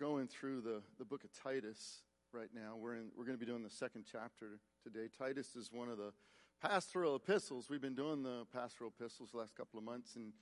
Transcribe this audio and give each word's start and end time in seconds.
Going 0.00 0.28
through 0.28 0.62
the, 0.62 0.80
the 0.98 1.04
book 1.04 1.24
of 1.24 1.30
Titus 1.34 2.04
right 2.32 2.48
now. 2.54 2.74
We're 2.74 2.94
in 2.94 3.10
we're 3.14 3.26
going 3.26 3.36
to 3.36 3.44
be 3.44 3.44
doing 3.44 3.62
the 3.62 3.68
second 3.68 4.06
chapter 4.10 4.58
today. 4.82 5.10
Titus 5.18 5.54
is 5.54 5.68
one 5.70 5.90
of 5.90 5.98
the 5.98 6.14
pastoral 6.62 7.16
epistles. 7.16 7.68
We've 7.68 7.82
been 7.82 7.94
doing 7.94 8.22
the 8.22 8.46
pastoral 8.50 8.90
epistles 8.98 9.32
the 9.32 9.36
last 9.36 9.54
couple 9.54 9.78
of 9.78 9.84
months, 9.84 10.16
and 10.16 10.32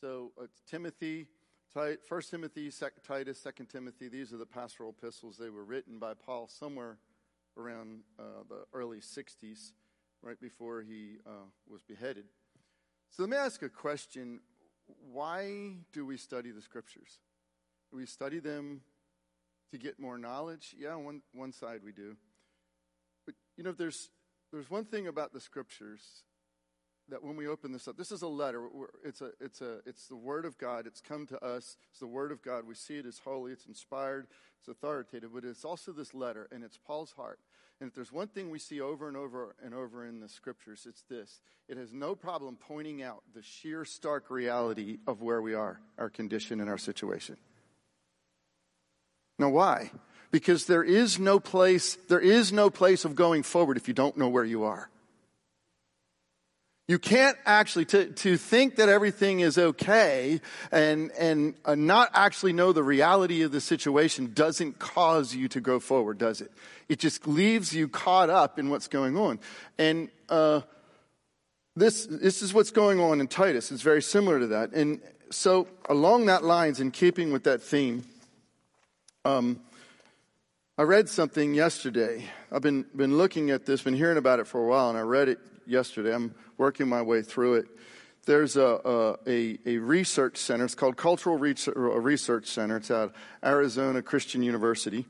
so 0.00 0.32
uh, 0.36 0.46
Timothy, 0.68 1.28
First 2.08 2.32
Timothy, 2.32 2.72
Titus, 3.06 3.38
Second 3.38 3.66
Timothy. 3.66 4.08
These 4.08 4.32
are 4.32 4.36
the 4.36 4.46
pastoral 4.46 4.90
epistles. 4.90 5.36
They 5.36 5.48
were 5.48 5.64
written 5.64 6.00
by 6.00 6.14
Paul 6.14 6.48
somewhere 6.48 6.98
around 7.56 8.00
uh, 8.18 8.42
the 8.48 8.64
early 8.72 8.98
'60s, 8.98 9.74
right 10.22 10.40
before 10.40 10.82
he 10.82 11.18
uh, 11.24 11.46
was 11.68 11.84
beheaded. 11.84 12.24
So 13.10 13.22
let 13.22 13.30
me 13.30 13.36
ask 13.36 13.62
a 13.62 13.68
question 13.68 14.40
why 15.12 15.74
do 15.92 16.04
we 16.04 16.16
study 16.16 16.50
the 16.50 16.62
scriptures? 16.62 17.20
We 17.92 18.06
study 18.06 18.40
them 18.40 18.80
to 19.74 19.78
get 19.78 19.98
more 19.98 20.16
knowledge? 20.16 20.74
Yeah, 20.78 20.94
one, 20.94 21.20
one 21.32 21.52
side 21.52 21.80
we 21.84 21.92
do. 21.92 22.16
But, 23.26 23.34
you 23.56 23.64
know, 23.64 23.72
there's, 23.72 24.10
there's 24.52 24.70
one 24.70 24.84
thing 24.84 25.06
about 25.06 25.32
the 25.32 25.40
scriptures 25.40 26.00
that 27.08 27.22
when 27.22 27.36
we 27.36 27.48
open 27.48 27.72
this 27.72 27.88
up, 27.88 27.96
this 27.96 28.12
is 28.12 28.22
a 28.22 28.28
letter. 28.28 28.66
It's, 29.04 29.20
a, 29.20 29.30
it's, 29.40 29.60
a, 29.60 29.80
it's 29.84 30.06
the 30.06 30.16
Word 30.16 30.44
of 30.44 30.56
God. 30.56 30.86
It's 30.86 31.00
come 31.00 31.26
to 31.26 31.44
us. 31.44 31.76
It's 31.90 32.00
the 32.00 32.06
Word 32.06 32.32
of 32.32 32.40
God. 32.40 32.66
We 32.66 32.74
see 32.74 32.96
it 32.96 33.04
as 33.04 33.18
holy. 33.18 33.52
It's 33.52 33.66
inspired. 33.66 34.28
It's 34.60 34.68
authoritative. 34.68 35.34
But 35.34 35.44
it's 35.44 35.64
also 35.64 35.92
this 35.92 36.14
letter, 36.14 36.48
and 36.50 36.64
it's 36.64 36.78
Paul's 36.78 37.12
heart. 37.12 37.40
And 37.80 37.88
if 37.88 37.94
there's 37.94 38.12
one 38.12 38.28
thing 38.28 38.50
we 38.50 38.60
see 38.60 38.80
over 38.80 39.08
and 39.08 39.16
over 39.16 39.56
and 39.62 39.74
over 39.74 40.06
in 40.06 40.20
the 40.20 40.28
scriptures, 40.28 40.86
it's 40.88 41.02
this. 41.10 41.40
It 41.68 41.76
has 41.76 41.92
no 41.92 42.14
problem 42.14 42.56
pointing 42.56 43.02
out 43.02 43.24
the 43.34 43.42
sheer 43.42 43.84
stark 43.84 44.30
reality 44.30 44.98
of 45.06 45.20
where 45.20 45.42
we 45.42 45.54
are, 45.54 45.80
our 45.98 46.08
condition, 46.08 46.60
and 46.60 46.70
our 46.70 46.78
situation. 46.78 47.36
Now, 49.44 49.50
why? 49.50 49.90
Because 50.30 50.64
there 50.64 50.82
is 50.82 51.18
no 51.18 51.38
place, 51.38 51.98
there 52.08 52.18
is 52.18 52.50
no 52.50 52.70
place 52.70 53.04
of 53.04 53.14
going 53.14 53.42
forward 53.42 53.76
if 53.76 53.88
you 53.88 53.92
don't 53.92 54.16
know 54.16 54.30
where 54.30 54.44
you 54.44 54.64
are. 54.64 54.88
You 56.88 56.98
can't 56.98 57.36
actually, 57.44 57.84
to, 57.86 58.06
to 58.06 58.38
think 58.38 58.76
that 58.76 58.88
everything 58.88 59.40
is 59.40 59.58
okay 59.58 60.40
and, 60.72 61.10
and 61.18 61.56
uh, 61.66 61.74
not 61.74 62.08
actually 62.14 62.54
know 62.54 62.72
the 62.72 62.82
reality 62.82 63.42
of 63.42 63.52
the 63.52 63.60
situation 63.60 64.32
doesn't 64.32 64.78
cause 64.78 65.34
you 65.34 65.46
to 65.48 65.60
go 65.60 65.78
forward, 65.78 66.16
does 66.16 66.40
it? 66.40 66.50
It 66.88 66.98
just 66.98 67.26
leaves 67.26 67.74
you 67.74 67.86
caught 67.86 68.30
up 68.30 68.58
in 68.58 68.70
what's 68.70 68.88
going 68.88 69.18
on. 69.18 69.40
And, 69.76 70.08
uh, 70.30 70.62
this, 71.76 72.06
this 72.06 72.40
is 72.40 72.54
what's 72.54 72.70
going 72.70 72.98
on 72.98 73.20
in 73.20 73.28
Titus. 73.28 73.70
It's 73.70 73.82
very 73.82 74.00
similar 74.00 74.40
to 74.40 74.46
that. 74.46 74.72
And 74.72 75.02
so 75.30 75.68
along 75.90 76.26
that 76.26 76.44
lines, 76.44 76.80
in 76.80 76.92
keeping 76.92 77.30
with 77.30 77.44
that 77.44 77.62
theme, 77.62 78.04
um, 79.24 79.60
I 80.76 80.82
read 80.82 81.08
something 81.08 81.54
yesterday. 81.54 82.24
I've 82.52 82.62
been, 82.62 82.84
been 82.94 83.16
looking 83.16 83.50
at 83.50 83.64
this, 83.64 83.82
been 83.82 83.94
hearing 83.94 84.18
about 84.18 84.40
it 84.40 84.46
for 84.46 84.62
a 84.62 84.66
while, 84.66 84.90
and 84.90 84.98
I 84.98 85.02
read 85.02 85.28
it 85.28 85.38
yesterday. 85.66 86.14
I'm 86.14 86.34
working 86.58 86.88
my 86.88 87.00
way 87.00 87.22
through 87.22 87.54
it. 87.54 87.66
There's 88.26 88.56
a, 88.56 89.16
a, 89.26 89.58
a 89.66 89.78
research 89.78 90.36
center. 90.36 90.64
It's 90.64 90.74
called 90.74 90.96
Cultural 90.96 91.36
Research 91.38 92.46
Center. 92.46 92.76
It's 92.78 92.90
at 92.90 93.12
Arizona 93.44 94.02
Christian 94.02 94.42
University. 94.42 95.06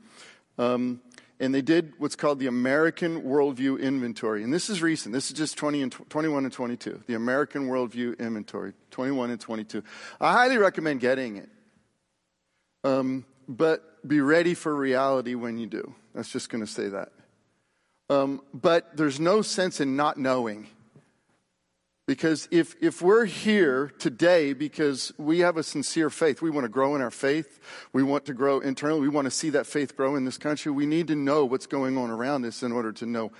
Um, 0.57 1.01
and 1.39 1.53
they 1.53 1.61
did 1.61 1.93
what's 1.97 2.15
called 2.15 2.39
the 2.39 2.47
American 2.47 3.23
Worldview 3.23 3.81
Inventory. 3.81 4.43
And 4.43 4.53
this 4.53 4.69
is 4.69 4.81
recent. 4.81 5.13
This 5.13 5.27
is 5.27 5.37
just 5.37 5.57
20 5.57 5.81
and 5.81 5.91
21 5.91 6.45
and 6.45 6.53
22. 6.53 7.03
The 7.07 7.15
American 7.15 7.67
Worldview 7.67 8.17
Inventory, 8.19 8.73
21 8.91 9.31
and 9.31 9.39
22. 9.39 9.83
I 10.21 10.31
highly 10.31 10.57
recommend 10.57 11.01
getting 11.01 11.37
it. 11.37 11.49
Um, 12.83 13.25
but 13.47 14.07
be 14.07 14.21
ready 14.21 14.53
for 14.53 14.75
reality 14.75 15.35
when 15.35 15.57
you 15.57 15.67
do. 15.67 15.95
That's 16.13 16.31
just 16.31 16.49
going 16.49 16.65
to 16.65 16.71
say 16.71 16.89
that. 16.89 17.11
Um, 18.09 18.41
but 18.53 18.95
there's 18.95 19.19
no 19.19 19.41
sense 19.41 19.81
in 19.81 19.95
not 19.95 20.17
knowing. 20.17 20.67
Because 22.07 22.47
if, 22.51 22.75
if 22.81 23.01
we're 23.01 23.25
here 23.25 23.91
today 23.97 24.53
because 24.53 25.11
we 25.17 25.39
have 25.39 25.57
a 25.57 25.63
sincere 25.63 26.11
faith, 26.11 26.39
we 26.39 26.51
want 26.51 26.65
to 26.65 26.69
grow 26.69 26.95
in 26.95 27.01
our 27.01 27.09
faith, 27.09 27.59
we 27.93 28.03
want 28.03 28.25
to 28.25 28.33
grow 28.35 28.59
internally, 28.59 29.01
we 29.01 29.09
want 29.09 29.25
to 29.25 29.31
see 29.31 29.49
that 29.51 29.65
faith 29.65 29.97
grow 29.97 30.15
in 30.15 30.23
this 30.23 30.37
country, 30.37 30.71
we 30.71 30.85
need 30.85 31.07
to 31.07 31.15
know 31.15 31.45
what's 31.45 31.65
going 31.65 31.97
on 31.97 32.11
around 32.11 32.45
us 32.45 32.61
in 32.61 32.71
order 32.71 32.91
to 32.91 33.07
know 33.07 33.31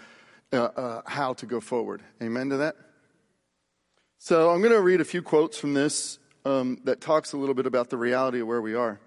uh, 0.52 0.64
uh, 0.64 1.02
how 1.06 1.34
to 1.34 1.46
go 1.46 1.60
forward. 1.60 2.02
Amen 2.24 2.50
to 2.50 2.58
that? 2.58 2.76
So 4.18 4.50
I'm 4.50 4.62
going 4.62 4.74
to 4.74 4.82
read 4.82 5.00
a 5.00 5.06
few 5.06 5.22
quotes 5.22 5.60
from 5.60 5.76
this 5.76 6.18
um, 6.44 6.80
that 6.86 7.02
talks 7.02 7.34
a 7.34 7.38
little 7.38 7.54
bit 7.54 7.68
about 7.68 7.92
the 7.92 7.98
reality 7.98 8.40
of 8.40 8.48
where 8.48 8.62
we 8.62 8.74
are. 8.74 9.00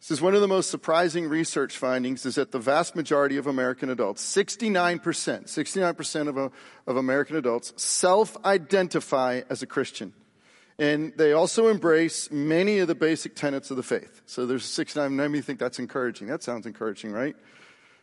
This 0.00 0.12
is 0.12 0.20
one 0.20 0.34
of 0.34 0.40
the 0.40 0.48
most 0.48 0.70
surprising 0.70 1.28
research 1.28 1.76
findings 1.76 2.24
is 2.24 2.36
that 2.36 2.52
the 2.52 2.60
vast 2.60 2.94
majority 2.94 3.36
of 3.36 3.48
American 3.48 3.90
adults, 3.90 4.22
69%, 4.24 5.00
69% 5.00 6.28
of, 6.28 6.52
of 6.86 6.96
American 6.96 7.34
adults 7.36 7.72
self-identify 7.76 9.42
as 9.50 9.62
a 9.62 9.66
Christian. 9.66 10.12
And 10.78 11.12
they 11.16 11.32
also 11.32 11.66
embrace 11.66 12.30
many 12.30 12.78
of 12.78 12.86
the 12.86 12.94
basic 12.94 13.34
tenets 13.34 13.72
of 13.72 13.76
the 13.76 13.82
faith. 13.82 14.22
So 14.26 14.46
there's 14.46 14.64
69, 14.64 15.16
many 15.16 15.40
think 15.40 15.58
that's 15.58 15.80
encouraging. 15.80 16.28
That 16.28 16.44
sounds 16.44 16.66
encouraging, 16.66 17.10
right? 17.10 17.34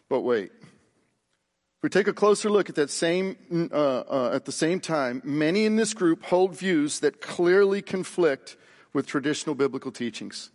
But 0.10 0.22
wait. 0.22 0.52
If 0.52 1.84
we 1.84 1.90
take 1.90 2.10
a 2.10 2.14
closer 2.14 2.50
look 2.50 2.68
at 2.68 2.76
that 2.76 2.90
same, 2.90 3.70
uh, 3.72 3.76
uh, 3.76 4.32
at 4.34 4.44
the 4.44 4.52
same 4.52 4.82
time, 4.82 5.22
many 5.24 5.66
in 5.66 5.78
this 5.78 5.94
group 5.94 6.24
hold 6.24 6.58
views 6.58 7.00
that 7.00 7.22
clearly 7.22 7.82
conflict 7.82 8.58
with 8.92 9.08
traditional 9.08 9.56
biblical 9.56 9.92
teachings. 9.92 10.52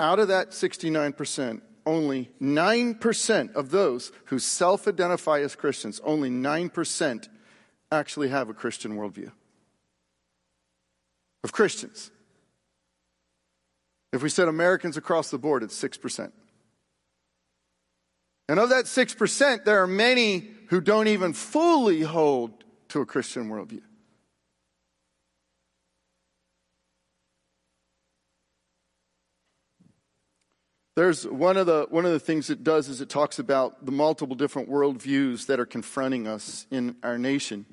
Out 0.00 0.18
of 0.18 0.28
that 0.28 0.50
69%, 0.50 1.60
only 1.86 2.30
9% 2.40 3.54
of 3.54 3.70
those 3.70 4.12
who 4.26 4.38
self 4.38 4.88
identify 4.88 5.40
as 5.40 5.54
Christians, 5.54 6.00
only 6.04 6.30
9% 6.30 7.28
actually 7.92 8.28
have 8.28 8.48
a 8.48 8.54
Christian 8.54 8.96
worldview. 8.96 9.30
Of 11.42 11.52
Christians. 11.52 12.10
If 14.12 14.22
we 14.22 14.28
said 14.28 14.48
Americans 14.48 14.96
across 14.96 15.30
the 15.30 15.38
board, 15.38 15.62
it's 15.62 15.80
6%. 15.80 16.32
And 18.48 18.60
of 18.60 18.68
that 18.70 18.84
6%, 18.84 19.64
there 19.64 19.82
are 19.82 19.86
many 19.86 20.48
who 20.68 20.80
don't 20.80 21.08
even 21.08 21.32
fully 21.32 22.02
hold 22.02 22.64
to 22.88 23.00
a 23.00 23.06
Christian 23.06 23.48
worldview. 23.48 23.82
There's 30.96 31.26
one 31.26 31.56
of 31.56 31.66
the 31.66 31.86
one 31.90 32.06
of 32.06 32.12
the 32.12 32.20
things 32.20 32.50
it 32.50 32.62
does 32.62 32.88
is 32.88 33.00
it 33.00 33.08
talks 33.08 33.40
about 33.40 33.84
the 33.84 33.90
multiple 33.90 34.36
different 34.36 34.70
worldviews 34.70 35.46
that 35.46 35.58
are 35.58 35.66
confronting 35.66 36.28
us 36.28 36.68
in 36.70 36.94
our 37.02 37.18
nation, 37.18 37.66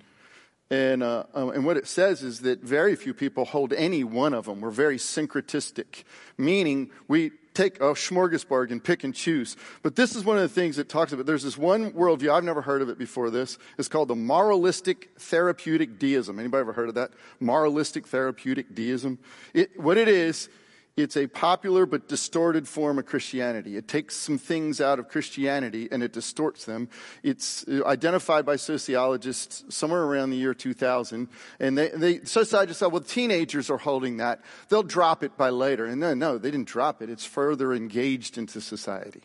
and 0.72 1.04
uh, 1.04 1.26
uh, 1.36 1.50
and 1.50 1.64
what 1.64 1.78
it 1.78 1.86
says 1.86 2.24
is 2.24 2.40
that 2.40 2.64
very 2.64 2.96
few 2.96 3.14
people 3.14 3.46
hold 3.46 3.74
any 3.74 4.04
one 4.04 4.34
of 4.34 4.46
them. 4.46 4.60
We're 4.60 4.72
very 4.72 4.98
syncretistic, 4.98 6.04
meaning 6.36 6.90
we 7.08 7.30
take 7.54 7.76
a 7.76 7.94
smorgasbord 7.94 8.72
and 8.72 8.84
pick 8.84 9.04
and 9.04 9.14
choose. 9.14 9.56
But 9.84 9.96
this 9.96 10.16
is 10.16 10.26
one 10.26 10.38
of 10.38 10.42
the 10.42 10.50
things 10.50 10.80
it 10.80 10.90
talks 10.90 11.14
about. 11.14 11.28
There's 11.28 11.44
this 11.44 11.60
one 11.60 11.92
worldview 11.92 12.34
I've 12.34 12.44
never 12.44 12.64
heard 12.64 12.82
of 12.82 12.90
it 12.90 12.98
before. 12.98 13.30
This 13.30 13.60
it's 13.78 13.88
called 13.88 14.08
the 14.08 14.16
moralistic 14.16 15.12
therapeutic 15.20 16.00
deism. 16.00 16.40
Anybody 16.40 16.62
ever 16.62 16.74
heard 16.74 16.90
of 16.90 16.96
that? 16.96 17.12
Moralistic 17.40 18.08
therapeutic 18.08 18.74
deism. 18.74 19.20
It, 19.54 19.80
what 19.80 20.00
it 20.00 20.08
is 20.08 20.50
it's 20.98 21.16
a 21.16 21.28
popular 21.28 21.86
but 21.86 22.10
distorted 22.10 22.68
form 22.68 23.00
of 23.00 23.06
Christianity. 23.06 23.78
It 23.78 23.88
takes 23.88 24.16
some 24.16 24.38
things 24.38 24.82
out 24.82 25.00
of 25.00 25.08
Christianity 25.08 25.88
and 25.90 26.04
it 26.04 26.12
distorts 26.12 26.66
them. 26.66 26.90
It's 27.24 27.66
uh, 27.68 27.86
identified 27.86 28.46
by 28.46 28.58
sociologists 28.58 29.64
somewhere 29.70 30.04
around 30.04 30.32
the 30.32 30.38
year 30.38 30.54
2000. 30.54 31.30
And 31.60 31.78
they, 31.78 31.90
they 31.90 32.20
sociologists 32.24 32.80
said, 32.80 32.92
well, 32.92 33.02
teenagers 33.02 33.70
are 33.70 33.78
holding 33.78 34.18
that. 34.18 34.42
They'll 34.68 34.84
drop 34.84 35.24
it 35.24 35.38
by 35.38 35.50
later. 35.50 35.86
And 35.86 36.02
no, 36.02 36.14
no, 36.14 36.38
they 36.38 36.52
didn't 36.52 36.68
drop 36.68 37.02
it. 37.02 37.10
It's 37.10 37.26
further 37.26 37.74
engaged 37.74 38.38
into 38.38 38.60
society. 38.60 39.22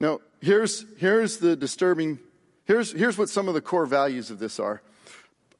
Now, 0.00 0.20
here's, 0.40 0.84
here's 0.98 1.38
the 1.38 1.56
disturbing, 1.56 2.18
here's, 2.64 2.92
here's 2.92 3.16
what 3.16 3.28
some 3.28 3.48
of 3.48 3.54
the 3.54 3.62
core 3.62 3.86
values 3.86 4.30
of 4.30 4.38
this 4.38 4.58
are 4.58 4.82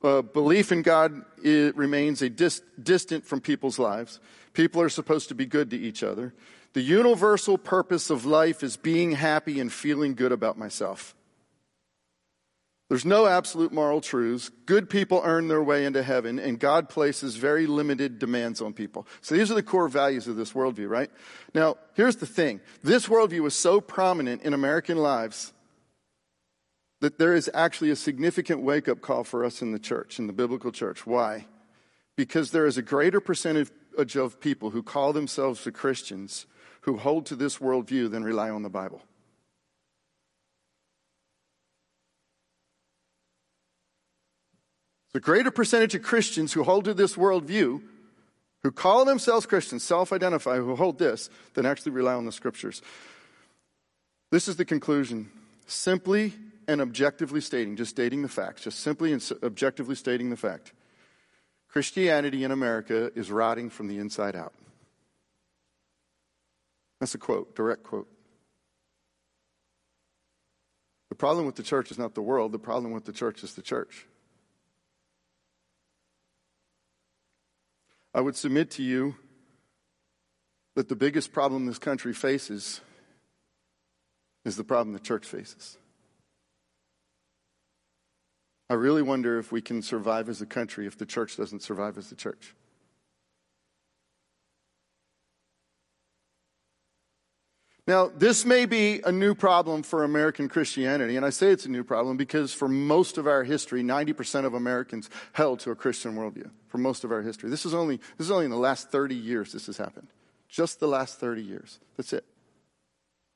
uh, 0.02 0.22
belief 0.22 0.72
in 0.72 0.82
God 0.82 1.22
remains 1.43 2.22
a 2.22 2.28
dis- 2.28 2.62
distant 2.82 3.25
from 3.26 3.40
people's 3.40 3.78
lives. 3.78 4.20
People 4.52 4.81
are 4.82 4.88
supposed 4.88 5.28
to 5.28 5.34
be 5.34 5.46
good 5.46 5.70
to 5.70 5.76
each 5.76 6.02
other. 6.02 6.34
The 6.72 6.82
universal 6.82 7.56
purpose 7.56 8.10
of 8.10 8.26
life 8.26 8.62
is 8.62 8.76
being 8.76 9.12
happy 9.12 9.60
and 9.60 9.72
feeling 9.72 10.14
good 10.14 10.32
about 10.32 10.58
myself. 10.58 11.14
There's 12.88 13.04
no 13.04 13.26
absolute 13.26 13.72
moral 13.72 14.00
truths. 14.00 14.50
Good 14.64 14.88
people 14.88 15.20
earn 15.25 15.48
their 15.48 15.62
way 15.62 15.84
into 15.84 16.04
heaven, 16.04 16.38
and 16.38 16.60
God 16.60 16.88
places 16.88 17.34
very 17.34 17.66
limited 17.66 18.20
demands 18.20 18.60
on 18.60 18.75
people. 18.75 19.08
So 19.22 19.34
these 19.34 19.50
are 19.50 19.54
the 19.54 19.62
core 19.62 19.88
values 19.88 20.28
of 20.28 20.37
this 20.37 20.52
worldview, 20.52 20.88
right? 20.88 21.10
Now, 21.52 21.78
here's 21.94 22.16
the 22.16 22.26
thing. 22.26 22.60
This 22.84 23.08
worldview 23.08 23.44
is 23.46 23.54
so 23.54 23.81
prominent 23.81 24.42
in 24.42 24.54
American 24.54 24.99
lives 24.99 25.52
that 27.00 27.19
there 27.19 27.34
is 27.34 27.50
actually 27.52 27.90
a 27.90 27.96
significant 27.96 28.62
wake 28.62 28.88
up 28.88 29.00
call 29.00 29.25
for 29.25 29.44
us 29.44 29.62
in 29.62 29.72
the 29.72 29.78
church, 29.78 30.19
in 30.19 30.26
the 30.26 30.32
biblical 30.32 30.72
church. 30.72 31.06
Why? 31.06 31.46
because 32.16 32.50
there 32.50 32.66
is 32.66 32.78
a 32.78 32.82
greater 32.82 33.20
percentage 33.20 34.16
of 34.16 34.40
people 34.40 34.70
who 34.70 34.82
call 34.82 35.12
themselves 35.12 35.64
the 35.64 35.72
Christians 35.72 36.46
who 36.82 36.96
hold 36.96 37.26
to 37.26 37.37
this 37.37 37.58
worldview 37.58 38.10
than 38.10 38.25
rely 38.25 38.48
on 38.50 38.62
the 38.62 38.70
Bible. 38.70 39.02
The 45.12 45.20
greater 45.20 45.50
percentage 45.50 45.94
of 45.94 46.02
Christians 46.02 46.52
who 46.52 46.62
hold 46.62 46.84
to 46.84 46.94
this 46.94 47.16
worldview, 47.16 47.82
who 48.62 48.70
call 48.70 49.04
themselves 49.04 49.46
Christians, 49.46 49.82
self 49.82 50.12
identify, 50.12 50.56
who 50.56 50.76
hold 50.76 50.99
this, 50.99 51.31
than 51.54 51.64
actually 51.64 51.92
rely 51.92 52.14
on 52.14 52.26
the 52.26 52.32
scriptures. 52.32 52.82
This 54.31 54.49
is 54.49 54.56
the 54.56 54.64
conclusion. 54.64 55.31
Simply 55.66 56.34
and 56.68 56.80
objectively 56.80 57.40
stating, 57.40 57.76
just 57.76 57.90
stating 57.90 58.22
the 58.22 58.28
facts, 58.28 58.62
just 58.62 58.80
simply 58.80 59.12
and 59.12 59.32
objectively 59.42 59.94
stating 59.94 60.30
the 60.30 60.36
fact 60.36 60.72
Christianity 61.68 62.42
in 62.44 62.50
America 62.50 63.10
is 63.14 63.30
rotting 63.30 63.70
from 63.70 63.88
the 63.88 63.98
inside 63.98 64.34
out. 64.34 64.54
That's 67.00 67.14
a 67.14 67.18
quote, 67.18 67.54
direct 67.54 67.82
quote. 67.82 68.08
The 71.10 71.14
problem 71.14 71.46
with 71.46 71.56
the 71.56 71.62
church 71.62 71.90
is 71.90 71.98
not 71.98 72.14
the 72.14 72.22
world, 72.22 72.52
the 72.52 72.58
problem 72.58 72.92
with 72.92 73.04
the 73.04 73.12
church 73.12 73.44
is 73.44 73.54
the 73.54 73.62
church. 73.62 74.06
I 78.14 78.20
would 78.20 78.36
submit 78.36 78.70
to 78.72 78.82
you 78.82 79.16
that 80.74 80.88
the 80.88 80.96
biggest 80.96 81.32
problem 81.32 81.66
this 81.66 81.78
country 81.78 82.14
faces 82.14 82.80
is 84.46 84.56
the 84.56 84.64
problem 84.64 84.94
the 84.94 85.00
church 85.00 85.26
faces. 85.26 85.76
I 88.68 88.74
really 88.74 89.02
wonder 89.02 89.38
if 89.38 89.52
we 89.52 89.60
can 89.60 89.82
survive 89.82 90.28
as 90.28 90.40
a 90.42 90.46
country 90.46 90.86
if 90.86 90.98
the 90.98 91.06
church 91.06 91.36
doesn't 91.36 91.62
survive 91.62 91.98
as 91.98 92.10
the 92.10 92.16
church. 92.16 92.54
Now, 97.86 98.08
this 98.08 98.44
may 98.44 98.66
be 98.66 99.00
a 99.04 99.12
new 99.12 99.36
problem 99.36 99.84
for 99.84 100.02
American 100.02 100.48
Christianity, 100.48 101.16
and 101.16 101.24
I 101.24 101.30
say 101.30 101.52
it's 101.52 101.66
a 101.66 101.70
new 101.70 101.84
problem 101.84 102.16
because 102.16 102.52
for 102.52 102.66
most 102.66 103.16
of 103.16 103.28
our 103.28 103.44
history, 103.44 103.84
90% 103.84 104.44
of 104.44 104.54
Americans 104.54 105.08
held 105.32 105.60
to 105.60 105.70
a 105.70 105.76
Christian 105.76 106.16
worldview. 106.16 106.50
For 106.66 106.78
most 106.78 107.04
of 107.04 107.12
our 107.12 107.22
history. 107.22 107.48
This 107.48 107.64
is 107.64 107.72
only, 107.72 107.96
this 108.18 108.26
is 108.26 108.30
only 108.30 108.44
in 108.44 108.50
the 108.50 108.56
last 108.58 108.90
30 108.90 109.14
years 109.14 109.52
this 109.52 109.66
has 109.66 109.78
happened. 109.78 110.08
Just 110.48 110.80
the 110.80 110.88
last 110.88 111.18
30 111.18 111.42
years. 111.42 111.78
That's 111.96 112.12
it. 112.12 112.24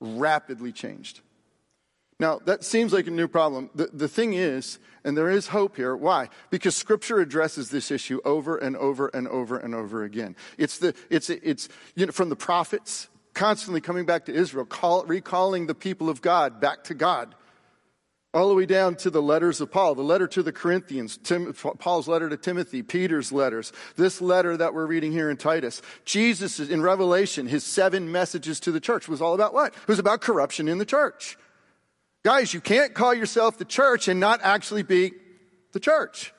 Rapidly 0.01 0.73
changed. 0.73 1.21
Now, 2.21 2.39
that 2.45 2.63
seems 2.63 2.93
like 2.93 3.07
a 3.07 3.11
new 3.11 3.27
problem. 3.27 3.71
The, 3.75 3.89
the 3.95 4.07
thing 4.07 4.35
is, 4.35 4.79
and 5.05 5.17
there 5.17 5.31
is 5.31 5.49
hope 5.49 5.77
here. 5.77 5.97
Why? 5.97 6.29
Because 6.51 6.77
Scripture 6.77 7.19
addresses 7.19 7.71
this 7.71 7.91
issue 7.91 8.21
over 8.27 8.59
and 8.59 8.77
over 8.77 9.09
and 9.09 9.27
over 9.27 9.57
and 9.57 9.75
over 9.75 10.05
again. 10.05 10.37
It's, 10.59 10.77
the, 10.79 10.95
it's, 11.09 11.31
it's 11.31 11.71
you 11.95 12.05
know, 12.05 12.13
from 12.13 12.29
the 12.29 12.37
prophets, 12.37 13.09
constantly 13.33 13.81
coming 13.81 14.05
back 14.05 14.27
to 14.27 14.35
Israel, 14.35 14.67
call, 14.67 15.05
recalling 15.07 15.67
the 15.67 15.75
people 15.75 16.11
of 16.11 16.21
God 16.21 16.61
back 16.61 16.85
to 16.85 16.95
God. 16.95 17.35
All 18.35 18.51
the 18.51 18.55
way 18.55 18.67
down 18.67 18.97
to 18.97 19.09
the 19.09 19.23
letters 19.23 19.63
of 19.63 19.73
Paul, 19.73 19.95
the 19.95 20.03
letter 20.03 20.27
to 20.29 20.43
the 20.43 20.53
Corinthians, 20.53 21.17
Tim, 21.17 21.51
Paul's 21.55 22.07
letter 22.07 22.29
to 22.29 22.37
Timothy, 22.37 22.83
Peter's 22.83 23.33
letters, 23.33 23.73
this 23.97 24.21
letter 24.21 24.59
that 24.59 24.75
we're 24.75 24.87
reading 24.87 25.11
here 25.11 25.31
in 25.31 25.39
Titus. 25.39 25.81
Jesus, 26.05 26.61
in 26.61 26.83
Revelation, 26.83 27.47
his 27.47 27.65
seven 27.65 28.13
messages 28.13 28.61
to 28.61 28.73
the 28.73 28.79
church 28.79 29.09
was 29.09 29.23
all 29.23 29.33
about 29.33 29.55
what? 29.55 29.73
It 29.73 29.89
was 29.89 29.99
about 29.99 30.21
corruption 30.21 30.69
in 30.69 30.77
the 30.77 30.85
church. 30.85 31.39
Guys, 32.23 32.53
you 32.53 32.61
can't 32.61 32.95
call 32.95 33.15
yourself 33.15 33.57
the 33.57 33.65
church 33.65 34.09
and 34.09 34.21
not 34.21 34.41
actually 34.43 34.83
be 34.83 35.13
the 35.73 35.81
church. 35.81 36.35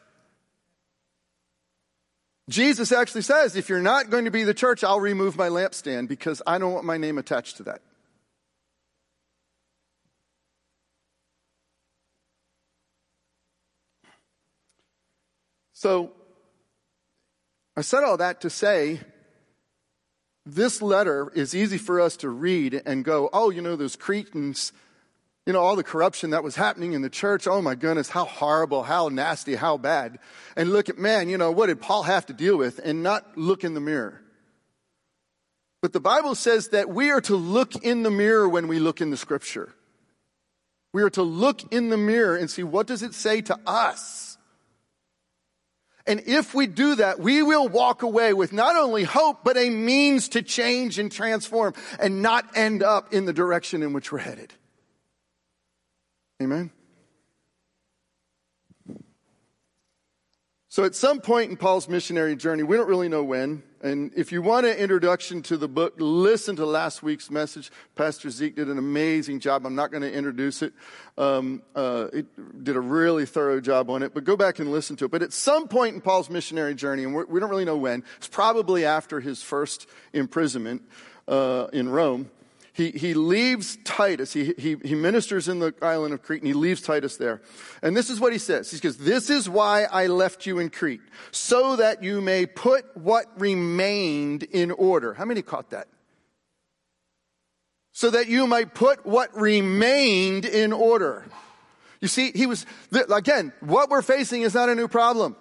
Jesus 2.49 2.91
actually 2.91 3.21
says, 3.21 3.55
if 3.55 3.69
you're 3.69 3.81
not 3.81 4.09
going 4.09 4.25
to 4.25 4.31
be 4.31 4.43
the 4.43 4.53
church, 4.53 4.83
I'll 4.83 4.99
remove 4.99 5.37
my 5.37 5.47
lampstand 5.47 6.07
because 6.07 6.41
I 6.45 6.57
don't 6.57 6.73
want 6.73 6.85
my 6.85 6.97
name 6.97 7.17
attached 7.17 7.57
to 7.57 7.63
that. 7.63 7.81
So, 15.73 16.11
I 17.75 17.81
said 17.81 18.03
all 18.03 18.17
that 18.17 18.41
to 18.41 18.51
say 18.51 18.99
this 20.45 20.81
letter 20.81 21.31
is 21.33 21.55
easy 21.55 21.79
for 21.79 21.99
us 21.99 22.17
to 22.17 22.29
read 22.29 22.81
and 22.85 23.03
go, 23.03 23.29
oh, 23.33 23.49
you 23.49 23.61
know, 23.61 23.75
those 23.75 23.95
Cretans 23.95 24.73
you 25.45 25.53
know, 25.53 25.59
all 25.59 25.75
the 25.75 25.83
corruption 25.83 26.31
that 26.31 26.43
was 26.43 26.55
happening 26.55 26.93
in 26.93 27.01
the 27.01 27.09
church. 27.09 27.47
Oh 27.47 27.61
my 27.61 27.75
goodness, 27.75 28.09
how 28.09 28.25
horrible, 28.25 28.83
how 28.83 29.07
nasty, 29.09 29.55
how 29.55 29.77
bad. 29.77 30.19
And 30.55 30.71
look 30.71 30.87
at, 30.87 30.97
man, 30.97 31.29
you 31.29 31.37
know, 31.37 31.51
what 31.51 31.67
did 31.67 31.81
Paul 31.81 32.03
have 32.03 32.27
to 32.27 32.33
deal 32.33 32.57
with? 32.57 32.79
And 32.83 33.01
not 33.01 33.37
look 33.37 33.63
in 33.63 33.73
the 33.73 33.79
mirror. 33.79 34.21
But 35.81 35.93
the 35.93 35.99
Bible 35.99 36.35
says 36.35 36.69
that 36.69 36.89
we 36.89 37.09
are 37.09 37.21
to 37.21 37.35
look 37.35 37.75
in 37.75 38.03
the 38.03 38.11
mirror 38.11 38.47
when 38.47 38.67
we 38.67 38.77
look 38.79 39.01
in 39.01 39.09
the 39.09 39.17
scripture. 39.17 39.73
We 40.93 41.01
are 41.01 41.09
to 41.11 41.23
look 41.23 41.73
in 41.73 41.89
the 41.89 41.97
mirror 41.97 42.35
and 42.35 42.49
see 42.49 42.63
what 42.63 42.85
does 42.85 43.01
it 43.01 43.15
say 43.15 43.41
to 43.41 43.57
us. 43.65 44.37
And 46.05 46.21
if 46.27 46.53
we 46.53 46.67
do 46.67 46.95
that, 46.95 47.19
we 47.19 47.41
will 47.41 47.67
walk 47.67 48.03
away 48.03 48.33
with 48.33 48.53
not 48.53 48.75
only 48.75 49.03
hope, 49.03 49.43
but 49.43 49.57
a 49.57 49.69
means 49.69 50.29
to 50.29 50.41
change 50.41 50.99
and 50.99 51.11
transform 51.11 51.73
and 51.99 52.21
not 52.21 52.57
end 52.57 52.83
up 52.83 53.13
in 53.13 53.25
the 53.25 53.33
direction 53.33 53.81
in 53.81 53.93
which 53.93 54.11
we're 54.11 54.19
headed. 54.19 54.53
Amen? 56.41 56.71
So, 60.69 60.85
at 60.85 60.95
some 60.95 61.19
point 61.19 61.51
in 61.51 61.57
Paul's 61.57 61.87
missionary 61.87 62.35
journey, 62.35 62.63
we 62.63 62.77
don't 62.77 62.87
really 62.87 63.09
know 63.09 63.23
when. 63.23 63.61
And 63.83 64.11
if 64.15 64.31
you 64.31 64.41
want 64.41 64.65
an 64.65 64.77
introduction 64.77 65.41
to 65.43 65.57
the 65.57 65.67
book, 65.67 65.95
listen 65.97 66.55
to 66.55 66.65
last 66.65 67.03
week's 67.03 67.29
message. 67.29 67.69
Pastor 67.95 68.29
Zeke 68.29 68.55
did 68.55 68.69
an 68.69 68.77
amazing 68.77 69.41
job. 69.41 69.65
I'm 69.65 69.75
not 69.75 69.91
going 69.91 70.01
to 70.01 70.11
introduce 70.11 70.61
it. 70.61 70.73
Um, 71.17 71.61
uh, 71.75 72.07
it 72.13 72.63
did 72.63 72.75
a 72.75 72.79
really 72.79 73.25
thorough 73.25 73.59
job 73.59 73.89
on 73.89 74.01
it, 74.01 74.13
but 74.13 74.23
go 74.23 74.37
back 74.37 74.59
and 74.59 74.71
listen 74.71 74.95
to 74.95 75.05
it. 75.05 75.11
But 75.11 75.21
at 75.21 75.33
some 75.33 75.67
point 75.67 75.93
in 75.93 76.01
Paul's 76.01 76.29
missionary 76.29 76.73
journey, 76.73 77.03
and 77.03 77.13
we 77.13 77.39
don't 77.39 77.49
really 77.49 77.65
know 77.65 77.77
when, 77.77 78.03
it's 78.17 78.29
probably 78.29 78.85
after 78.85 79.19
his 79.19 79.43
first 79.43 79.87
imprisonment 80.13 80.83
uh, 81.27 81.67
in 81.73 81.89
Rome 81.89 82.31
he, 82.73 82.91
he 82.91 83.13
leaves 83.13 83.77
Titus. 83.83 84.31
He, 84.31 84.53
he, 84.57 84.77
he 84.83 84.95
ministers 84.95 85.49
in 85.49 85.59
the 85.59 85.73
island 85.81 86.13
of 86.13 86.23
Crete 86.23 86.41
and 86.41 86.47
he 86.47 86.53
leaves 86.53 86.81
Titus 86.81 87.17
there. 87.17 87.41
And 87.81 87.95
this 87.97 88.09
is 88.09 88.19
what 88.19 88.31
he 88.31 88.39
says. 88.39 88.71
He 88.71 88.77
says, 88.77 88.97
This 88.97 89.29
is 89.29 89.49
why 89.49 89.83
I 89.83 90.07
left 90.07 90.45
you 90.45 90.59
in 90.59 90.69
Crete, 90.69 91.01
so 91.31 91.75
that 91.75 92.01
you 92.01 92.21
may 92.21 92.45
put 92.45 92.85
what 92.95 93.25
remained 93.39 94.43
in 94.43 94.71
order. 94.71 95.13
How 95.13 95.25
many 95.25 95.41
caught 95.41 95.71
that? 95.71 95.87
So 97.91 98.09
that 98.11 98.27
you 98.27 98.47
might 98.47 98.73
put 98.73 99.05
what 99.05 99.35
remained 99.35 100.45
in 100.45 100.71
order. 100.71 101.25
You 101.99 102.07
see, 102.07 102.31
he 102.33 102.47
was, 102.47 102.65
again, 102.91 103.51
what 103.59 103.89
we're 103.89 104.01
facing 104.01 104.41
is 104.41 104.53
not 104.53 104.69
a 104.69 104.75
new 104.75 104.87
problem. 104.87 105.35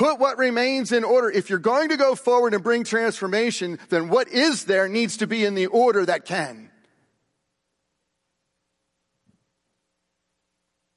Put 0.00 0.18
what 0.18 0.38
remains 0.38 0.92
in 0.92 1.04
order. 1.04 1.30
If 1.30 1.50
you're 1.50 1.58
going 1.58 1.90
to 1.90 1.98
go 1.98 2.14
forward 2.14 2.54
and 2.54 2.64
bring 2.64 2.84
transformation, 2.84 3.78
then 3.90 4.08
what 4.08 4.28
is 4.28 4.64
there 4.64 4.88
needs 4.88 5.18
to 5.18 5.26
be 5.26 5.44
in 5.44 5.54
the 5.54 5.66
order 5.66 6.06
that 6.06 6.24
can. 6.24 6.70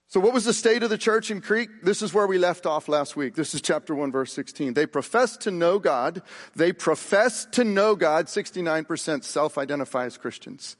So, 0.07 0.21
what 0.21 0.33
was 0.33 0.45
the 0.45 0.53
state 0.53 0.83
of 0.83 0.89
the 0.89 0.97
church 0.97 1.31
in 1.31 1.41
Crete? 1.41 1.83
This 1.83 2.01
is 2.01 2.13
where 2.13 2.25
we 2.25 2.37
left 2.37 2.65
off 2.65 2.87
last 2.87 3.17
week. 3.17 3.35
This 3.35 3.53
is 3.53 3.59
chapter 3.59 3.93
1, 3.93 4.09
verse 4.09 4.31
16. 4.31 4.73
They 4.73 4.85
profess 4.85 5.35
to 5.35 5.51
know 5.51 5.79
God. 5.79 6.21
They 6.55 6.71
profess 6.71 7.43
to 7.51 7.65
know 7.65 7.97
God. 7.97 8.27
69% 8.27 9.25
self 9.25 9.57
identify 9.57 10.05
as 10.05 10.15
Christians. 10.15 10.77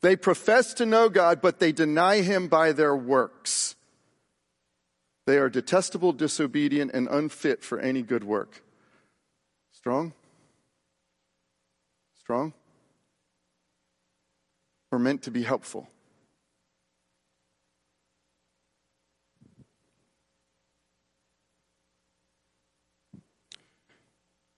They 0.00 0.14
profess 0.14 0.74
to 0.74 0.86
know 0.86 1.08
God, 1.08 1.42
but 1.42 1.58
they 1.58 1.72
deny 1.72 2.20
Him 2.20 2.46
by 2.46 2.70
their 2.70 2.94
works. 2.94 3.74
They 5.26 5.38
are 5.38 5.48
detestable, 5.48 6.12
disobedient, 6.12 6.92
and 6.92 7.08
unfit 7.08 7.62
for 7.62 7.78
any 7.78 8.02
good 8.02 8.24
work. 8.24 8.62
Strong? 9.72 10.12
Strong? 12.18 12.52
We're 14.90 14.98
meant 14.98 15.22
to 15.22 15.30
be 15.30 15.42
helpful. 15.42 15.88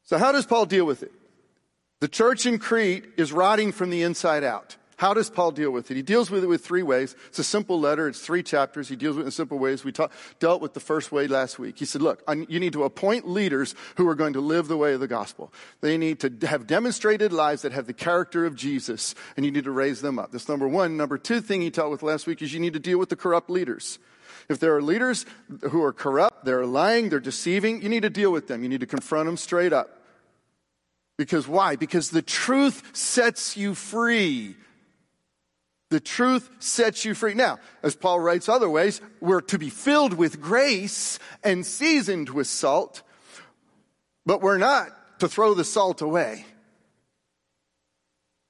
So, 0.03 0.19
how 0.19 0.31
does 0.31 0.47
Paul 0.47 0.67
deal 0.67 0.85
with 0.85 1.03
it? 1.03 1.13
The 2.01 2.09
church 2.09 2.47
in 2.47 2.59
Crete 2.59 3.07
is 3.17 3.33
rotting 3.33 3.73
from 3.73 3.91
the 3.91 4.03
inside 4.03 4.45
out. 4.45 4.77
How 4.99 5.13
does 5.13 5.29
Paul 5.29 5.51
deal 5.51 5.71
with 5.71 5.91
it? 5.91 5.95
He 5.95 6.03
deals 6.03 6.31
with 6.31 6.43
it 6.43 6.47
with 6.47 6.65
three 6.65 6.83
ways. 6.83 7.15
It's 7.29 7.39
a 7.39 7.45
simple 7.45 7.79
letter. 7.79 8.09
It's 8.09 8.21
three 8.21 8.43
chapters. 8.43 8.89
He 8.89 8.97
deals 8.97 9.17
with 9.17 9.27
it 9.27 9.29
in 9.29 9.31
simple 9.31 9.59
ways. 9.59 9.85
We 9.85 9.93
dealt 9.93 10.63
with 10.63 10.73
the 10.73 10.81
first 10.81 11.13
way 11.13 11.27
last 11.29 11.59
week. 11.59 11.79
He 11.79 11.85
said, 11.85 12.01
look, 12.01 12.23
you 12.49 12.59
need 12.59 12.73
to 12.73 12.85
appoint 12.85 13.29
leaders 13.29 13.75
who 13.97 14.09
are 14.09 14.15
going 14.15 14.33
to 14.33 14.41
live 14.41 14.69
the 14.69 14.77
way 14.79 14.95
of 14.95 15.01
the 15.01 15.07
gospel. 15.07 15.53
They 15.83 15.99
need 15.99 16.21
to 16.21 16.47
have 16.47 16.67
demonstrated 16.67 17.31
lives 17.31 17.61
that 17.61 17.73
have 17.73 17.87
the 17.87 17.93
character 17.93 18.47
of 18.47 18.55
Jesus, 18.55 19.15
and 19.37 19.45
you 19.45 19.53
need 19.53 19.65
to 19.65 19.71
raise 19.71 20.01
them 20.01 20.19
up. 20.19 20.33
That's 20.33 20.49
number 20.49 20.67
one. 20.67 20.97
Number 20.97 21.19
two 21.19 21.43
thing 21.43 21.61
he 21.61 21.69
dealt 21.69 21.91
with 21.91 22.03
last 22.03 22.27
week 22.27 22.41
is 22.41 22.55
you 22.55 22.61
need 22.61 22.73
to 22.73 22.81
deal 22.81 22.99
with 22.99 23.11
the 23.11 23.17
corrupt 23.17 23.51
leaders. 23.51 23.99
If 24.49 24.61
there 24.61 24.75
are 24.77 24.83
leaders 24.83 25.27
who 25.71 25.83
are 25.83 25.93
corrupt, 25.93 26.47
they're 26.47 26.65
lying, 26.65 27.11
they're 27.11 27.21
deceiving, 27.21 27.83
you 27.83 27.91
need 27.91 28.03
to 28.03 28.11
deal 28.11 28.33
with 28.33 28.49
them. 28.49 28.63
You 28.63 28.71
need 28.71 28.81
to 28.81 28.87
confront 28.87 29.27
them 29.27 29.37
straight 29.37 29.75
up. 29.75 30.05
Because 31.19 31.47
why? 31.47 31.77
Because 31.77 32.11
the 32.11 32.23
truth 32.23 32.97
sets 32.97 33.57
you 33.57 33.75
free. 33.75 34.57
The 35.91 36.01
truth 36.01 36.51
sets 36.59 37.05
you 37.05 37.15
free. 37.15 37.35
Now, 37.35 37.59
as 37.83 37.95
Paul 37.95 38.19
writes 38.19 38.49
other 38.49 38.69
ways, 38.69 39.01
we're 39.21 39.41
to 39.43 39.59
be 39.59 39.71
filled 39.71 40.15
with 40.15 40.41
grace 40.41 41.19
and 41.45 41.65
seasoned 41.65 42.31
with 42.31 42.49
salt, 42.49 43.03
but 44.25 44.43
we're 44.43 44.59
not 44.59 45.21
to 45.21 45.29
throw 45.29 45.55
the 45.55 45.65
salt 45.65 46.03
away. 46.03 46.45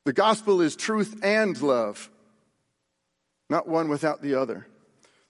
The 0.07 0.15
gospel 0.15 0.63
is 0.63 0.77
truth 0.77 1.21
and 1.23 1.61
love, 1.61 2.09
not 3.51 3.69
one 3.69 3.89
without 3.89 4.23
the 4.23 4.37
other. 4.37 4.67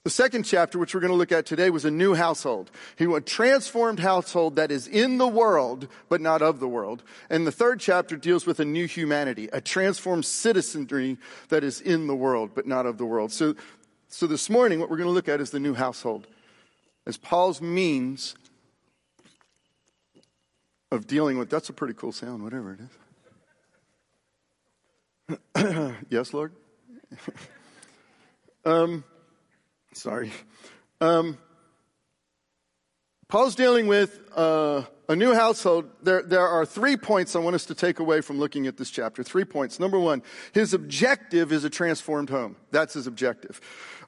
The 0.06 0.10
second 0.10 0.44
chapter, 0.44 0.78
which 0.78 0.94
we're 0.94 1.00
going 1.00 1.10
to 1.10 1.16
look 1.16 1.32
at 1.32 1.46
today, 1.46 1.68
was 1.68 1.84
a 1.84 1.90
new 1.90 2.14
household. 2.14 2.70
He 2.94 3.06
a 3.06 3.20
transformed 3.20 3.98
household 3.98 4.54
that 4.54 4.70
is 4.70 4.86
in 4.86 5.18
the 5.18 5.26
world, 5.26 5.88
but 6.08 6.20
not 6.20 6.42
of 6.42 6.60
the 6.60 6.68
world. 6.68 7.02
And 7.28 7.44
the 7.44 7.50
third 7.50 7.80
chapter 7.80 8.16
deals 8.16 8.46
with 8.46 8.60
a 8.60 8.64
new 8.64 8.86
humanity, 8.86 9.48
a 9.52 9.60
transformed 9.60 10.24
citizenry 10.24 11.18
that 11.48 11.64
is 11.64 11.80
in 11.80 12.06
the 12.06 12.14
world, 12.14 12.52
but 12.54 12.68
not 12.68 12.86
of 12.86 12.98
the 12.98 13.04
world. 13.04 13.32
So, 13.32 13.56
so 14.06 14.28
this 14.28 14.48
morning, 14.48 14.78
what 14.78 14.90
we're 14.90 14.96
going 14.96 15.08
to 15.08 15.12
look 15.12 15.28
at 15.28 15.40
is 15.40 15.50
the 15.50 15.58
new 15.58 15.74
household. 15.74 16.28
As 17.04 17.16
Paul's 17.16 17.60
means 17.60 18.36
of 20.92 21.08
dealing 21.08 21.36
with, 21.36 21.50
that's 21.50 21.68
a 21.68 21.72
pretty 21.72 21.94
cool 21.94 22.12
sound, 22.12 22.44
whatever 22.44 22.78
it 25.28 25.36
is. 25.56 25.94
yes, 26.10 26.32
Lord? 26.32 26.52
um, 28.64 29.02
Sorry. 29.96 30.30
Um, 31.00 31.38
Paul's 33.28 33.54
dealing 33.54 33.86
with 33.86 34.20
uh, 34.36 34.82
a 35.08 35.16
new 35.16 35.32
household. 35.32 35.90
There, 36.02 36.22
there 36.22 36.46
are 36.46 36.66
three 36.66 36.98
points 36.98 37.34
I 37.34 37.38
want 37.38 37.54
us 37.54 37.64
to 37.66 37.74
take 37.74 37.98
away 37.98 38.20
from 38.20 38.38
looking 38.38 38.66
at 38.66 38.76
this 38.76 38.90
chapter. 38.90 39.22
Three 39.22 39.46
points. 39.46 39.80
Number 39.80 39.98
one, 39.98 40.22
his 40.52 40.74
objective 40.74 41.50
is 41.50 41.64
a 41.64 41.70
transformed 41.70 42.28
home. 42.28 42.56
That's 42.72 42.92
his 42.92 43.06
objective. 43.06 43.58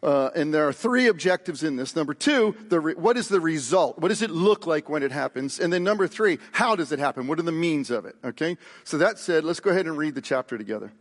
Uh, 0.02 0.28
and 0.36 0.52
there 0.52 0.68
are 0.68 0.74
three 0.74 1.06
objectives 1.06 1.64
in 1.64 1.76
this. 1.76 1.96
Number 1.96 2.12
two, 2.12 2.54
the 2.68 2.80
re- 2.80 2.94
what 2.94 3.16
is 3.16 3.28
the 3.28 3.40
result? 3.40 3.98
What 3.98 4.08
does 4.08 4.20
it 4.20 4.30
look 4.30 4.66
like 4.66 4.90
when 4.90 5.02
it 5.02 5.10
happens? 5.10 5.58
And 5.58 5.72
then 5.72 5.84
number 5.84 6.06
three, 6.06 6.38
how 6.52 6.76
does 6.76 6.92
it 6.92 6.98
happen? 6.98 7.26
What 7.26 7.38
are 7.38 7.44
the 7.44 7.50
means 7.50 7.90
of 7.90 8.04
it? 8.04 8.14
Okay? 8.22 8.58
So 8.84 8.98
that 8.98 9.18
said, 9.18 9.42
let's 9.42 9.60
go 9.60 9.70
ahead 9.70 9.86
and 9.86 9.96
read 9.96 10.14
the 10.14 10.20
chapter 10.20 10.58
together. 10.58 10.92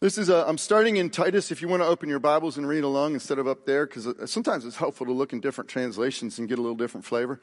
This 0.00 0.16
is 0.16 0.30
a, 0.30 0.48
I'm 0.48 0.56
starting 0.56 0.96
in 0.96 1.10
Titus. 1.10 1.52
If 1.52 1.60
you 1.60 1.68
want 1.68 1.82
to 1.82 1.86
open 1.86 2.08
your 2.08 2.20
Bibles 2.20 2.56
and 2.56 2.66
read 2.66 2.84
along 2.84 3.12
instead 3.12 3.38
of 3.38 3.46
up 3.46 3.66
there, 3.66 3.84
because 3.84 4.06
uh, 4.06 4.26
sometimes 4.26 4.64
it's 4.64 4.76
helpful 4.76 5.04
to 5.04 5.12
look 5.12 5.34
in 5.34 5.40
different 5.40 5.68
translations 5.68 6.38
and 6.38 6.48
get 6.48 6.58
a 6.58 6.62
little 6.62 6.76
different 6.76 7.04
flavor. 7.04 7.38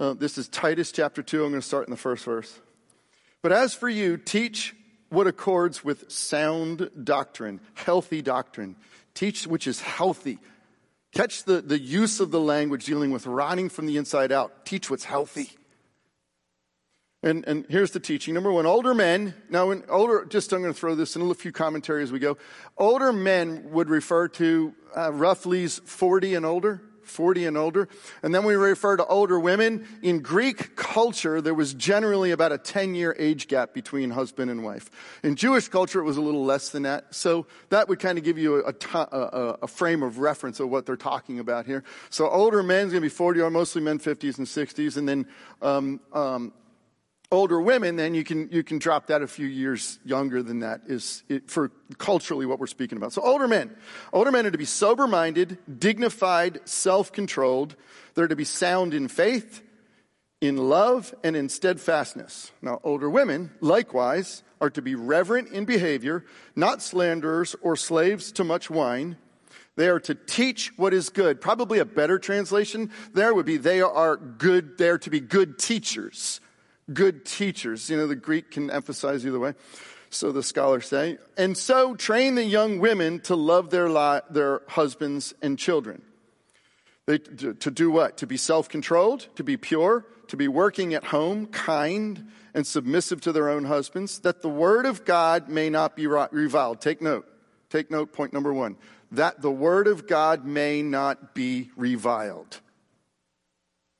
Uh, 0.00 0.14
this 0.14 0.36
is 0.36 0.48
Titus 0.48 0.90
chapter 0.90 1.22
2. 1.22 1.44
I'm 1.44 1.50
going 1.52 1.60
to 1.60 1.66
start 1.66 1.86
in 1.86 1.92
the 1.92 1.96
first 1.96 2.24
verse. 2.24 2.58
But 3.42 3.52
as 3.52 3.74
for 3.74 3.88
you, 3.88 4.16
teach 4.16 4.74
what 5.10 5.28
accords 5.28 5.84
with 5.84 6.10
sound 6.10 6.90
doctrine, 7.00 7.60
healthy 7.74 8.22
doctrine. 8.22 8.74
Teach 9.14 9.46
which 9.46 9.68
is 9.68 9.80
healthy. 9.80 10.40
Catch 11.12 11.44
the, 11.44 11.60
the 11.60 11.78
use 11.78 12.18
of 12.18 12.32
the 12.32 12.40
language 12.40 12.86
dealing 12.86 13.12
with 13.12 13.24
rotting 13.24 13.68
from 13.68 13.86
the 13.86 13.96
inside 13.96 14.32
out. 14.32 14.66
Teach 14.66 14.90
what's 14.90 15.04
healthy. 15.04 15.50
And, 17.22 17.44
and 17.46 17.66
here's 17.68 17.90
the 17.90 18.00
teaching. 18.00 18.32
Number 18.32 18.50
one, 18.50 18.64
older 18.64 18.94
men, 18.94 19.34
now 19.50 19.70
older, 19.90 20.24
just 20.24 20.52
I'm 20.52 20.62
going 20.62 20.72
to 20.72 20.78
throw 20.78 20.94
this 20.94 21.16
in 21.16 21.22
a 21.22 21.34
few 21.34 21.52
commentary 21.52 22.02
as 22.02 22.10
we 22.10 22.18
go. 22.18 22.38
Older 22.78 23.12
men 23.12 23.70
would 23.72 23.90
refer 23.90 24.28
to 24.28 24.74
uh, 24.96 25.12
roughly 25.12 25.66
40 25.66 26.34
and 26.34 26.46
older, 26.46 26.80
40 27.02 27.44
and 27.44 27.58
older. 27.58 27.90
And 28.22 28.34
then 28.34 28.44
we 28.44 28.54
refer 28.54 28.96
to 28.96 29.04
older 29.04 29.38
women. 29.38 29.86
In 30.00 30.20
Greek 30.20 30.76
culture, 30.76 31.42
there 31.42 31.52
was 31.52 31.74
generally 31.74 32.30
about 32.30 32.52
a 32.52 32.58
10 32.58 32.94
year 32.94 33.14
age 33.18 33.48
gap 33.48 33.74
between 33.74 34.08
husband 34.08 34.50
and 34.50 34.64
wife. 34.64 34.90
In 35.22 35.36
Jewish 35.36 35.68
culture, 35.68 36.00
it 36.00 36.04
was 36.04 36.16
a 36.16 36.22
little 36.22 36.46
less 36.46 36.70
than 36.70 36.84
that. 36.84 37.14
So 37.14 37.46
that 37.68 37.90
would 37.90 37.98
kind 37.98 38.16
of 38.16 38.24
give 38.24 38.38
you 38.38 38.64
a, 38.64 38.72
a, 38.94 39.58
a 39.60 39.66
frame 39.66 40.02
of 40.02 40.20
reference 40.20 40.58
of 40.58 40.70
what 40.70 40.86
they're 40.86 40.96
talking 40.96 41.38
about 41.38 41.66
here. 41.66 41.84
So 42.08 42.30
older 42.30 42.62
men 42.62 42.86
is 42.86 42.92
going 42.92 43.02
to 43.02 43.06
be 43.06 43.10
40 43.10 43.40
or 43.42 43.50
mostly 43.50 43.82
men 43.82 43.98
50s 43.98 44.38
and 44.38 44.46
60s. 44.46 44.96
And 44.96 45.06
then 45.06 45.26
um, 45.60 46.00
um, 46.14 46.54
older 47.30 47.60
women, 47.60 47.96
then 47.96 48.14
you 48.14 48.24
can, 48.24 48.48
you 48.50 48.62
can 48.62 48.78
drop 48.78 49.06
that 49.06 49.22
a 49.22 49.26
few 49.26 49.46
years 49.46 49.98
younger 50.04 50.42
than 50.42 50.60
that 50.60 50.82
is 50.86 51.22
it, 51.28 51.50
for 51.50 51.70
culturally 51.98 52.46
what 52.46 52.58
we're 52.58 52.66
speaking 52.66 52.98
about. 52.98 53.12
So 53.12 53.22
older 53.22 53.46
men. 53.46 53.76
Older 54.12 54.32
men 54.32 54.46
are 54.46 54.50
to 54.50 54.58
be 54.58 54.64
sober 54.64 55.06
minded, 55.06 55.58
dignified, 55.78 56.60
self 56.68 57.12
controlled. 57.12 57.76
They're 58.14 58.28
to 58.28 58.36
be 58.36 58.44
sound 58.44 58.94
in 58.94 59.08
faith, 59.08 59.62
in 60.40 60.56
love, 60.56 61.14
and 61.22 61.36
in 61.36 61.48
steadfastness. 61.48 62.50
Now, 62.62 62.80
older 62.82 63.08
women, 63.08 63.52
likewise, 63.60 64.42
are 64.60 64.70
to 64.70 64.82
be 64.82 64.94
reverent 64.94 65.48
in 65.50 65.64
behavior, 65.64 66.24
not 66.56 66.82
slanderers 66.82 67.54
or 67.62 67.76
slaves 67.76 68.32
to 68.32 68.44
much 68.44 68.68
wine. 68.68 69.16
They 69.76 69.88
are 69.88 70.00
to 70.00 70.14
teach 70.14 70.76
what 70.76 70.92
is 70.92 71.08
good. 71.08 71.40
Probably 71.40 71.78
a 71.78 71.84
better 71.84 72.18
translation 72.18 72.90
there 73.14 73.32
would 73.32 73.46
be 73.46 73.56
they 73.56 73.80
are 73.80 74.16
good, 74.16 74.76
they 74.76 74.88
are 74.88 74.98
to 74.98 75.10
be 75.10 75.20
good 75.20 75.58
teachers 75.58 76.40
good 76.92 77.24
teachers. 77.24 77.88
You 77.90 77.96
know, 77.96 78.06
the 78.06 78.16
Greek 78.16 78.50
can 78.50 78.70
emphasize 78.70 79.26
either 79.26 79.38
way. 79.38 79.54
So 80.10 80.32
the 80.32 80.42
scholars 80.42 80.88
say. 80.88 81.18
And 81.36 81.56
so 81.56 81.94
train 81.94 82.34
the 82.34 82.44
young 82.44 82.80
women 82.80 83.20
to 83.20 83.36
love 83.36 83.70
their, 83.70 83.88
li- 83.88 84.22
their 84.28 84.62
husbands 84.68 85.34
and 85.40 85.58
children. 85.58 86.02
They, 87.06 87.18
to, 87.18 87.54
to 87.54 87.70
do 87.70 87.90
what? 87.90 88.18
To 88.18 88.26
be 88.26 88.36
self 88.36 88.68
controlled, 88.68 89.28
to 89.36 89.44
be 89.44 89.56
pure, 89.56 90.04
to 90.28 90.36
be 90.36 90.48
working 90.48 90.94
at 90.94 91.04
home, 91.04 91.46
kind, 91.46 92.30
and 92.54 92.66
submissive 92.66 93.20
to 93.22 93.32
their 93.32 93.48
own 93.48 93.64
husbands, 93.64 94.20
that 94.20 94.42
the 94.42 94.48
word 94.48 94.86
of 94.86 95.04
God 95.04 95.48
may 95.48 95.70
not 95.70 95.96
be 95.96 96.06
reviled. 96.06 96.80
Take 96.80 97.00
note. 97.00 97.26
Take 97.68 97.90
note, 97.90 98.12
point 98.12 98.32
number 98.32 98.52
one. 98.52 98.76
That 99.12 99.42
the 99.42 99.50
word 99.50 99.86
of 99.86 100.06
God 100.06 100.44
may 100.44 100.82
not 100.82 101.34
be 101.34 101.70
reviled. 101.76 102.60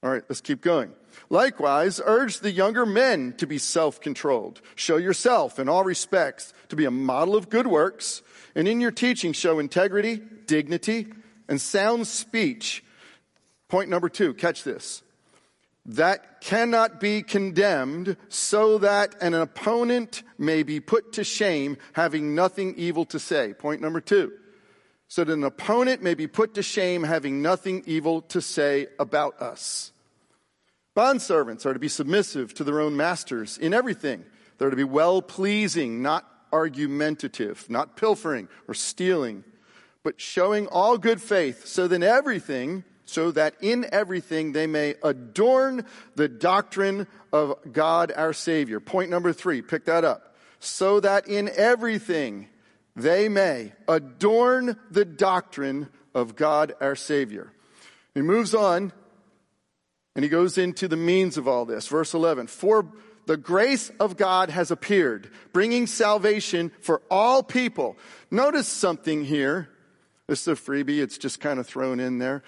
All 0.02 0.10
right, 0.10 0.22
let's 0.28 0.40
keep 0.40 0.62
going. 0.62 0.92
Likewise, 1.28 2.00
urge 2.04 2.40
the 2.40 2.50
younger 2.50 2.86
men 2.86 3.34
to 3.36 3.46
be 3.46 3.58
self 3.58 4.00
controlled. 4.00 4.62
Show 4.74 4.96
yourself 4.96 5.58
in 5.58 5.68
all 5.68 5.84
respects 5.84 6.54
to 6.70 6.76
be 6.76 6.86
a 6.86 6.90
model 6.90 7.36
of 7.36 7.50
good 7.50 7.66
works, 7.66 8.22
and 8.54 8.66
in 8.66 8.80
your 8.80 8.92
teaching, 8.92 9.32
show 9.32 9.58
integrity, 9.58 10.20
dignity, 10.46 11.08
and 11.48 11.60
sound 11.60 12.06
speech. 12.06 12.82
Point 13.68 13.90
number 13.90 14.08
two, 14.08 14.34
catch 14.34 14.64
this. 14.64 15.02
That 15.86 16.40
cannot 16.40 17.00
be 17.00 17.22
condemned 17.22 18.16
so 18.28 18.78
that 18.78 19.20
an 19.22 19.34
opponent 19.34 20.22
may 20.38 20.62
be 20.62 20.80
put 20.80 21.14
to 21.14 21.24
shame, 21.24 21.76
having 21.92 22.34
nothing 22.34 22.74
evil 22.76 23.04
to 23.06 23.18
say. 23.18 23.54
Point 23.54 23.80
number 23.80 24.00
two. 24.00 24.32
So 25.08 25.24
that 25.24 25.32
an 25.32 25.44
opponent 25.44 26.02
may 26.02 26.14
be 26.14 26.26
put 26.26 26.54
to 26.54 26.62
shame, 26.62 27.02
having 27.02 27.42
nothing 27.42 27.82
evil 27.86 28.22
to 28.22 28.40
say 28.40 28.86
about 28.98 29.40
us. 29.40 29.89
Bondservants 30.96 31.64
are 31.64 31.72
to 31.72 31.78
be 31.78 31.88
submissive 31.88 32.52
to 32.54 32.64
their 32.64 32.80
own 32.80 32.96
masters 32.96 33.56
in 33.58 33.72
everything. 33.72 34.24
They're 34.58 34.70
to 34.70 34.76
be 34.76 34.84
well 34.84 35.22
pleasing, 35.22 36.02
not 36.02 36.26
argumentative, 36.52 37.68
not 37.70 37.96
pilfering 37.96 38.48
or 38.66 38.74
stealing, 38.74 39.44
but 40.02 40.20
showing 40.20 40.66
all 40.66 40.98
good 40.98 41.20
faith, 41.20 41.66
so 41.66 41.86
that 41.86 42.02
everything, 42.02 42.84
so 43.04 43.30
that 43.32 43.54
in 43.60 43.86
everything 43.92 44.52
they 44.52 44.66
may 44.66 44.94
adorn 45.02 45.86
the 46.16 46.28
doctrine 46.28 47.06
of 47.32 47.54
God 47.72 48.12
our 48.16 48.32
Savior. 48.32 48.80
Point 48.80 49.10
number 49.10 49.32
three, 49.32 49.62
pick 49.62 49.84
that 49.84 50.04
up. 50.04 50.36
So 50.58 51.00
that 51.00 51.28
in 51.28 51.48
everything 51.54 52.48
they 52.96 53.28
may 53.28 53.72
adorn 53.88 54.76
the 54.90 55.04
doctrine 55.04 55.88
of 56.14 56.36
God 56.36 56.74
our 56.80 56.96
Savior. 56.96 57.52
He 58.14 58.22
moves 58.22 58.54
on 58.54 58.92
and 60.14 60.24
he 60.24 60.28
goes 60.28 60.58
into 60.58 60.88
the 60.88 60.96
means 60.96 61.36
of 61.36 61.46
all 61.46 61.64
this. 61.64 61.86
Verse 61.86 62.14
11. 62.14 62.46
For 62.48 62.86
the 63.26 63.36
grace 63.36 63.90
of 64.00 64.16
God 64.16 64.50
has 64.50 64.70
appeared, 64.70 65.30
bringing 65.52 65.86
salvation 65.86 66.72
for 66.80 67.02
all 67.10 67.42
people. 67.42 67.96
Notice 68.30 68.68
something 68.68 69.24
here. 69.24 69.68
This 70.26 70.42
is 70.42 70.48
a 70.48 70.54
freebie. 70.54 71.00
It's 71.00 71.18
just 71.18 71.40
kind 71.40 71.60
of 71.60 71.66
thrown 71.66 72.00
in 72.00 72.18
there. 72.18 72.42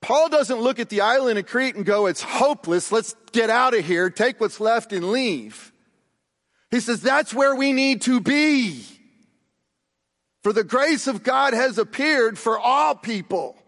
Paul 0.00 0.28
doesn't 0.28 0.60
look 0.60 0.80
at 0.80 0.88
the 0.88 1.00
island 1.00 1.38
of 1.38 1.46
Crete 1.46 1.76
and 1.76 1.86
go, 1.86 2.06
it's 2.06 2.22
hopeless. 2.22 2.90
Let's 2.90 3.14
get 3.30 3.50
out 3.50 3.72
of 3.72 3.84
here, 3.84 4.10
take 4.10 4.40
what's 4.40 4.58
left 4.58 4.92
and 4.92 5.12
leave. 5.12 5.72
He 6.72 6.80
says, 6.80 7.00
that's 7.00 7.32
where 7.32 7.54
we 7.54 7.72
need 7.72 8.02
to 8.02 8.20
be. 8.20 8.84
For 10.42 10.52
the 10.52 10.64
grace 10.64 11.06
of 11.06 11.22
God 11.22 11.54
has 11.54 11.78
appeared 11.78 12.36
for 12.36 12.58
all 12.58 12.96
people. 12.96 13.61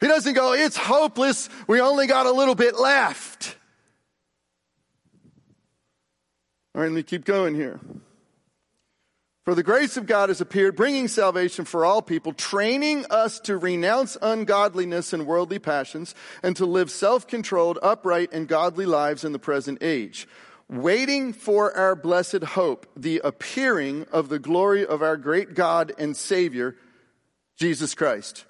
He 0.00 0.06
doesn't 0.06 0.34
go, 0.34 0.52
it's 0.52 0.76
hopeless. 0.76 1.48
We 1.66 1.80
only 1.80 2.06
got 2.06 2.26
a 2.26 2.32
little 2.32 2.54
bit 2.54 2.78
left. 2.78 3.56
All 6.74 6.82
right, 6.82 6.88
let 6.88 6.94
me 6.94 7.02
keep 7.02 7.24
going 7.24 7.54
here. 7.54 7.80
For 9.44 9.54
the 9.54 9.62
grace 9.62 9.96
of 9.96 10.06
God 10.06 10.28
has 10.28 10.40
appeared, 10.40 10.76
bringing 10.76 11.08
salvation 11.08 11.64
for 11.64 11.84
all 11.84 12.02
people, 12.02 12.34
training 12.34 13.06
us 13.10 13.40
to 13.40 13.56
renounce 13.56 14.16
ungodliness 14.20 15.12
and 15.12 15.26
worldly 15.26 15.58
passions, 15.58 16.14
and 16.42 16.54
to 16.56 16.66
live 16.66 16.90
self-controlled, 16.90 17.78
upright, 17.82 18.32
and 18.32 18.46
godly 18.46 18.84
lives 18.86 19.24
in 19.24 19.32
the 19.32 19.38
present 19.38 19.78
age, 19.80 20.28
waiting 20.68 21.32
for 21.32 21.74
our 21.74 21.96
blessed 21.96 22.44
hope, 22.44 22.86
the 22.94 23.22
appearing 23.24 24.06
of 24.12 24.28
the 24.28 24.38
glory 24.38 24.86
of 24.86 25.02
our 25.02 25.16
great 25.16 25.54
God 25.54 25.92
and 25.98 26.14
Savior, 26.14 26.76
Jesus 27.56 27.94
Christ 27.94 28.44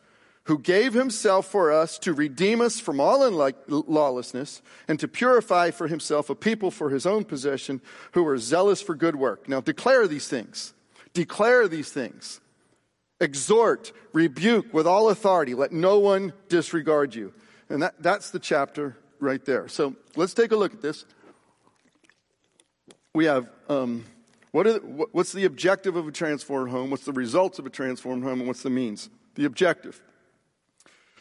who 0.49 0.59
gave 0.59 0.95
himself 0.95 1.47
for 1.47 1.71
us 1.71 1.99
to 1.99 2.14
redeem 2.14 2.62
us 2.62 2.81
from 2.81 2.99
all 3.00 3.21
lawlessness 3.69 4.62
and 4.88 4.99
to 4.99 5.07
purify 5.07 5.71
for 5.71 5.88
himself 5.88 6.31
a 6.31 6.35
people 6.35 6.71
for 6.71 6.88
his 6.88 7.05
own 7.05 7.23
possession 7.23 7.83
who 8.12 8.26
are 8.26 8.38
zealous 8.38 8.81
for 8.81 8.95
good 8.95 9.14
work. 9.14 9.47
Now 9.47 9.61
declare 9.61 10.09
these 10.09 10.26
things. 10.26 10.73
Declare 11.12 11.69
these 11.69 11.90
things. 11.90 12.40
Exhort, 13.21 13.93
rebuke 14.14 14.73
with 14.73 14.87
all 14.87 15.11
authority. 15.11 15.55
Let 15.55 15.71
no 15.71 15.99
one 15.99 16.33
disregard 16.49 17.14
you. 17.14 17.35
And 17.69 17.83
that, 17.83 18.02
that's 18.02 18.31
the 18.31 18.38
chapter 18.38 18.97
right 19.21 19.45
there. 19.45 19.69
So 19.69 19.97
let's 20.17 20.33
take 20.33 20.52
a 20.52 20.57
look 20.57 20.73
at 20.73 20.81
this. 20.81 21.05
We 23.14 23.26
have 23.26 23.50
um, 23.69 24.07
what 24.52 24.67
are, 24.67 24.78
what's 24.78 25.33
the 25.33 25.45
objective 25.45 25.95
of 25.95 26.09
a 26.09 26.12
transformed 26.12 26.71
home? 26.71 26.90
What's 26.90 27.05
the 27.05 27.12
results 27.12 27.59
of 27.59 27.67
a 27.67 27.71
transformed 27.71 28.25
home? 28.25 28.38
And 28.38 28.49
what's 28.49 28.62
the 28.62 28.71
means? 28.71 29.11
The 29.35 29.45
objective. 29.45 30.00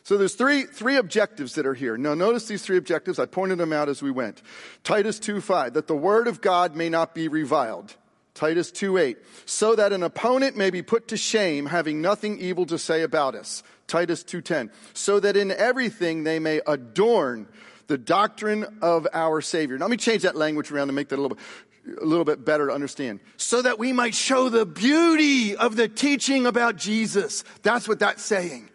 So 0.08 0.18
there's 0.18 0.36
three, 0.36 0.64
three 0.64 0.96
objectives 0.96 1.56
that 1.56 1.66
are 1.66 1.74
here. 1.74 1.98
Now 1.98 2.14
notice 2.14 2.48
these 2.48 2.62
three 2.62 2.78
objectives. 2.78 3.20
I 3.20 3.26
pointed 3.26 3.58
them 3.58 3.74
out 3.74 3.90
as 3.90 4.02
we 4.02 4.10
went. 4.10 4.42
Titus 4.86 5.20
2.5, 5.20 5.74
that 5.74 5.88
the 5.88 5.98
word 5.98 6.30
of 6.30 6.40
God 6.40 6.78
may 6.78 6.88
not 6.88 7.14
be 7.14 7.28
reviled. 7.28 7.94
Titus 8.34 8.72
2.8, 8.72 9.18
so 9.46 9.76
that 9.76 9.92
an 9.92 10.04
opponent 10.04 10.56
may 10.56 10.70
be 10.70 10.82
put 10.82 11.10
to 11.10 11.18
shame, 11.18 11.66
having 11.66 12.02
nothing 12.02 12.40
evil 12.40 12.66
to 12.68 12.80
say 12.80 13.02
about 13.02 13.36
us. 13.36 13.64
Titus 13.88 14.24
2.10, 14.24 14.70
so 14.94 15.20
that 15.20 15.36
in 15.36 15.52
everything 15.52 16.24
they 16.24 16.40
may 16.40 16.62
adorn 16.66 17.46
the 17.88 17.98
doctrine 17.98 18.66
of 18.82 19.08
our 19.12 19.42
Savior. 19.42 19.78
Now 19.78 19.88
let 19.88 19.92
me 19.92 19.98
change 19.98 20.22
that 20.22 20.38
language 20.38 20.72
around 20.72 20.88
to 20.88 20.94
make 20.94 21.10
that 21.10 21.20
a 21.20 21.22
little 21.22 21.36
bit, 21.36 22.00
a 22.02 22.06
little 22.06 22.24
bit 22.24 22.46
better 22.46 22.68
to 22.68 22.74
understand. 22.74 23.20
So 23.36 23.62
that 23.62 23.78
we 23.78 23.92
might 23.92 24.16
show 24.16 24.48
the 24.48 24.66
beauty 24.66 25.58
of 25.58 25.76
the 25.76 25.90
teaching 25.90 26.46
about 26.46 26.78
Jesus. 26.78 27.44
That's 27.62 27.90
what 27.90 28.00
that's 28.00 28.24
saying. 28.24 28.70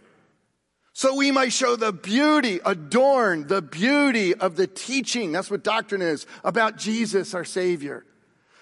So 0.94 1.14
we 1.14 1.30
might 1.30 1.52
show 1.52 1.76
the 1.76 1.92
beauty, 1.92 2.61
adorn 2.64 3.46
the 3.46 3.62
beauty 3.62 4.34
of 4.34 4.56
the 4.56 4.66
teaching. 4.66 5.32
That's 5.32 5.50
what 5.50 5.64
doctrine 5.64 6.02
is 6.02 6.26
about 6.44 6.76
Jesus, 6.76 7.34
our 7.34 7.44
Savior. 7.44 8.04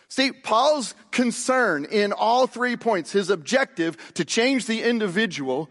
See, 0.09 0.33
Paul's 0.33 0.95
concern 1.11 1.85
in 1.85 2.13
all 2.13 2.47
three 2.47 2.77
points, 2.77 3.13
his 3.13 3.31
objective 3.31 3.97
to 4.15 4.25
change 4.25 4.67
the 4.67 4.83
individual, 4.83 5.71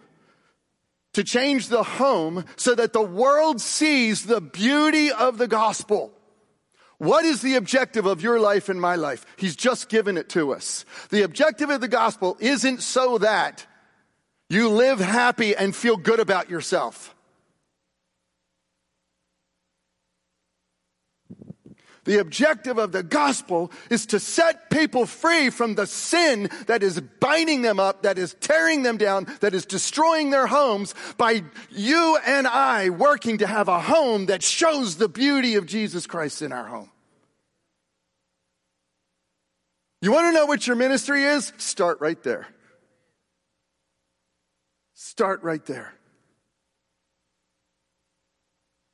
to 1.14 1.24
change 1.24 1.68
the 1.68 1.84
home 1.84 2.46
so 2.56 2.76
that 2.76 2.94
the 2.94 3.02
world 3.02 3.60
sees 3.62 4.26
the 4.26 4.42
beauty 4.42 5.12
of 5.12 5.38
the 5.38 5.48
gospel. 5.48 6.14
What 7.00 7.24
is 7.24 7.42
the 7.42 7.56
objective 7.56 8.06
of 8.06 8.22
your 8.22 8.40
life 8.40 8.68
and 8.68 8.80
my 8.80 8.96
life? 8.96 9.26
He's 9.38 9.56
just 9.56 9.88
given 9.88 10.18
it 10.18 10.28
to 10.30 10.54
us. 10.54 10.84
The 11.10 11.24
objective 11.24 11.70
of 11.70 11.80
the 11.80 11.88
gospel 11.88 12.38
isn't 12.42 12.82
so 12.82 13.18
that 13.20 13.66
you 14.50 14.70
live 14.70 15.00
happy 15.00 15.56
and 15.56 15.76
feel 15.76 15.98
good 15.98 16.20
about 16.20 16.50
yourself. 16.50 17.16
The 22.06 22.18
objective 22.20 22.80
of 22.80 22.92
the 22.92 23.04
gospel 23.04 23.72
is 23.92 24.08
to 24.08 24.20
set 24.20 24.72
people 24.72 25.06
free 25.06 25.52
from 25.52 25.76
the 25.76 25.86
sin 25.86 26.50
that 26.66 26.82
is 26.82 27.00
binding 27.00 27.62
them 27.62 27.80
up, 27.80 28.02
that 28.02 28.18
is 28.18 28.36
tearing 28.40 28.82
them 28.82 28.98
down, 28.98 29.28
that 29.42 29.54
is 29.54 29.68
destroying 29.68 30.32
their 30.32 30.48
homes 30.48 30.96
by 31.18 31.44
you 31.70 32.18
and 32.26 32.48
I 32.48 32.90
working 32.90 33.38
to 33.40 33.48
have 33.48 33.68
a 33.68 33.80
home 33.80 34.26
that 34.26 34.42
shows 34.42 34.96
the 34.96 35.08
beauty 35.08 35.54
of 35.54 35.68
Jesus 35.68 36.08
Christ 36.08 36.42
in 36.42 36.52
our 36.52 36.66
home. 36.66 36.90
You 40.02 40.12
want 40.12 40.28
to 40.28 40.32
know 40.32 40.48
what 40.48 40.66
your 40.66 40.78
ministry 40.78 41.26
is? 41.26 41.54
Start 41.58 42.02
right 42.02 42.22
there. 42.24 42.48
Start 45.20 45.44
right 45.44 45.66
there. 45.66 45.94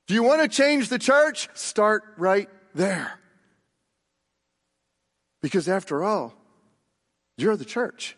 Do 0.08 0.16
you 0.16 0.24
want 0.24 0.42
to 0.42 0.48
change 0.48 0.90
the 0.90 0.98
church? 0.98 1.50
Start 1.54 2.02
right 2.18 2.50
there. 2.74 3.20
Because 5.44 5.70
after 5.70 6.04
all, 6.04 6.34
you're 7.38 7.56
the 7.56 7.64
church. 7.64 8.18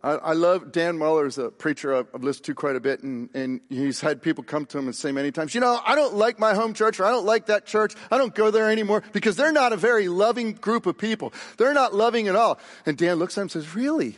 I, 0.00 0.34
love 0.34 0.70
Dan 0.70 0.96
Mohler's 0.96 1.38
a 1.38 1.50
preacher 1.50 1.92
I've 1.92 2.22
listened 2.22 2.44
to 2.44 2.54
quite 2.54 2.76
a 2.76 2.80
bit, 2.80 3.02
and, 3.02 3.28
and 3.34 3.60
he's 3.68 4.00
had 4.00 4.22
people 4.22 4.44
come 4.44 4.66
to 4.66 4.78
him 4.78 4.86
and 4.86 4.94
say 4.94 5.10
many 5.10 5.32
times, 5.32 5.56
you 5.56 5.60
know, 5.60 5.80
I 5.84 5.96
don't 5.96 6.14
like 6.14 6.38
my 6.38 6.54
home 6.54 6.74
church, 6.74 7.00
or 7.00 7.04
I 7.04 7.10
don't 7.10 7.26
like 7.26 7.46
that 7.46 7.66
church, 7.66 7.94
I 8.12 8.18
don't 8.18 8.32
go 8.32 8.52
there 8.52 8.70
anymore, 8.70 9.02
because 9.12 9.34
they're 9.34 9.50
not 9.50 9.72
a 9.72 9.76
very 9.76 10.06
loving 10.06 10.52
group 10.52 10.86
of 10.86 10.96
people. 10.96 11.32
They're 11.58 11.74
not 11.74 11.92
loving 11.92 12.28
at 12.28 12.36
all. 12.36 12.60
And 12.86 12.96
Dan 12.96 13.16
looks 13.16 13.36
at 13.36 13.40
him 13.40 13.44
and 13.46 13.50
says, 13.50 13.74
really? 13.74 14.16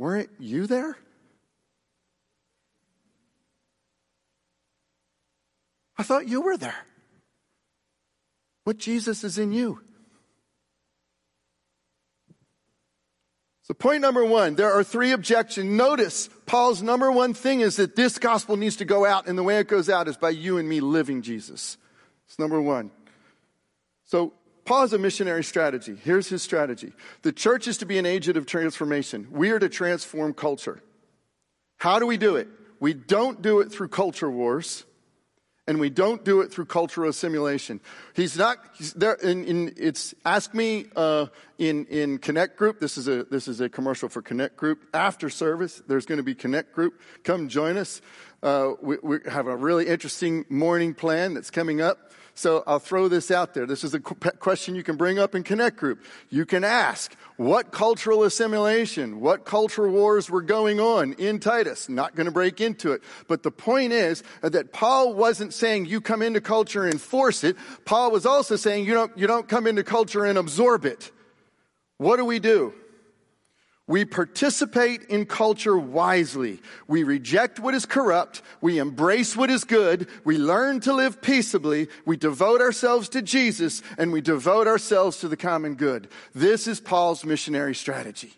Weren't 0.00 0.30
you 0.38 0.66
there? 0.66 0.96
I 5.98 6.02
thought 6.02 6.26
you 6.26 6.40
were 6.40 6.56
there. 6.56 6.86
What 8.64 8.78
Jesus 8.78 9.24
is 9.24 9.36
in 9.36 9.52
you? 9.52 9.82
So, 13.64 13.74
point 13.74 14.00
number 14.00 14.24
one, 14.24 14.54
there 14.54 14.72
are 14.72 14.82
three 14.82 15.12
objections. 15.12 15.68
Notice 15.70 16.30
Paul's 16.46 16.80
number 16.80 17.12
one 17.12 17.34
thing 17.34 17.60
is 17.60 17.76
that 17.76 17.94
this 17.94 18.18
gospel 18.18 18.56
needs 18.56 18.76
to 18.76 18.86
go 18.86 19.04
out, 19.04 19.26
and 19.26 19.36
the 19.36 19.42
way 19.42 19.58
it 19.58 19.68
goes 19.68 19.90
out 19.90 20.08
is 20.08 20.16
by 20.16 20.30
you 20.30 20.56
and 20.56 20.66
me 20.66 20.80
living 20.80 21.20
Jesus. 21.20 21.76
It's 22.26 22.38
number 22.38 22.62
one. 22.62 22.90
So, 24.06 24.32
Paul 24.64 24.82
has 24.82 24.92
a 24.92 24.98
missionary 24.98 25.44
strategy. 25.44 25.96
Here's 26.02 26.28
his 26.28 26.42
strategy 26.42 26.92
the 27.22 27.32
church 27.32 27.68
is 27.68 27.78
to 27.78 27.86
be 27.86 27.98
an 27.98 28.06
agent 28.06 28.36
of 28.36 28.46
transformation. 28.46 29.28
We 29.30 29.50
are 29.50 29.58
to 29.58 29.68
transform 29.68 30.34
culture. 30.34 30.82
How 31.78 31.98
do 31.98 32.06
we 32.06 32.16
do 32.16 32.36
it? 32.36 32.48
We 32.78 32.94
don't 32.94 33.42
do 33.42 33.60
it 33.60 33.70
through 33.70 33.88
culture 33.88 34.30
wars 34.30 34.84
and 35.70 35.78
we 35.78 35.88
don't 35.88 36.24
do 36.24 36.40
it 36.40 36.52
through 36.52 36.64
cultural 36.64 37.08
assimilation. 37.08 37.80
He's 38.14 38.36
not 38.36 38.58
he's 38.76 38.92
there. 38.94 39.14
In, 39.14 39.44
in, 39.44 39.74
it's 39.76 40.14
ask 40.24 40.52
me 40.52 40.86
uh, 40.96 41.26
in 41.58 41.86
in 41.86 42.18
Connect 42.18 42.56
Group. 42.56 42.80
This 42.80 42.98
is 42.98 43.06
a 43.06 43.22
this 43.24 43.46
is 43.46 43.60
a 43.60 43.68
commercial 43.68 44.08
for 44.08 44.20
Connect 44.20 44.56
Group. 44.56 44.80
After 44.92 45.30
service, 45.30 45.80
there's 45.86 46.06
going 46.06 46.16
to 46.16 46.24
be 46.24 46.34
Connect 46.34 46.72
Group. 46.72 47.00
Come 47.22 47.48
join 47.48 47.76
us. 47.76 48.02
Uh, 48.42 48.72
we, 48.82 48.96
we 49.02 49.18
have 49.30 49.46
a 49.46 49.56
really 49.56 49.86
interesting 49.86 50.44
morning 50.48 50.92
plan 50.92 51.34
that's 51.34 51.52
coming 51.52 51.80
up. 51.80 52.10
So 52.40 52.64
I'll 52.66 52.78
throw 52.78 53.08
this 53.08 53.30
out 53.30 53.52
there. 53.52 53.66
This 53.66 53.84
is 53.84 53.92
a 53.92 54.00
question 54.00 54.74
you 54.74 54.82
can 54.82 54.96
bring 54.96 55.18
up 55.18 55.34
in 55.34 55.42
Connect 55.42 55.76
Group. 55.76 56.02
You 56.30 56.46
can 56.46 56.64
ask, 56.64 57.14
what 57.36 57.70
cultural 57.70 58.24
assimilation, 58.24 59.20
what 59.20 59.44
cultural 59.44 59.92
wars 59.92 60.30
were 60.30 60.40
going 60.40 60.80
on 60.80 61.12
in 61.18 61.38
Titus? 61.38 61.90
Not 61.90 62.16
going 62.16 62.24
to 62.24 62.32
break 62.32 62.62
into 62.62 62.92
it. 62.92 63.02
But 63.28 63.42
the 63.42 63.50
point 63.50 63.92
is 63.92 64.22
that 64.40 64.72
Paul 64.72 65.12
wasn't 65.12 65.52
saying 65.52 65.84
you 65.84 66.00
come 66.00 66.22
into 66.22 66.40
culture 66.40 66.86
and 66.86 66.98
force 66.98 67.44
it. 67.44 67.58
Paul 67.84 68.10
was 68.10 68.24
also 68.24 68.56
saying 68.56 68.86
you 68.86 68.94
don't, 68.94 69.18
you 69.18 69.26
don't 69.26 69.46
come 69.46 69.66
into 69.66 69.84
culture 69.84 70.24
and 70.24 70.38
absorb 70.38 70.86
it. 70.86 71.12
What 71.98 72.16
do 72.16 72.24
we 72.24 72.38
do? 72.38 72.72
We 73.90 74.04
participate 74.04 75.02
in 75.06 75.26
culture 75.26 75.76
wisely. 75.76 76.62
We 76.86 77.02
reject 77.02 77.58
what 77.58 77.74
is 77.74 77.86
corrupt. 77.86 78.40
We 78.60 78.78
embrace 78.78 79.36
what 79.36 79.50
is 79.50 79.64
good. 79.64 80.06
We 80.22 80.38
learn 80.38 80.78
to 80.82 80.92
live 80.94 81.20
peaceably. 81.20 81.88
We 82.06 82.16
devote 82.16 82.60
ourselves 82.60 83.08
to 83.08 83.20
Jesus 83.20 83.82
and 83.98 84.12
we 84.12 84.20
devote 84.20 84.68
ourselves 84.68 85.16
to 85.18 85.28
the 85.28 85.36
common 85.36 85.74
good. 85.74 86.06
This 86.32 86.68
is 86.68 86.78
Paul's 86.78 87.24
missionary 87.24 87.74
strategy. 87.74 88.32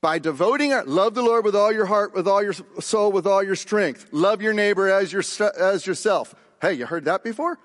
By 0.00 0.18
devoting 0.18 0.72
our, 0.72 0.84
love 0.84 1.14
the 1.14 1.22
Lord 1.22 1.44
with 1.44 1.54
all 1.54 1.70
your 1.70 1.86
heart, 1.86 2.12
with 2.12 2.26
all 2.26 2.42
your 2.42 2.54
soul, 2.80 3.12
with 3.12 3.28
all 3.28 3.44
your 3.44 3.54
strength. 3.54 4.08
Love 4.10 4.42
your 4.42 4.52
neighbor 4.52 4.90
as, 4.90 5.12
your, 5.12 5.22
as 5.60 5.86
yourself. 5.86 6.34
Hey, 6.60 6.72
you 6.72 6.86
heard 6.86 7.04
that 7.04 7.22
before? 7.22 7.56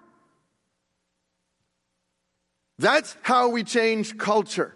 That's 2.77 3.17
how 3.23 3.49
we 3.49 3.63
change 3.63 4.19
culture. 4.19 4.75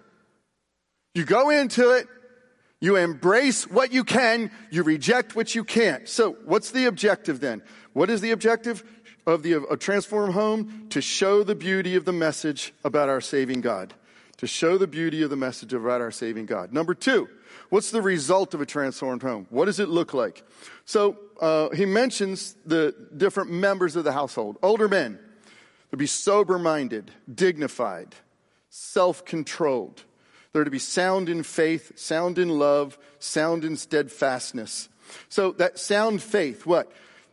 You 1.20 1.26
go 1.26 1.50
into 1.50 1.92
it, 1.92 2.08
you 2.80 2.96
embrace 2.96 3.68
what 3.68 3.92
you 3.92 4.06
can, 4.06 4.52
you 4.72 4.84
reject 4.84 5.36
what 5.36 5.54
you 5.54 5.66
can't. 5.66 6.08
So, 6.08 6.38
what's 6.46 6.72
the 6.72 6.86
objective 6.86 7.42
then? 7.42 7.62
What 7.92 8.10
is 8.10 8.22
the 8.22 8.32
objective 8.32 8.86
of 9.28 9.44
the 9.44 9.62
a 9.70 9.76
transformed 9.76 10.34
home? 10.34 10.88
To 10.92 11.02
show 11.02 11.44
the 11.44 11.56
beauty 11.56 11.98
of 11.98 12.06
the 12.06 12.14
message 12.14 12.74
about 12.86 13.10
our 13.10 13.20
saving 13.20 13.60
God. 13.60 13.94
To 14.38 14.48
show 14.48 14.78
the 14.78 14.88
beauty 14.88 15.22
of 15.22 15.30
the 15.30 15.36
message 15.36 15.74
about 15.74 16.00
our 16.00 16.10
saving 16.10 16.46
God. 16.46 16.72
Number 16.72 16.94
two, 16.94 17.28
what's 17.68 17.92
the 17.92 18.02
result 18.02 18.54
of 18.54 18.62
a 18.62 18.66
transformed 18.66 19.22
home? 19.22 19.46
What 19.50 19.66
does 19.66 19.82
it 19.82 19.90
look 19.90 20.14
like? 20.14 20.42
So, 20.86 21.18
uh, 21.42 21.68
he 21.72 21.84
mentions 21.84 22.56
the 22.66 22.96
different 23.18 23.52
members 23.52 23.98
of 23.98 24.06
the 24.06 24.14
household. 24.14 24.58
Older 24.64 24.88
men 24.88 25.20
to 25.92 25.98
be 25.98 26.08
sober 26.08 26.58
minded, 26.58 27.12
dignified, 27.36 28.16
self 28.70 29.26
controlled 29.26 30.06
They're 30.54 30.64
to 30.64 30.72
be 30.72 30.80
sound 30.80 31.30
in 31.30 31.44
faith, 31.44 31.98
sound 31.98 32.40
in 32.40 32.50
love, 32.50 32.98
sound 33.20 33.64
in 33.64 33.78
steadfastness. 33.78 34.90
So 35.30 35.52
that 35.54 35.78
sound 35.78 36.22
faith, 36.22 36.66
what? 36.66 36.92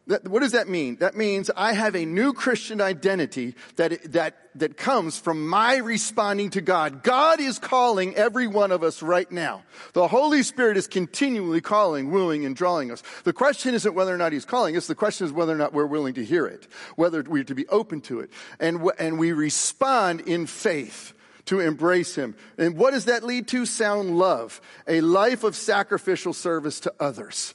That, 0.09 0.29
what 0.29 0.40
does 0.40 0.52
that 0.52 0.68
mean? 0.68 0.96
That 0.96 1.16
means 1.16 1.50
I 1.57 1.72
have 1.72 1.96
a 1.96 2.05
new 2.05 2.33
Christian 2.33 2.81
identity 2.81 3.57
that, 3.74 4.12
that, 4.12 4.37
that 4.55 4.76
comes 4.76 5.18
from 5.18 5.48
my 5.48 5.79
responding 5.79 6.50
to 6.50 6.61
God. 6.61 7.02
God 7.02 7.40
is 7.40 7.59
calling 7.59 8.14
every 8.14 8.46
one 8.46 8.70
of 8.70 8.85
us 8.85 9.02
right 9.02 9.31
now. 9.33 9.64
The 9.94 10.07
Holy 10.07 10.44
Spirit 10.44 10.76
is 10.76 10.87
continually 10.87 11.61
calling, 11.61 12.12
wooing, 12.12 12.44
and 12.44 12.55
drawing 12.55 12.92
us. 12.92 13.02
The 13.24 13.33
question 13.33 13.74
isn't 13.74 13.94
whether 13.94 14.14
or 14.14 14.18
not 14.18 14.33
He's 14.33 14.44
calling 14.44 14.76
us. 14.76 14.87
The 14.87 14.94
question 14.94 15.26
is 15.26 15.33
whether 15.33 15.52
or 15.52 15.59
not 15.59 15.72
we're 15.72 15.87
willing 15.87 16.14
to 16.14 16.24
hear 16.24 16.46
it, 16.46 16.68
whether 16.94 17.22
we're 17.22 17.42
to 17.42 17.55
be 17.57 17.66
open 17.66 18.00
to 18.02 18.20
it. 18.20 18.31
And, 18.61 18.88
and 19.00 19.18
we 19.18 19.33
respond 19.33 20.20
in 20.20 20.46
faith 20.46 21.14
to 21.46 21.61
embrace 21.61 22.14
Him. 22.14 22.37
And 22.59 22.76
what 22.76 22.92
does 22.92 23.06
that 23.06 23.24
lead 23.24 23.48
to? 23.48 23.66
Sound 23.66 24.18
love. 24.18 24.61
A 24.87 25.00
life 25.00 25.44
of 25.44 25.56
sacrificial 25.56 26.32
service 26.32 26.80
to 26.80 26.94
others. 27.00 27.54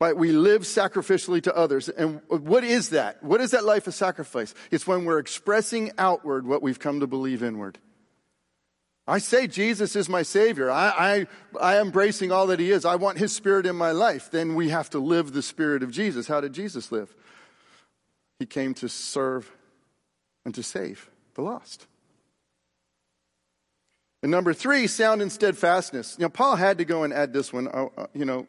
Right? 0.00 0.16
We 0.16 0.30
live 0.30 0.62
sacrificially 0.62 1.42
to 1.42 1.56
others. 1.56 1.88
And 1.88 2.20
what 2.28 2.62
is 2.62 2.90
that? 2.90 3.22
What 3.22 3.40
is 3.40 3.50
that 3.50 3.64
life 3.64 3.88
of 3.88 3.94
sacrifice? 3.94 4.54
It's 4.70 4.86
when 4.86 5.04
we're 5.04 5.18
expressing 5.18 5.90
outward 5.98 6.46
what 6.46 6.62
we've 6.62 6.78
come 6.78 7.00
to 7.00 7.06
believe 7.06 7.42
inward. 7.42 7.78
I 9.08 9.18
say 9.18 9.46
Jesus 9.46 9.96
is 9.96 10.08
my 10.08 10.22
Savior. 10.22 10.70
I, 10.70 10.88
I, 10.88 11.26
I 11.60 11.76
am 11.76 11.86
embracing 11.86 12.30
all 12.30 12.48
that 12.48 12.60
He 12.60 12.70
is. 12.70 12.84
I 12.84 12.96
want 12.96 13.16
His 13.16 13.32
Spirit 13.32 13.64
in 13.64 13.74
my 13.74 13.90
life. 13.90 14.30
Then 14.30 14.54
we 14.54 14.68
have 14.68 14.90
to 14.90 14.98
live 14.98 15.32
the 15.32 15.42
Spirit 15.42 15.82
of 15.82 15.90
Jesus. 15.90 16.28
How 16.28 16.42
did 16.42 16.52
Jesus 16.52 16.92
live? 16.92 17.12
He 18.38 18.46
came 18.46 18.74
to 18.74 18.88
serve 18.88 19.50
and 20.44 20.54
to 20.54 20.62
save 20.62 21.10
the 21.34 21.42
lost. 21.42 21.86
And 24.22 24.32
number 24.32 24.52
three, 24.52 24.86
sound 24.86 25.22
and 25.22 25.30
steadfastness. 25.30 26.18
Know, 26.18 26.28
Paul 26.28 26.56
had 26.56 26.78
to 26.78 26.84
go 26.84 27.04
and 27.04 27.12
add 27.12 27.32
this 27.32 27.52
one. 27.52 27.68
Uh, 27.68 27.86
uh 27.96 28.06
you 28.14 28.24
know, 28.24 28.46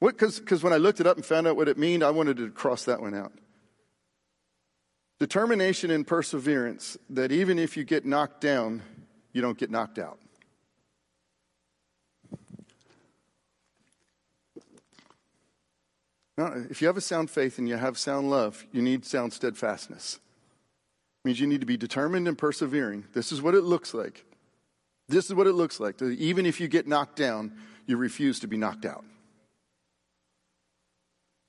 because 0.00 0.62
when 0.62 0.72
I 0.72 0.76
looked 0.76 1.00
it 1.00 1.06
up 1.06 1.16
and 1.16 1.26
found 1.26 1.46
out 1.46 1.56
what 1.56 1.68
it 1.68 1.76
meant, 1.76 2.02
I 2.02 2.10
wanted 2.10 2.36
to 2.36 2.50
cross 2.50 2.84
that 2.84 3.00
one 3.00 3.14
out. 3.14 3.32
Determination 5.18 5.90
and 5.90 6.06
perseverance 6.06 6.96
that 7.10 7.32
even 7.32 7.58
if 7.58 7.76
you 7.76 7.82
get 7.82 8.06
knocked 8.06 8.40
down, 8.40 8.82
you 9.32 9.42
don't 9.42 9.58
get 9.58 9.70
knocked 9.70 9.98
out. 9.98 10.18
Now, 16.36 16.52
if 16.70 16.80
you 16.80 16.86
have 16.86 16.96
a 16.96 17.00
sound 17.00 17.30
faith 17.30 17.58
and 17.58 17.68
you 17.68 17.76
have 17.76 17.98
sound 17.98 18.30
love, 18.30 18.64
you 18.70 18.80
need 18.80 19.04
sound 19.04 19.32
steadfastness. 19.32 20.20
It 21.24 21.28
means 21.28 21.40
you 21.40 21.48
need 21.48 21.60
to 21.62 21.66
be 21.66 21.76
determined 21.76 22.28
and 22.28 22.38
persevering. 22.38 23.06
This 23.12 23.32
is 23.32 23.42
what 23.42 23.56
it 23.56 23.64
looks 23.64 23.92
like. 23.92 24.24
This 25.08 25.26
is 25.26 25.34
what 25.34 25.46
it 25.46 25.54
looks 25.54 25.80
like. 25.80 26.00
Even 26.02 26.44
if 26.44 26.60
you 26.60 26.68
get 26.68 26.86
knocked 26.86 27.16
down, 27.16 27.52
you 27.86 27.96
refuse 27.96 28.40
to 28.40 28.46
be 28.46 28.56
knocked 28.56 28.84
out. 28.84 29.04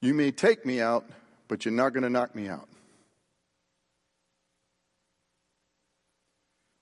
You 0.01 0.13
may 0.13 0.31
take 0.31 0.65
me 0.65 0.79
out, 0.79 1.05
but 1.49 1.65
you're 1.65 1.73
not 1.73 1.93
going 1.93 2.03
to 2.03 2.09
knock 2.09 2.33
me 2.33 2.47
out. 2.47 2.69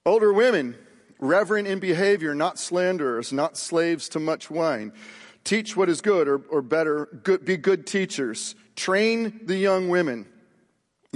Older 0.05 0.31
women, 0.31 0.75
reverent 1.19 1.67
in 1.67 1.79
behavior, 1.79 2.35
not 2.35 2.59
slanderers, 2.59 3.33
not 3.33 3.57
slaves 3.57 4.07
to 4.09 4.19
much 4.19 4.49
wine. 4.51 4.93
Teach 5.43 5.75
what 5.75 5.89
is 5.89 6.01
good, 6.01 6.27
or, 6.27 6.41
or 6.49 6.61
better, 6.61 7.07
good, 7.23 7.43
be 7.43 7.57
good 7.57 7.87
teachers. 7.87 8.55
Train 8.75 9.41
the 9.45 9.57
young 9.57 9.89
women. 9.89 10.27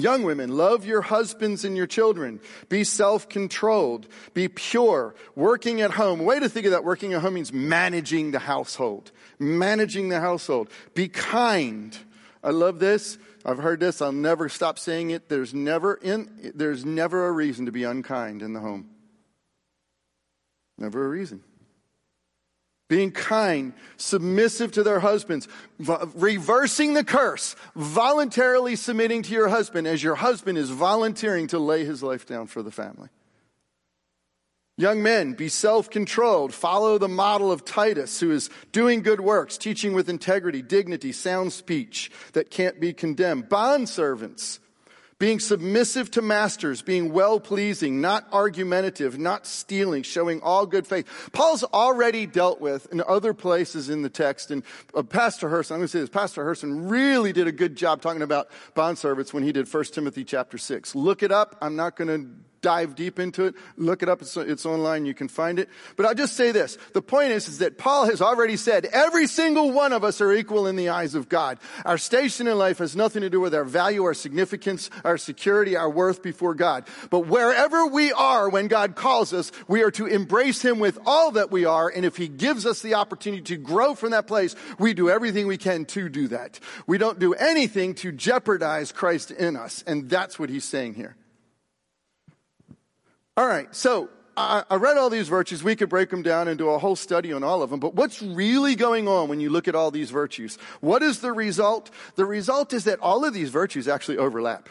Young 0.01 0.23
women, 0.23 0.57
love 0.57 0.85
your 0.85 1.01
husbands 1.01 1.63
and 1.63 1.77
your 1.77 1.87
children. 1.87 2.39
Be 2.69 2.83
self-controlled. 2.83 4.07
Be 4.33 4.47
pure. 4.47 5.15
Working 5.35 5.81
at 5.81 5.91
home. 5.91 6.19
Way 6.25 6.39
to 6.39 6.49
think 6.49 6.65
of 6.65 6.71
that. 6.71 6.83
Working 6.83 7.13
at 7.13 7.21
home 7.21 7.35
means 7.35 7.53
managing 7.53 8.31
the 8.31 8.39
household. 8.39 9.11
Managing 9.39 10.09
the 10.09 10.19
household. 10.19 10.69
Be 10.93 11.07
kind. 11.07 11.97
I 12.43 12.49
love 12.49 12.79
this. 12.79 13.17
I've 13.45 13.57
heard 13.57 13.79
this. 13.79 14.01
I'll 14.01 14.11
never 14.11 14.49
stop 14.49 14.79
saying 14.79 15.11
it. 15.11 15.29
There's 15.29 15.53
never 15.53 15.95
in, 15.95 16.51
there's 16.55 16.85
never 16.85 17.27
a 17.27 17.31
reason 17.31 17.65
to 17.67 17.71
be 17.71 17.83
unkind 17.83 18.41
in 18.41 18.53
the 18.53 18.59
home. 18.59 18.89
Never 20.77 21.05
a 21.05 21.09
reason 21.09 21.43
being 22.91 23.09
kind, 23.09 23.71
submissive 23.95 24.73
to 24.73 24.83
their 24.83 24.99
husbands, 24.99 25.47
reversing 25.79 26.93
the 26.93 27.05
curse, 27.05 27.55
voluntarily 27.73 28.75
submitting 28.75 29.23
to 29.23 29.31
your 29.31 29.47
husband 29.47 29.87
as 29.87 30.03
your 30.03 30.15
husband 30.15 30.57
is 30.57 30.69
volunteering 30.69 31.47
to 31.47 31.57
lay 31.57 31.85
his 31.85 32.03
life 32.03 32.25
down 32.25 32.47
for 32.47 32.61
the 32.61 32.69
family. 32.69 33.07
Young 34.77 35.01
men, 35.01 35.35
be 35.35 35.47
self 35.47 35.89
controlled. 35.89 36.53
Follow 36.53 36.97
the 36.97 37.07
model 37.07 37.49
of 37.49 37.63
Titus, 37.63 38.19
who 38.19 38.29
is 38.29 38.49
doing 38.73 39.03
good 39.03 39.21
works, 39.21 39.57
teaching 39.57 39.93
with 39.93 40.09
integrity, 40.09 40.61
dignity, 40.61 41.13
sound 41.13 41.53
speech 41.53 42.11
that 42.33 42.51
can't 42.51 42.81
be 42.81 42.91
condemned. 42.91 43.47
Bond 43.47 43.87
servants, 43.87 44.59
being 45.21 45.39
submissive 45.39 46.09
to 46.09 46.19
masters, 46.19 46.81
being 46.81 47.13
well 47.13 47.39
pleasing, 47.39 48.01
not 48.01 48.27
argumentative, 48.33 49.19
not 49.19 49.45
stealing, 49.45 50.01
showing 50.01 50.41
all 50.41 50.65
good 50.65 50.87
faith. 50.87 51.05
Paul's 51.31 51.63
already 51.63 52.25
dealt 52.25 52.59
with 52.59 52.91
in 52.91 53.03
other 53.07 53.31
places 53.31 53.87
in 53.87 54.01
the 54.01 54.09
text, 54.09 54.49
and 54.49 54.63
uh, 54.95 55.03
Pastor 55.03 55.47
Herson, 55.47 55.73
I'm 55.73 55.77
going 55.77 55.83
to 55.83 55.87
say 55.89 55.99
this, 55.99 56.09
Pastor 56.09 56.43
Herson 56.43 56.89
really 56.89 57.31
did 57.33 57.45
a 57.45 57.51
good 57.51 57.75
job 57.75 58.01
talking 58.01 58.23
about 58.23 58.49
bondservants 58.75 59.31
when 59.31 59.43
he 59.43 59.51
did 59.51 59.71
1 59.71 59.83
Timothy 59.85 60.23
chapter 60.23 60.57
6. 60.57 60.95
Look 60.95 61.21
it 61.21 61.31
up. 61.31 61.55
I'm 61.61 61.75
not 61.75 61.95
going 61.95 62.07
to 62.07 62.27
dive 62.61 62.95
deep 62.95 63.19
into 63.19 63.45
it. 63.45 63.55
Look 63.75 64.03
it 64.03 64.09
up. 64.09 64.21
It's, 64.21 64.37
it's, 64.37 64.65
online. 64.65 65.05
You 65.05 65.13
can 65.13 65.27
find 65.27 65.59
it. 65.59 65.69
But 65.95 66.05
I'll 66.05 66.15
just 66.15 66.35
say 66.35 66.51
this. 66.51 66.77
The 66.93 67.01
point 67.01 67.31
is, 67.31 67.47
is 67.47 67.57
that 67.59 67.77
Paul 67.77 68.05
has 68.05 68.21
already 68.21 68.57
said 68.57 68.85
every 68.85 69.27
single 69.27 69.71
one 69.71 69.93
of 69.93 70.03
us 70.03 70.21
are 70.21 70.31
equal 70.31 70.67
in 70.67 70.75
the 70.75 70.89
eyes 70.89 71.15
of 71.15 71.29
God. 71.29 71.59
Our 71.83 71.97
station 71.97 72.47
in 72.47 72.57
life 72.57 72.77
has 72.77 72.95
nothing 72.95 73.21
to 73.21 73.29
do 73.29 73.39
with 73.39 73.55
our 73.55 73.63
value, 73.63 74.03
our 74.03 74.13
significance, 74.13 74.89
our 75.03 75.17
security, 75.17 75.75
our 75.75 75.89
worth 75.89 76.21
before 76.21 76.53
God. 76.53 76.87
But 77.09 77.21
wherever 77.21 77.87
we 77.87 78.11
are 78.11 78.49
when 78.49 78.67
God 78.67 78.95
calls 78.95 79.33
us, 79.33 79.51
we 79.67 79.83
are 79.83 79.91
to 79.91 80.05
embrace 80.05 80.63
Him 80.63 80.79
with 80.79 80.99
all 81.05 81.31
that 81.31 81.51
we 81.51 81.65
are. 81.65 81.89
And 81.89 82.05
if 82.05 82.17
He 82.17 82.27
gives 82.27 82.65
us 82.65 82.81
the 82.81 82.93
opportunity 82.93 83.43
to 83.43 83.57
grow 83.57 83.95
from 83.95 84.11
that 84.11 84.27
place, 84.27 84.55
we 84.77 84.93
do 84.93 85.09
everything 85.09 85.47
we 85.47 85.57
can 85.57 85.85
to 85.85 86.09
do 86.09 86.27
that. 86.29 86.59
We 86.85 86.97
don't 86.97 87.19
do 87.19 87.33
anything 87.33 87.95
to 87.95 88.11
jeopardize 88.11 88.91
Christ 88.91 89.31
in 89.31 89.55
us. 89.55 89.83
And 89.87 90.09
that's 90.09 90.37
what 90.37 90.49
He's 90.49 90.65
saying 90.65 90.93
here. 90.93 91.15
All 93.37 93.47
right, 93.47 93.73
so 93.73 94.09
I, 94.35 94.63
I, 94.69 94.75
read 94.75 94.97
all 94.97 95.09
these 95.09 95.29
virtues. 95.29 95.63
We 95.63 95.75
could 95.75 95.87
break 95.87 96.09
them 96.09 96.21
down 96.21 96.47
and 96.47 96.57
do 96.57 96.69
a 96.69 96.77
whole 96.77 96.97
study 96.97 97.31
on 97.31 97.43
all 97.43 97.63
of 97.63 97.69
them. 97.69 97.79
But 97.79 97.95
what's 97.95 98.21
really 98.21 98.75
going 98.75 99.07
on 99.07 99.29
when 99.29 99.39
you 99.39 99.49
look 99.49 99.67
at 99.67 99.75
all 99.75 99.89
these 99.89 100.11
virtues? 100.11 100.57
What 100.81 101.01
is 101.01 101.19
the 101.19 101.31
result? 101.31 101.91
The 102.15 102.25
result 102.25 102.73
is 102.73 102.83
that 102.85 102.99
all 102.99 103.23
of 103.23 103.33
these 103.33 103.49
virtues 103.49 103.87
actually 103.87 104.17
overlap. 104.17 104.69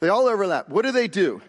They 0.00 0.08
all 0.08 0.26
overlap. 0.26 0.68
What 0.68 0.84
do 0.84 0.92
they 0.92 1.08
do? 1.08 1.42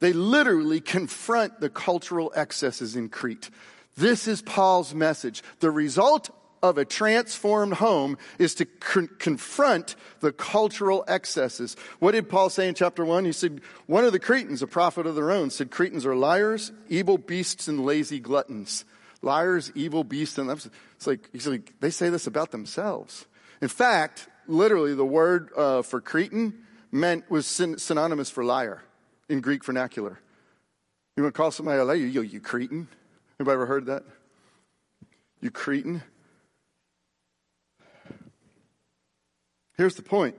They 0.00 0.14
literally 0.14 0.80
confront 0.80 1.60
the 1.60 1.68
cultural 1.68 2.32
excesses 2.34 2.96
in 2.96 3.10
Crete. 3.10 3.50
This 3.96 4.26
is 4.26 4.40
Paul's 4.40 4.94
message. 4.94 5.42
The 5.60 5.70
result 5.70 6.30
of 6.62 6.78
a 6.78 6.84
transformed 6.84 7.74
home 7.74 8.18
is 8.38 8.54
to 8.56 8.64
con- 8.64 9.08
confront 9.18 9.96
the 10.20 10.32
cultural 10.32 11.04
excesses. 11.08 11.76
What 11.98 12.12
did 12.12 12.28
Paul 12.28 12.50
say 12.50 12.68
in 12.68 12.74
chapter 12.74 13.04
1? 13.04 13.24
He 13.24 13.32
said, 13.32 13.60
One 13.86 14.04
of 14.04 14.12
the 14.12 14.18
Cretans, 14.18 14.62
a 14.62 14.66
prophet 14.66 15.06
of 15.06 15.14
their 15.14 15.30
own, 15.30 15.50
said, 15.50 15.70
Cretans 15.70 16.04
are 16.04 16.14
liars, 16.14 16.72
evil 16.88 17.18
beasts, 17.18 17.68
and 17.68 17.84
lazy 17.84 18.20
gluttons. 18.20 18.84
Liars, 19.22 19.72
evil 19.74 20.04
beasts, 20.04 20.38
and 20.38 20.48
that's, 20.48 20.68
it's 20.96 21.06
like, 21.06 21.28
he's 21.32 21.46
like, 21.46 21.72
they 21.80 21.90
say 21.90 22.08
this 22.08 22.26
about 22.26 22.50
themselves. 22.50 23.26
In 23.60 23.68
fact, 23.68 24.28
literally, 24.46 24.94
the 24.94 25.04
word 25.04 25.50
uh, 25.56 25.82
for 25.82 26.00
Cretan 26.00 26.54
meant 26.92 27.30
was 27.30 27.46
syn- 27.46 27.78
synonymous 27.78 28.30
for 28.30 28.44
liar 28.44 28.82
in 29.28 29.40
Greek 29.40 29.64
vernacular. 29.64 30.18
You 31.16 31.22
want 31.22 31.34
to 31.34 31.36
call 31.36 31.50
somebody 31.50 31.78
a 31.78 31.84
liar? 31.84 31.96
You, 31.96 32.22
you 32.22 32.40
Cretan? 32.40 32.88
Anybody 33.38 33.54
ever 33.54 33.66
heard 33.66 33.86
that? 33.86 34.04
You 35.40 35.50
Cretan? 35.50 36.02
Here's 39.80 39.94
the 39.94 40.02
point 40.02 40.34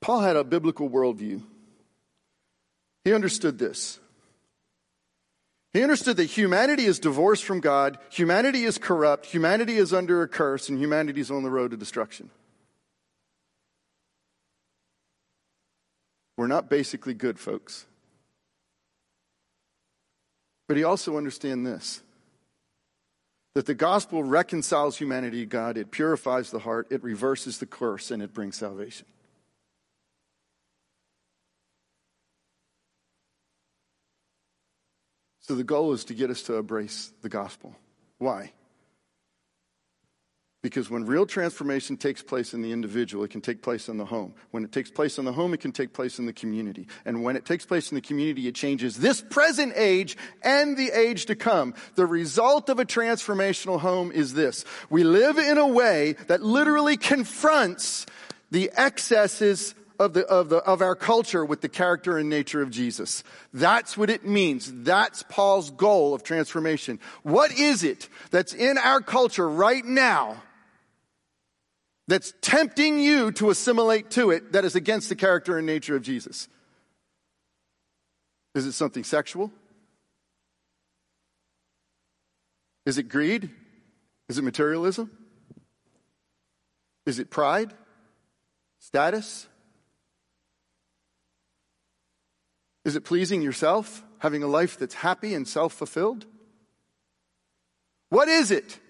Paul 0.00 0.18
had 0.18 0.34
a 0.34 0.42
biblical 0.42 0.90
worldview. 0.90 1.44
He 3.04 3.12
understood 3.12 3.56
this. 3.56 4.00
He 5.72 5.80
understood 5.84 6.16
that 6.16 6.24
humanity 6.24 6.86
is 6.86 6.98
divorced 6.98 7.44
from 7.44 7.60
God, 7.60 7.98
humanity 8.10 8.64
is 8.64 8.78
corrupt, 8.78 9.26
humanity 9.26 9.76
is 9.76 9.94
under 9.94 10.22
a 10.22 10.28
curse, 10.28 10.68
and 10.68 10.76
humanity 10.76 11.20
is 11.20 11.30
on 11.30 11.44
the 11.44 11.50
road 11.50 11.70
to 11.70 11.76
destruction. 11.76 12.28
We're 16.36 16.48
not 16.48 16.68
basically 16.68 17.14
good, 17.14 17.38
folks. 17.38 17.86
But 20.66 20.76
he 20.76 20.82
also 20.82 21.16
understood 21.16 21.62
this 21.62 22.02
that 23.58 23.66
the 23.66 23.74
gospel 23.74 24.22
reconciles 24.22 24.98
humanity 24.98 25.40
to 25.40 25.46
God, 25.46 25.76
it 25.76 25.90
purifies 25.90 26.52
the 26.52 26.60
heart, 26.60 26.86
it 26.90 27.02
reverses 27.02 27.58
the 27.58 27.66
curse, 27.66 28.12
and 28.12 28.22
it 28.22 28.32
brings 28.32 28.56
salvation. 28.56 29.04
So 35.40 35.56
the 35.56 35.64
goal 35.64 35.92
is 35.92 36.04
to 36.04 36.14
get 36.14 36.30
us 36.30 36.42
to 36.42 36.54
embrace 36.54 37.12
the 37.20 37.28
gospel. 37.28 37.74
Why? 38.18 38.52
Because 40.68 40.90
when 40.90 41.06
real 41.06 41.24
transformation 41.24 41.96
takes 41.96 42.22
place 42.22 42.52
in 42.52 42.60
the 42.60 42.72
individual, 42.72 43.24
it 43.24 43.30
can 43.30 43.40
take 43.40 43.62
place 43.62 43.88
in 43.88 43.96
the 43.96 44.04
home. 44.04 44.34
When 44.50 44.64
it 44.64 44.70
takes 44.70 44.90
place 44.90 45.16
in 45.16 45.24
the 45.24 45.32
home, 45.32 45.54
it 45.54 45.60
can 45.60 45.72
take 45.72 45.94
place 45.94 46.18
in 46.18 46.26
the 46.26 46.32
community. 46.34 46.86
And 47.06 47.22
when 47.22 47.36
it 47.36 47.46
takes 47.46 47.64
place 47.64 47.90
in 47.90 47.94
the 47.94 48.02
community, 48.02 48.46
it 48.48 48.54
changes 48.54 48.98
this 48.98 49.22
present 49.22 49.72
age 49.76 50.18
and 50.42 50.76
the 50.76 50.90
age 50.90 51.24
to 51.24 51.34
come. 51.34 51.72
The 51.94 52.04
result 52.04 52.68
of 52.68 52.78
a 52.78 52.84
transformational 52.84 53.80
home 53.80 54.12
is 54.12 54.34
this. 54.34 54.66
We 54.90 55.04
live 55.04 55.38
in 55.38 55.56
a 55.56 55.66
way 55.66 56.16
that 56.26 56.42
literally 56.42 56.98
confronts 56.98 58.04
the 58.50 58.70
excesses 58.76 59.74
of, 59.98 60.12
the, 60.12 60.26
of, 60.26 60.50
the, 60.50 60.58
of 60.58 60.82
our 60.82 60.94
culture 60.94 61.46
with 61.46 61.62
the 61.62 61.70
character 61.70 62.18
and 62.18 62.28
nature 62.28 62.60
of 62.60 62.68
Jesus. 62.68 63.24
That's 63.54 63.96
what 63.96 64.10
it 64.10 64.22
means. 64.22 64.70
That's 64.82 65.22
Paul's 65.30 65.70
goal 65.70 66.12
of 66.12 66.24
transformation. 66.24 67.00
What 67.22 67.58
is 67.58 67.84
it 67.84 68.10
that's 68.30 68.52
in 68.52 68.76
our 68.76 69.00
culture 69.00 69.48
right 69.48 69.82
now 69.82 70.42
that's 72.08 72.32
tempting 72.40 72.98
you 72.98 73.30
to 73.32 73.50
assimilate 73.50 74.10
to 74.12 74.30
it 74.30 74.52
that 74.52 74.64
is 74.64 74.74
against 74.74 75.10
the 75.10 75.14
character 75.14 75.58
and 75.58 75.66
nature 75.66 75.94
of 75.94 76.02
Jesus? 76.02 76.48
Is 78.54 78.66
it 78.66 78.72
something 78.72 79.04
sexual? 79.04 79.52
Is 82.86 82.96
it 82.96 83.04
greed? 83.04 83.50
Is 84.30 84.38
it 84.38 84.42
materialism? 84.42 85.10
Is 87.04 87.18
it 87.18 87.30
pride? 87.30 87.74
Status? 88.80 89.46
Is 92.86 92.96
it 92.96 93.04
pleasing 93.04 93.42
yourself? 93.42 94.02
Having 94.20 94.42
a 94.42 94.46
life 94.48 94.78
that's 94.78 94.94
happy 94.94 95.34
and 95.34 95.46
self 95.46 95.74
fulfilled? 95.74 96.24
What 98.08 98.28
is 98.28 98.50
it? 98.50 98.80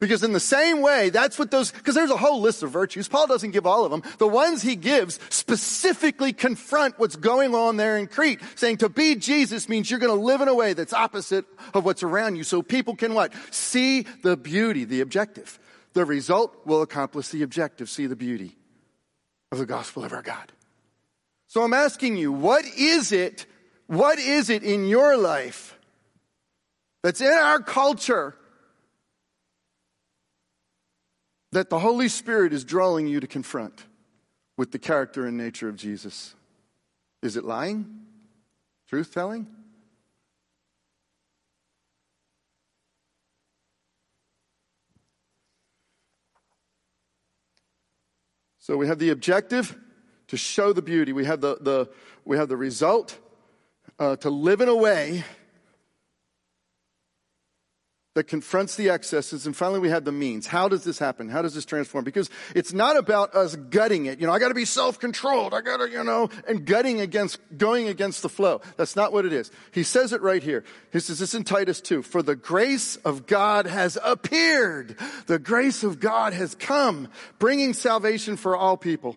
Because 0.00 0.22
in 0.22 0.32
the 0.32 0.40
same 0.40 0.80
way, 0.80 1.10
that's 1.10 1.40
what 1.40 1.50
those, 1.50 1.72
because 1.72 1.96
there's 1.96 2.10
a 2.10 2.16
whole 2.16 2.40
list 2.40 2.62
of 2.62 2.70
virtues. 2.70 3.08
Paul 3.08 3.26
doesn't 3.26 3.50
give 3.50 3.66
all 3.66 3.84
of 3.84 3.90
them. 3.90 4.04
The 4.18 4.28
ones 4.28 4.62
he 4.62 4.76
gives 4.76 5.18
specifically 5.28 6.32
confront 6.32 6.98
what's 7.00 7.16
going 7.16 7.52
on 7.54 7.76
there 7.76 7.98
in 7.98 8.06
Crete, 8.06 8.40
saying 8.54 8.76
to 8.78 8.88
be 8.88 9.16
Jesus 9.16 9.68
means 9.68 9.90
you're 9.90 9.98
going 9.98 10.16
to 10.16 10.24
live 10.24 10.40
in 10.40 10.46
a 10.46 10.54
way 10.54 10.72
that's 10.72 10.92
opposite 10.92 11.46
of 11.74 11.84
what's 11.84 12.04
around 12.04 12.36
you. 12.36 12.44
So 12.44 12.62
people 12.62 12.94
can 12.94 13.12
what? 13.12 13.32
See 13.50 14.02
the 14.22 14.36
beauty, 14.36 14.84
the 14.84 15.00
objective. 15.00 15.58
The 15.94 16.04
result 16.04 16.56
will 16.64 16.82
accomplish 16.82 17.28
the 17.28 17.42
objective, 17.42 17.90
see 17.90 18.06
the 18.06 18.14
beauty 18.14 18.56
of 19.50 19.58
the 19.58 19.66
gospel 19.66 20.04
of 20.04 20.12
our 20.12 20.22
God. 20.22 20.52
So 21.48 21.62
I'm 21.64 21.74
asking 21.74 22.18
you, 22.18 22.30
what 22.30 22.64
is 22.76 23.10
it, 23.10 23.46
what 23.88 24.20
is 24.20 24.48
it 24.48 24.62
in 24.62 24.86
your 24.86 25.16
life 25.16 25.76
that's 27.02 27.20
in 27.20 27.32
our 27.32 27.60
culture 27.60 28.36
that 31.52 31.70
the 31.70 31.78
Holy 31.78 32.08
Spirit 32.08 32.52
is 32.52 32.64
drawing 32.64 33.06
you 33.06 33.20
to 33.20 33.26
confront 33.26 33.84
with 34.56 34.72
the 34.72 34.78
character 34.78 35.26
and 35.26 35.36
nature 35.36 35.68
of 35.68 35.76
Jesus? 35.76 36.34
Is 37.22 37.36
it 37.36 37.44
lying? 37.44 37.86
Truth 38.88 39.12
telling? 39.12 39.46
So 48.58 48.76
we 48.76 48.86
have 48.86 48.98
the 48.98 49.08
objective 49.08 49.78
to 50.26 50.36
show 50.36 50.74
the 50.74 50.82
beauty. 50.82 51.14
We 51.14 51.24
have 51.24 51.40
the, 51.40 51.56
the, 51.58 51.88
we 52.26 52.36
have 52.36 52.50
the 52.50 52.56
result 52.56 53.18
uh, 53.98 54.16
to 54.16 54.28
live 54.28 54.60
in 54.60 54.68
a 54.68 54.76
way 54.76 55.24
that 58.18 58.26
confronts 58.26 58.74
the 58.74 58.90
excesses. 58.90 59.46
And 59.46 59.54
finally, 59.54 59.78
we 59.78 59.90
had 59.90 60.04
the 60.04 60.10
means. 60.10 60.48
How 60.48 60.66
does 60.66 60.82
this 60.82 60.98
happen? 60.98 61.28
How 61.28 61.40
does 61.40 61.54
this 61.54 61.64
transform? 61.64 62.02
Because 62.02 62.28
it's 62.52 62.72
not 62.72 62.96
about 62.96 63.32
us 63.32 63.54
gutting 63.54 64.06
it. 64.06 64.18
You 64.18 64.26
know, 64.26 64.32
I 64.32 64.40
got 64.40 64.48
to 64.48 64.54
be 64.54 64.64
self-controlled. 64.64 65.54
I 65.54 65.60
got 65.60 65.76
to, 65.76 65.88
you 65.88 66.02
know, 66.02 66.28
and 66.48 66.66
gutting 66.66 67.00
against, 67.00 67.38
going 67.56 67.86
against 67.86 68.22
the 68.22 68.28
flow. 68.28 68.60
That's 68.76 68.96
not 68.96 69.12
what 69.12 69.24
it 69.24 69.32
is. 69.32 69.52
He 69.70 69.84
says 69.84 70.12
it 70.12 70.20
right 70.20 70.42
here. 70.42 70.64
He 70.92 70.98
says 70.98 71.20
this 71.20 71.32
in 71.32 71.44
Titus 71.44 71.80
2. 71.80 72.02
For 72.02 72.20
the 72.20 72.34
grace 72.34 72.96
of 72.96 73.28
God 73.28 73.66
has 73.66 73.96
appeared. 74.02 74.96
The 75.28 75.38
grace 75.38 75.84
of 75.84 76.00
God 76.00 76.32
has 76.32 76.56
come, 76.56 77.06
bringing 77.38 77.72
salvation 77.72 78.36
for 78.36 78.56
all 78.56 78.76
people 78.76 79.16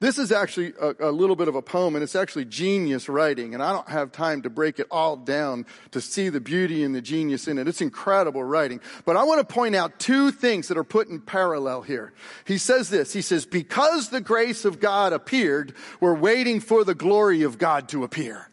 this 0.00 0.18
is 0.18 0.32
actually 0.32 0.72
a, 0.80 0.94
a, 1.00 1.12
little 1.12 1.36
bit 1.36 1.48
of 1.48 1.54
a 1.54 1.60
poem, 1.60 1.94
and 1.94 2.02
it's 2.02 2.16
actually 2.16 2.46
genius 2.46 3.06
writing, 3.06 3.52
and 3.52 3.62
I 3.62 3.72
don't 3.72 3.88
have 3.88 4.12
time 4.12 4.40
to 4.42 4.50
break 4.50 4.78
it 4.78 4.86
all 4.90 5.14
down 5.14 5.66
to 5.90 6.00
see 6.00 6.30
the 6.30 6.40
beauty 6.40 6.82
and 6.82 6.94
the 6.94 7.02
genius 7.02 7.46
in 7.46 7.58
it. 7.58 7.68
It's 7.68 7.82
incredible 7.82 8.42
writing. 8.42 8.80
But 9.04 9.18
I 9.18 9.24
want 9.24 9.46
to 9.46 9.54
point 9.54 9.76
out 9.76 9.98
two 9.98 10.32
things 10.32 10.68
that 10.68 10.78
are 10.78 10.84
put 10.84 11.08
in 11.08 11.20
parallel 11.20 11.82
here. 11.82 12.14
He 12.46 12.56
says 12.56 12.88
this, 12.88 13.12
he 13.12 13.20
says, 13.20 13.44
because 13.44 14.08
the 14.08 14.22
grace 14.22 14.64
of 14.64 14.80
God 14.80 15.12
appeared, 15.12 15.74
we're 16.00 16.14
waiting 16.14 16.60
for 16.60 16.82
the 16.82 16.94
glory 16.94 17.42
of 17.42 17.58
God 17.58 17.90
to 17.90 18.02
appear. 18.02 18.48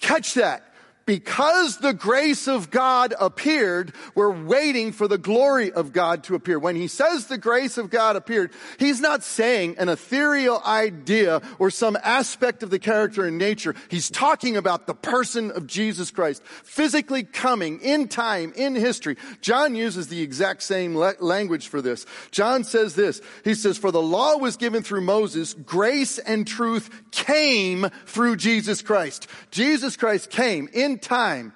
Catch 0.00 0.34
that 0.34 0.71
because 1.06 1.78
the 1.78 1.92
grace 1.94 2.48
of 2.48 2.70
God 2.70 3.14
appeared, 3.18 3.92
we're 4.14 4.44
waiting 4.44 4.92
for 4.92 5.08
the 5.08 5.18
glory 5.18 5.72
of 5.72 5.92
God 5.92 6.24
to 6.24 6.34
appear. 6.34 6.58
When 6.58 6.76
he 6.76 6.88
says 6.88 7.26
the 7.26 7.38
grace 7.38 7.78
of 7.78 7.90
God 7.90 8.16
appeared, 8.16 8.52
he's 8.78 9.00
not 9.00 9.22
saying 9.22 9.76
an 9.78 9.88
ethereal 9.88 10.62
idea 10.64 11.42
or 11.58 11.70
some 11.70 11.96
aspect 12.02 12.62
of 12.62 12.70
the 12.70 12.78
character 12.78 13.24
and 13.24 13.38
nature. 13.38 13.74
He's 13.88 14.10
talking 14.10 14.56
about 14.56 14.86
the 14.86 14.94
person 14.94 15.50
of 15.50 15.66
Jesus 15.66 16.10
Christ, 16.10 16.42
physically 16.44 17.22
coming 17.24 17.80
in 17.80 18.08
time, 18.08 18.52
in 18.56 18.74
history. 18.74 19.16
John 19.40 19.74
uses 19.74 20.08
the 20.08 20.22
exact 20.22 20.62
same 20.62 20.94
language 20.94 21.68
for 21.68 21.82
this. 21.82 22.06
John 22.30 22.64
says 22.64 22.94
this. 22.94 23.20
He 23.44 23.54
says, 23.54 23.78
for 23.78 23.90
the 23.90 24.02
law 24.02 24.36
was 24.36 24.56
given 24.56 24.82
through 24.82 25.02
Moses, 25.02 25.54
grace 25.54 26.18
and 26.18 26.46
truth 26.46 26.90
came 27.10 27.88
through 28.06 28.36
Jesus 28.36 28.82
Christ. 28.82 29.26
Jesus 29.50 29.96
Christ 29.96 30.30
came 30.30 30.68
in 30.72 30.91
in 30.92 30.98
time, 30.98 31.52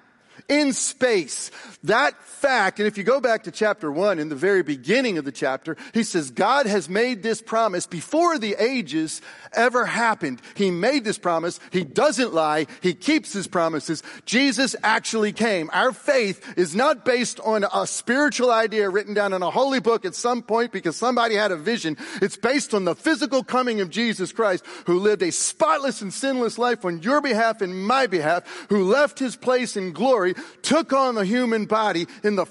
in 0.49 0.73
space. 0.73 1.51
That 1.83 2.21
fact, 2.23 2.79
and 2.79 2.87
if 2.87 2.97
you 2.97 3.03
go 3.03 3.19
back 3.19 3.43
to 3.43 3.51
chapter 3.51 3.91
one, 3.91 4.19
in 4.19 4.29
the 4.29 4.35
very 4.35 4.63
beginning 4.63 5.17
of 5.17 5.25
the 5.25 5.31
chapter, 5.31 5.75
he 5.93 6.03
says, 6.03 6.31
God 6.31 6.65
has 6.65 6.89
made 6.89 7.23
this 7.23 7.41
promise 7.41 7.87
before 7.87 8.37
the 8.37 8.55
ages 8.59 9.21
ever 9.53 9.85
happened. 9.85 10.41
He 10.55 10.71
made 10.71 11.03
this 11.03 11.17
promise. 11.17 11.59
He 11.71 11.83
doesn't 11.83 12.33
lie. 12.33 12.67
He 12.81 12.93
keeps 12.93 13.33
his 13.33 13.47
promises. 13.47 14.03
Jesus 14.25 14.75
actually 14.83 15.33
came. 15.33 15.69
Our 15.73 15.91
faith 15.91 16.57
is 16.57 16.75
not 16.75 17.05
based 17.05 17.39
on 17.39 17.65
a 17.73 17.87
spiritual 17.87 18.51
idea 18.51 18.89
written 18.89 19.13
down 19.13 19.33
in 19.33 19.41
a 19.41 19.51
holy 19.51 19.79
book 19.79 20.05
at 20.05 20.15
some 20.15 20.41
point 20.41 20.71
because 20.71 20.95
somebody 20.95 21.35
had 21.35 21.51
a 21.51 21.57
vision. 21.57 21.97
It's 22.21 22.37
based 22.37 22.73
on 22.73 22.85
the 22.85 22.95
physical 22.95 23.43
coming 23.43 23.81
of 23.81 23.89
Jesus 23.89 24.31
Christ 24.31 24.65
who 24.85 24.99
lived 24.99 25.23
a 25.23 25.31
spotless 25.31 26.01
and 26.01 26.13
sinless 26.13 26.57
life 26.57 26.85
on 26.85 27.01
your 27.01 27.21
behalf 27.21 27.61
and 27.61 27.85
my 27.85 28.07
behalf, 28.07 28.43
who 28.69 28.83
left 28.83 29.19
his 29.19 29.35
place 29.35 29.75
in 29.77 29.93
glory, 29.93 30.33
took 30.61 30.93
on 30.93 31.15
the 31.15 31.25
human 31.25 31.65
body 31.65 32.07
in 32.23 32.35
the 32.35 32.45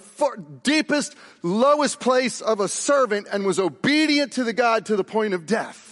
deepest, 0.62 1.14
lowest 1.42 2.01
place 2.01 2.40
of 2.40 2.61
a 2.61 2.68
servant 2.68 3.27
and 3.33 3.44
was 3.44 3.59
obedient 3.59 4.33
to 4.33 4.44
the 4.44 4.53
God 4.53 4.87
to 4.87 4.96
the 4.96 5.05
point 5.05 5.35
of 5.35 5.46
death. 5.46 5.87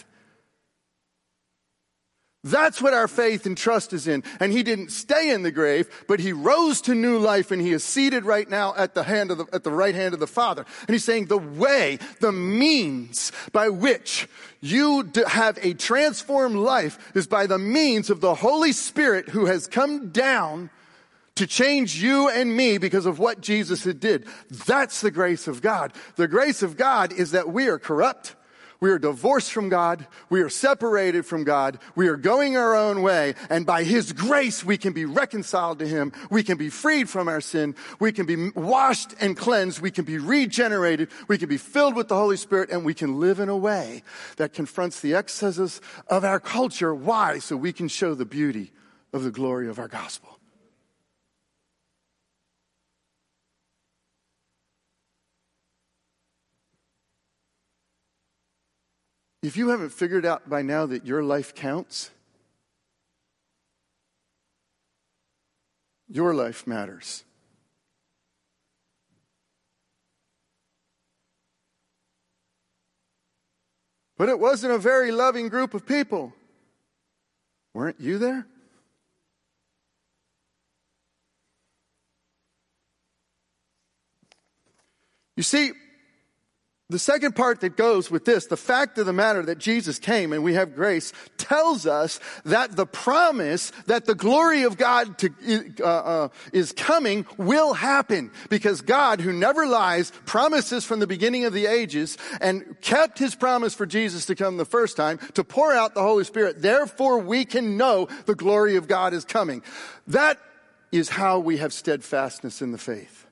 That's 2.44 2.83
what 2.83 2.92
our 2.92 3.09
faith 3.09 3.46
and 3.46 3.57
trust 3.57 3.94
is 3.94 4.07
in. 4.07 4.22
And 4.38 4.52
he 4.52 4.62
didn't 4.62 4.90
stay 4.90 5.30
in 5.30 5.42
the 5.42 5.50
grave, 5.50 5.88
but 6.07 6.20
he 6.20 6.35
rose 6.35 6.83
to 6.83 6.94
new 6.94 7.18
life 7.18 7.50
and 7.50 7.61
he 7.61 7.72
is 7.72 7.83
seated 7.83 8.26
right 8.26 8.48
now 8.48 8.74
at 8.76 8.94
the 8.94 9.02
hand 9.02 9.30
of 9.30 9.38
the, 9.38 9.46
at 9.50 9.64
the 9.64 9.72
right 9.72 9.94
hand 9.94 10.12
of 10.12 10.20
the 10.20 10.26
Father. 10.26 10.66
And 10.87 10.90
he's 10.90 11.04
saying 11.04 11.26
the 11.26 11.38
way, 11.38 11.98
the 12.20 12.33
means 12.33 13.33
by 13.52 13.70
which 13.70 14.28
you 14.61 15.11
have 15.26 15.59
a 15.62 15.72
transformed 15.72 16.57
life 16.57 16.98
is 17.16 17.26
by 17.26 17.46
the 17.46 17.59
means 17.59 18.11
of 18.11 18.20
the 18.20 18.35
Holy 18.35 18.72
Spirit 18.72 19.30
who 19.30 19.46
has 19.46 19.66
come 19.66 20.11
down 20.11 20.68
to 21.36 21.46
change 21.46 22.00
you 22.00 22.28
and 22.28 22.56
me 22.56 22.78
because 22.78 23.06
of 23.06 23.18
what 23.18 23.40
Jesus 23.40 23.84
had 23.84 24.00
did. 24.00 24.26
That's 24.66 25.00
the 25.00 25.10
grace 25.10 25.48
of 25.48 25.62
God. 25.62 25.92
The 26.16 26.28
grace 26.28 26.62
of 26.62 26.76
God 26.76 27.12
is 27.12 27.32
that 27.32 27.48
we 27.48 27.68
are 27.68 27.78
corrupt. 27.78 28.36
We 28.80 28.90
are 28.90 28.98
divorced 28.98 29.50
from 29.52 29.70
God. 29.70 30.06
We 30.28 30.42
are 30.42 30.50
separated 30.50 31.24
from 31.24 31.44
God. 31.44 31.78
We 31.96 32.08
are 32.08 32.16
going 32.16 32.56
our 32.56 32.76
own 32.76 33.00
way. 33.00 33.34
And 33.48 33.64
by 33.64 33.82
His 33.82 34.12
grace, 34.12 34.62
we 34.62 34.76
can 34.76 34.92
be 34.92 35.06
reconciled 35.06 35.78
to 35.78 35.88
Him. 35.88 36.12
We 36.30 36.42
can 36.42 36.58
be 36.58 36.68
freed 36.68 37.08
from 37.08 37.26
our 37.26 37.40
sin. 37.40 37.76
We 37.98 38.12
can 38.12 38.26
be 38.26 38.50
washed 38.50 39.14
and 39.20 39.36
cleansed. 39.36 39.80
We 39.80 39.90
can 39.90 40.04
be 40.04 40.18
regenerated. 40.18 41.08
We 41.28 41.38
can 41.38 41.48
be 41.48 41.56
filled 41.56 41.96
with 41.96 42.08
the 42.08 42.16
Holy 42.16 42.36
Spirit 42.36 42.70
and 42.70 42.84
we 42.84 42.94
can 42.94 43.18
live 43.20 43.40
in 43.40 43.48
a 43.48 43.56
way 43.56 44.02
that 44.36 44.52
confronts 44.52 45.00
the 45.00 45.14
excesses 45.14 45.80
of 46.08 46.22
our 46.24 46.40
culture. 46.40 46.94
Why? 46.94 47.38
So 47.38 47.56
we 47.56 47.72
can 47.72 47.88
show 47.88 48.14
the 48.14 48.26
beauty 48.26 48.70
of 49.14 49.22
the 49.22 49.30
glory 49.30 49.68
of 49.68 49.78
our 49.78 49.88
gospel. 49.88 50.33
If 59.44 59.59
you 59.59 59.68
haven't 59.68 59.90
figured 59.90 60.24
out 60.24 60.48
by 60.48 60.62
now 60.62 60.87
that 60.87 61.04
your 61.04 61.22
life 61.22 61.54
counts, 61.54 62.11
your 66.09 66.33
life 66.33 66.66
matters. 66.66 67.24
But 74.16 74.30
it 74.30 74.38
wasn't 74.38 74.72
a 74.72 74.78
very 74.78 75.12
loving 75.12 75.50
group 75.50 75.74
of 75.74 75.85
people. 75.85 76.33
Weren't 77.74 78.00
you 78.00 78.16
there? 78.16 78.46
You 85.37 85.42
see, 85.42 85.72
the 86.90 86.98
second 86.98 87.34
part 87.34 87.62
that 87.62 87.78
goes 87.78 88.10
with 88.10 88.26
this, 88.26 88.46
the 88.46 88.58
fact 88.58 88.98
of 88.98 89.06
the 89.06 89.12
matter 89.12 89.42
that 89.42 89.56
Jesus 89.56 89.98
came 89.98 90.34
and 90.34 90.44
we 90.44 90.52
have 90.52 90.74
grace, 90.74 91.14
tells 91.38 91.86
us 91.86 92.20
that 92.44 92.76
the 92.76 92.84
promise 92.84 93.72
that 93.86 94.04
the 94.04 94.14
glory 94.14 94.64
of 94.64 94.76
God 94.76 95.16
to, 95.18 95.30
uh, 95.80 95.84
uh, 95.84 96.28
is 96.52 96.72
coming 96.72 97.24
will 97.38 97.72
happen 97.72 98.30
because 98.50 98.82
God, 98.82 99.22
who 99.22 99.32
never 99.32 99.66
lies, 99.66 100.12
promises 100.26 100.84
from 100.84 101.00
the 101.00 101.06
beginning 101.06 101.46
of 101.46 101.54
the 101.54 101.64
ages 101.64 102.18
and 102.42 102.78
kept 102.82 103.18
his 103.18 103.34
promise 103.34 103.74
for 103.74 103.86
Jesus 103.86 104.26
to 104.26 104.34
come 104.34 104.58
the 104.58 104.66
first 104.66 104.94
time 104.94 105.18
to 105.32 105.42
pour 105.42 105.72
out 105.72 105.94
the 105.94 106.02
Holy 106.02 106.24
Spirit. 106.24 106.60
Therefore, 106.60 107.18
we 107.18 107.46
can 107.46 107.78
know 107.78 108.08
the 108.26 108.34
glory 108.34 108.76
of 108.76 108.88
God 108.88 109.14
is 109.14 109.24
coming. 109.24 109.62
That 110.06 110.38
is 110.92 111.08
how 111.08 111.38
we 111.38 111.56
have 111.56 111.72
steadfastness 111.72 112.60
in 112.60 112.72
the 112.72 112.78
faith. 112.78 113.26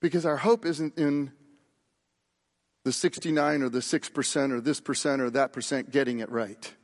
Because 0.00 0.24
our 0.24 0.36
hope 0.36 0.64
isn't 0.64 0.96
in 0.96 1.32
the 2.84 2.92
69 2.92 3.62
or 3.62 3.68
the 3.68 3.78
6% 3.78 4.52
or 4.52 4.60
this 4.60 4.80
percent 4.80 5.22
or 5.22 5.30
that 5.30 5.52
percent 5.52 5.90
getting 5.90 6.18
it 6.18 6.30
right. 6.30 6.74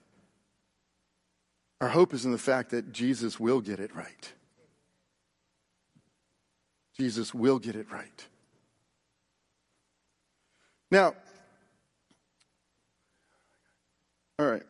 Our 1.80 1.88
hope 1.88 2.12
is 2.12 2.24
in 2.24 2.32
the 2.32 2.38
fact 2.38 2.70
that 2.70 2.92
Jesus 2.92 3.38
will 3.38 3.60
get 3.60 3.78
it 3.80 3.94
right. 3.94 4.32
Jesus 6.96 7.32
will 7.32 7.58
get 7.58 7.76
it 7.76 7.90
right. 7.90 8.26
Now, 10.90 11.14
all 14.38 14.46
right. 14.46 14.62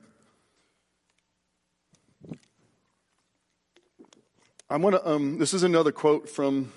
I 4.70 4.76
want 4.76 4.96
to, 4.96 5.08
um, 5.08 5.38
this 5.38 5.54
is 5.54 5.62
another 5.62 5.92
quote 5.92 6.28
from 6.28 6.72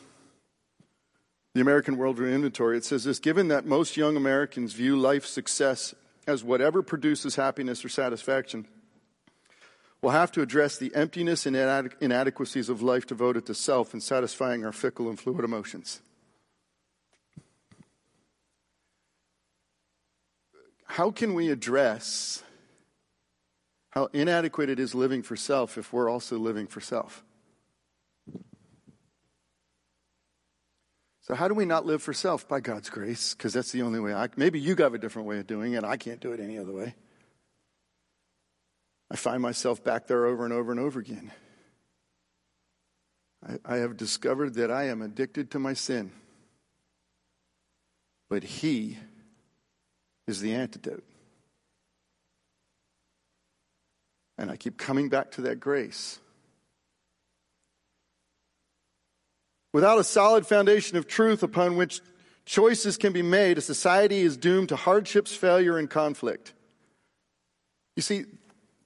the 1.53 1.61
American 1.61 1.97
Worldview 1.97 2.33
Inventory, 2.33 2.77
it 2.77 2.85
says 2.85 3.03
this 3.03 3.19
given 3.19 3.49
that 3.49 3.65
most 3.65 3.97
young 3.97 4.15
Americans 4.15 4.73
view 4.73 4.97
life 4.97 5.25
success 5.25 5.93
as 6.27 6.43
whatever 6.43 6.81
produces 6.81 7.35
happiness 7.35 7.83
or 7.83 7.89
satisfaction, 7.89 8.67
we'll 10.01 10.13
have 10.13 10.31
to 10.31 10.41
address 10.41 10.77
the 10.77 10.93
emptiness 10.95 11.45
and 11.45 11.55
inadequacies 11.99 12.69
of 12.69 12.81
life 12.81 13.05
devoted 13.05 13.45
to 13.47 13.53
self 13.53 13.93
and 13.93 14.01
satisfying 14.01 14.63
our 14.65 14.71
fickle 14.71 15.09
and 15.09 15.19
fluid 15.19 15.43
emotions. 15.43 16.01
How 20.85 21.11
can 21.11 21.33
we 21.33 21.49
address 21.49 22.43
how 23.91 24.09
inadequate 24.13 24.69
it 24.69 24.79
is 24.79 24.95
living 24.95 25.21
for 25.21 25.35
self 25.35 25.77
if 25.77 25.91
we're 25.91 26.09
also 26.09 26.37
living 26.37 26.67
for 26.67 26.81
self? 26.81 27.23
So, 31.21 31.35
how 31.35 31.47
do 31.47 31.53
we 31.53 31.65
not 31.65 31.85
live 31.85 32.01
for 32.01 32.13
self? 32.13 32.47
By 32.47 32.59
God's 32.61 32.89
grace, 32.89 33.35
because 33.35 33.53
that's 33.53 33.71
the 33.71 33.83
only 33.83 33.99
way 33.99 34.13
I. 34.13 34.29
Maybe 34.35 34.59
you 34.59 34.75
have 34.77 34.93
a 34.93 34.97
different 34.97 35.27
way 35.27 35.39
of 35.39 35.47
doing 35.47 35.73
it. 35.73 35.83
I 35.83 35.97
can't 35.97 36.19
do 36.19 36.33
it 36.33 36.39
any 36.39 36.57
other 36.57 36.71
way. 36.71 36.95
I 39.11 39.15
find 39.17 39.41
myself 39.41 39.83
back 39.83 40.07
there 40.07 40.25
over 40.25 40.45
and 40.45 40.53
over 40.53 40.71
and 40.71 40.79
over 40.79 40.99
again. 40.99 41.31
I, 43.47 43.57
I 43.65 43.75
have 43.77 43.97
discovered 43.97 44.55
that 44.55 44.71
I 44.71 44.85
am 44.85 45.01
addicted 45.01 45.51
to 45.51 45.59
my 45.59 45.73
sin, 45.73 46.11
but 48.29 48.43
He 48.43 48.97
is 50.27 50.41
the 50.41 50.55
antidote. 50.55 51.03
And 54.39 54.49
I 54.49 54.55
keep 54.55 54.77
coming 54.77 55.09
back 55.09 55.31
to 55.31 55.41
that 55.41 55.59
grace. 55.59 56.19
Without 59.73 59.99
a 59.99 60.03
solid 60.03 60.45
foundation 60.45 60.97
of 60.97 61.07
truth 61.07 61.43
upon 61.43 61.77
which 61.77 62.01
choices 62.45 62.97
can 62.97 63.13
be 63.13 63.21
made, 63.21 63.57
a 63.57 63.61
society 63.61 64.19
is 64.19 64.35
doomed 64.35 64.69
to 64.69 64.75
hardships, 64.75 65.33
failure, 65.33 65.77
and 65.77 65.89
conflict. 65.89 66.53
You 67.95 68.01
see, 68.01 68.25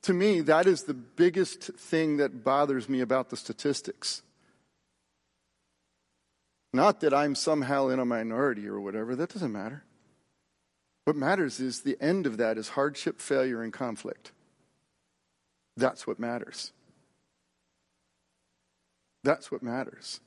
to 0.04 0.14
me, 0.14 0.42
that 0.42 0.68
is 0.68 0.84
the 0.84 0.94
biggest 0.94 1.64
thing 1.64 2.18
that 2.18 2.44
bothers 2.44 2.88
me 2.88 3.02
about 3.02 3.30
the 3.30 3.38
statistics. 3.38 4.22
Not 6.74 7.00
that 7.02 7.14
I'm 7.14 7.36
somehow 7.36 7.88
in 7.88 8.00
a 8.00 8.06
minority 8.06 8.68
or 8.68 8.80
whatever, 8.80 9.16
that 9.16 9.30
doesn't 9.30 9.52
matter. 9.52 9.84
What 11.06 11.16
matters 11.16 11.60
is 11.60 11.82
the 11.82 11.98
end 12.02 12.26
of 12.26 12.38
that 12.38 12.58
is 12.58 12.70
hardship, 12.70 13.22
failure, 13.22 13.62
and 13.62 13.72
conflict. 13.72 14.32
That's 15.78 16.06
what 16.06 16.20
matters. 16.20 16.72
That's 19.24 19.52
what 19.52 19.64
matters. 19.64 20.20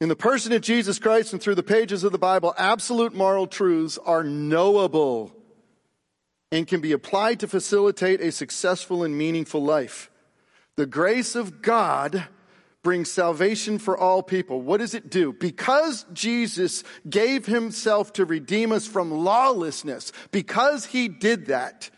In 0.00 0.08
the 0.08 0.16
person 0.16 0.52
of 0.52 0.60
Jesus 0.60 0.98
Christ 0.98 1.32
and 1.32 1.40
through 1.40 1.54
the 1.54 1.62
pages 1.62 2.04
of 2.04 2.12
the 2.12 2.18
Bible, 2.18 2.54
absolute 2.58 3.14
moral 3.14 3.46
truths 3.46 3.98
are 4.04 4.22
knowable 4.22 5.32
and 6.52 6.66
can 6.66 6.80
be 6.80 6.92
applied 6.92 7.40
to 7.40 7.48
facilitate 7.48 8.20
a 8.20 8.30
successful 8.30 9.04
and 9.04 9.16
meaningful 9.16 9.62
life. 9.62 10.10
The 10.76 10.86
grace 10.86 11.34
of 11.34 11.62
God 11.62 12.26
brings 12.82 13.10
salvation 13.10 13.78
for 13.78 13.96
all 13.96 14.22
people. 14.22 14.60
What 14.60 14.78
does 14.78 14.94
it 14.94 15.10
do? 15.10 15.32
Because 15.32 16.04
Jesus 16.12 16.84
gave 17.08 17.46
himself 17.46 18.12
to 18.12 18.24
redeem 18.24 18.72
us 18.72 18.86
from 18.86 19.10
lawlessness, 19.10 20.12
because 20.30 20.84
he 20.84 21.08
did 21.08 21.46
that, 21.46 21.90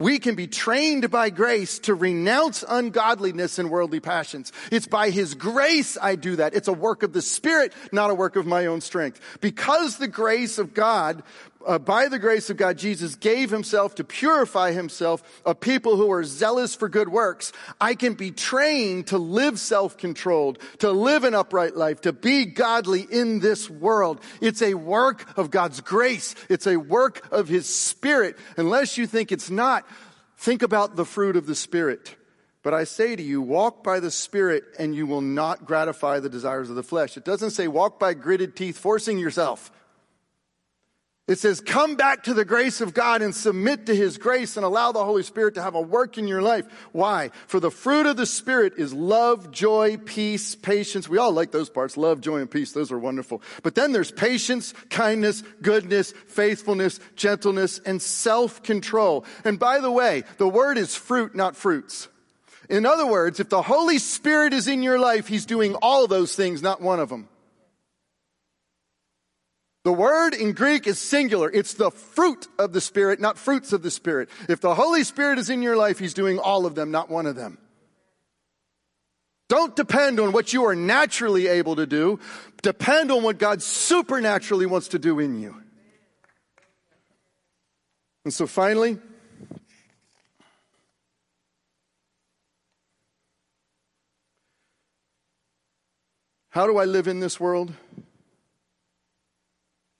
we 0.00 0.18
can 0.18 0.34
be 0.34 0.48
trained 0.48 1.10
by 1.10 1.30
grace 1.30 1.78
to 1.80 1.94
renounce 1.94 2.64
ungodliness 2.68 3.60
and 3.60 3.70
worldly 3.70 4.00
passions. 4.00 4.50
It's 4.72 4.88
by 4.88 5.10
His 5.10 5.34
grace 5.34 5.96
I 6.00 6.16
do 6.16 6.36
that. 6.36 6.54
It's 6.54 6.68
a 6.68 6.72
work 6.72 7.04
of 7.04 7.12
the 7.12 7.22
Spirit, 7.22 7.72
not 7.92 8.10
a 8.10 8.14
work 8.14 8.34
of 8.34 8.46
my 8.46 8.66
own 8.66 8.80
strength. 8.80 9.20
Because 9.40 9.98
the 9.98 10.08
grace 10.08 10.58
of 10.58 10.74
God 10.74 11.22
uh, 11.66 11.78
by 11.78 12.08
the 12.08 12.18
grace 12.18 12.50
of 12.50 12.56
God, 12.56 12.78
Jesus 12.78 13.16
gave 13.16 13.50
himself 13.50 13.94
to 13.96 14.04
purify 14.04 14.72
himself 14.72 15.22
a 15.44 15.54
people 15.54 15.96
who 15.96 16.10
are 16.10 16.24
zealous 16.24 16.74
for 16.74 16.88
good 16.88 17.08
works. 17.08 17.52
I 17.80 17.94
can 17.94 18.14
be 18.14 18.30
trained 18.30 19.08
to 19.08 19.18
live 19.18 19.58
self-controlled, 19.58 20.58
to 20.78 20.90
live 20.90 21.24
an 21.24 21.34
upright 21.34 21.76
life, 21.76 22.00
to 22.02 22.12
be 22.12 22.46
godly 22.46 23.06
in 23.10 23.40
this 23.40 23.68
world. 23.68 24.20
It's 24.40 24.62
a 24.62 24.74
work 24.74 25.26
of 25.38 25.50
God's 25.50 25.80
grace. 25.80 26.34
It's 26.48 26.66
a 26.66 26.76
work 26.76 27.26
of 27.30 27.48
his 27.48 27.68
spirit. 27.68 28.38
Unless 28.56 28.98
you 28.98 29.06
think 29.06 29.32
it's 29.32 29.50
not, 29.50 29.86
think 30.38 30.62
about 30.62 30.96
the 30.96 31.04
fruit 31.04 31.36
of 31.36 31.46
the 31.46 31.54
spirit. 31.54 32.16
But 32.62 32.74
I 32.74 32.84
say 32.84 33.16
to 33.16 33.22
you, 33.22 33.40
walk 33.40 33.82
by 33.82 34.00
the 34.00 34.10
Spirit 34.10 34.64
and 34.78 34.94
you 34.94 35.06
will 35.06 35.22
not 35.22 35.64
gratify 35.64 36.20
the 36.20 36.28
desires 36.28 36.68
of 36.68 36.76
the 36.76 36.82
flesh. 36.82 37.16
It 37.16 37.24
doesn't 37.24 37.52
say 37.52 37.68
walk 37.68 37.98
by 37.98 38.12
gritted 38.12 38.54
teeth, 38.54 38.76
forcing 38.76 39.18
yourself. 39.18 39.70
It 41.30 41.38
says, 41.38 41.60
come 41.60 41.94
back 41.94 42.24
to 42.24 42.34
the 42.34 42.44
grace 42.44 42.80
of 42.80 42.92
God 42.92 43.22
and 43.22 43.32
submit 43.32 43.86
to 43.86 43.94
His 43.94 44.18
grace 44.18 44.56
and 44.56 44.66
allow 44.66 44.90
the 44.90 45.04
Holy 45.04 45.22
Spirit 45.22 45.54
to 45.54 45.62
have 45.62 45.76
a 45.76 45.80
work 45.80 46.18
in 46.18 46.26
your 46.26 46.42
life. 46.42 46.66
Why? 46.90 47.30
For 47.46 47.60
the 47.60 47.70
fruit 47.70 48.06
of 48.06 48.16
the 48.16 48.26
Spirit 48.26 48.72
is 48.78 48.92
love, 48.92 49.52
joy, 49.52 49.96
peace, 49.96 50.56
patience. 50.56 51.08
We 51.08 51.18
all 51.18 51.30
like 51.30 51.52
those 51.52 51.70
parts. 51.70 51.96
Love, 51.96 52.20
joy, 52.20 52.38
and 52.38 52.50
peace. 52.50 52.72
Those 52.72 52.90
are 52.90 52.98
wonderful. 52.98 53.42
But 53.62 53.76
then 53.76 53.92
there's 53.92 54.10
patience, 54.10 54.74
kindness, 54.90 55.44
goodness, 55.62 56.14
faithfulness, 56.26 56.98
gentleness, 57.14 57.78
and 57.86 58.02
self-control. 58.02 59.24
And 59.44 59.56
by 59.56 59.78
the 59.78 59.92
way, 59.92 60.24
the 60.38 60.48
word 60.48 60.78
is 60.78 60.96
fruit, 60.96 61.36
not 61.36 61.54
fruits. 61.54 62.08
In 62.68 62.84
other 62.84 63.06
words, 63.06 63.38
if 63.38 63.48
the 63.48 63.62
Holy 63.62 63.98
Spirit 63.98 64.52
is 64.52 64.66
in 64.66 64.82
your 64.82 64.98
life, 64.98 65.28
He's 65.28 65.46
doing 65.46 65.76
all 65.76 66.08
those 66.08 66.34
things, 66.34 66.60
not 66.60 66.80
one 66.80 66.98
of 66.98 67.08
them. 67.08 67.28
The 69.82 69.92
word 69.92 70.34
in 70.34 70.52
Greek 70.52 70.86
is 70.86 70.98
singular. 70.98 71.50
It's 71.50 71.74
the 71.74 71.90
fruit 71.90 72.46
of 72.58 72.72
the 72.72 72.82
Spirit, 72.82 73.18
not 73.18 73.38
fruits 73.38 73.72
of 73.72 73.82
the 73.82 73.90
Spirit. 73.90 74.28
If 74.48 74.60
the 74.60 74.74
Holy 74.74 75.04
Spirit 75.04 75.38
is 75.38 75.48
in 75.48 75.62
your 75.62 75.76
life, 75.76 75.98
He's 75.98 76.12
doing 76.12 76.38
all 76.38 76.66
of 76.66 76.74
them, 76.74 76.90
not 76.90 77.08
one 77.08 77.26
of 77.26 77.34
them. 77.34 77.58
Don't 79.48 79.74
depend 79.74 80.20
on 80.20 80.32
what 80.32 80.52
you 80.52 80.66
are 80.66 80.76
naturally 80.76 81.48
able 81.48 81.76
to 81.76 81.86
do. 81.86 82.20
Depend 82.62 83.10
on 83.10 83.22
what 83.22 83.38
God 83.38 83.62
supernaturally 83.62 84.66
wants 84.66 84.88
to 84.88 84.98
do 84.98 85.18
in 85.18 85.40
you. 85.40 85.56
And 88.24 88.34
so 88.34 88.46
finally, 88.46 88.98
how 96.50 96.66
do 96.66 96.76
I 96.76 96.84
live 96.84 97.08
in 97.08 97.18
this 97.18 97.40
world? 97.40 97.72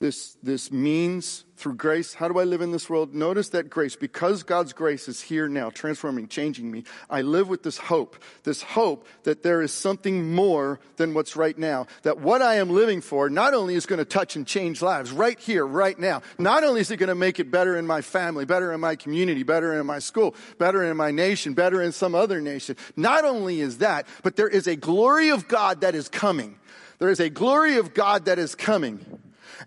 This, 0.01 0.39
this 0.43 0.73
means 0.73 1.45
through 1.57 1.75
grace. 1.75 2.15
How 2.15 2.27
do 2.27 2.39
I 2.39 2.45
live 2.45 2.63
in 2.63 2.73
this 2.73 2.89
world? 2.89 3.15
Notice 3.15 3.51
that 3.51 3.69
grace, 3.69 3.97
because 3.97 4.43
God's 4.43 4.73
grace 4.73 5.09
is 5.09 5.21
here 5.21 5.47
now, 5.47 5.69
transforming, 5.69 6.27
changing 6.27 6.71
me, 6.71 6.85
I 7.11 7.21
live 7.21 7.51
with 7.51 7.63
this 7.63 7.77
hope, 7.77 8.17
this 8.45 8.63
hope 8.63 9.07
that 9.25 9.43
there 9.43 9.61
is 9.61 9.73
something 9.73 10.35
more 10.35 10.81
than 10.97 11.13
what's 11.13 11.37
right 11.37 11.57
now. 11.57 11.87
That 12.03 12.19
what 12.19 12.41
I 12.41 12.55
am 12.55 12.71
living 12.71 13.03
for 13.03 13.29
not 13.29 13.53
only 13.53 13.75
is 13.75 13.85
going 13.85 13.99
to 13.99 14.07
touch 14.07 14.37
and 14.37 14.47
change 14.47 14.81
lives 14.81 15.13
right 15.13 15.39
here, 15.39 15.67
right 15.67 15.99
now, 15.99 16.23
not 16.39 16.65
only 16.65 16.81
is 16.81 16.91
it 16.91 16.97
going 16.97 17.11
to 17.11 17.15
make 17.15 17.39
it 17.39 17.51
better 17.51 17.77
in 17.77 17.87
my 17.87 18.01
family, 18.01 18.47
better 18.47 18.73
in 18.73 18.81
my 18.81 18.97
community, 18.97 19.43
better 19.43 19.79
in 19.79 19.85
my 19.85 19.99
school, 19.99 20.35
better 20.57 20.83
in 20.83 20.97
my 20.97 21.11
nation, 21.11 21.53
better 21.53 21.83
in 21.83 21.93
some 21.93 22.15
other 22.15 22.41
nation. 22.41 22.75
Not 22.97 23.27
only 23.27 23.61
is 23.61 23.79
that, 23.79 24.07
but 24.23 24.37
there 24.37 24.49
is 24.49 24.67
a 24.67 24.77
glory 24.77 25.29
of 25.29 25.47
God 25.47 25.83
that 25.83 25.95
is 25.95 26.09
coming. 26.09 26.59
There 26.99 27.11
is 27.11 27.21
a 27.21 27.29
glory 27.29 27.77
of 27.77 27.93
God 27.93 28.25
that 28.25 28.39
is 28.39 28.55
coming 28.55 29.05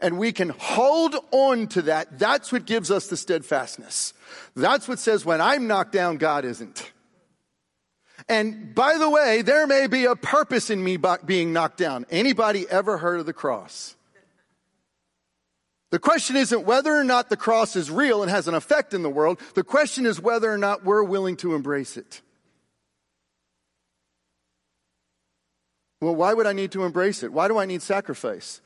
and 0.02 0.18
we 0.18 0.32
can 0.32 0.50
hold 0.50 1.16
on 1.32 1.68
to 1.68 1.84
that. 1.84 2.20
That's 2.20 2.52
what 2.52 2.66
gives 2.66 2.92
us 2.92 3.08
the 3.08 3.18
steadfastness. 3.18 4.14
That's 4.56 4.88
what 4.88 5.00
says 5.00 5.26
when 5.26 5.42
I'm 5.42 5.68
knocked 5.68 5.92
down, 5.92 6.18
God 6.18 6.46
isn't. 6.46 6.92
And 8.30 8.74
by 8.74 8.98
the 8.98 9.10
way, 9.10 9.42
there 9.42 9.68
may 9.68 9.88
be 9.88 10.06
a 10.06 10.16
purpose 10.16 10.70
in 10.70 10.84
me 10.84 10.98
being 11.26 11.54
knocked 11.54 11.78
down. 11.78 12.06
Anybody 12.10 12.66
ever 12.70 12.98
heard 12.98 13.20
of 13.20 13.26
the 13.26 13.34
cross? 13.34 13.96
The 15.92 16.00
question 16.00 16.36
isn't 16.38 16.66
whether 16.66 16.96
or 16.96 17.04
not 17.04 17.30
the 17.30 17.38
cross 17.38 17.76
is 17.76 17.92
real 17.92 18.24
and 18.24 18.32
has 18.32 18.48
an 18.48 18.56
effect 18.56 18.96
in 18.96 19.04
the 19.04 19.10
world. 19.10 19.40
The 19.54 19.64
question 19.64 20.08
is 20.08 20.20
whether 20.20 20.52
or 20.52 20.58
not 20.58 20.84
we're 20.84 21.04
willing 21.04 21.38
to 21.38 21.54
embrace 21.54 21.98
it. 21.98 22.22
Well, 26.02 26.16
why 26.16 26.34
would 26.34 26.48
I 26.48 26.54
need 26.54 26.72
to 26.72 26.84
embrace 26.84 27.24
it? 27.24 27.32
Why 27.32 27.48
do 27.48 27.58
I 27.58 27.66
need 27.66 27.82
sacrifice? 27.82 28.60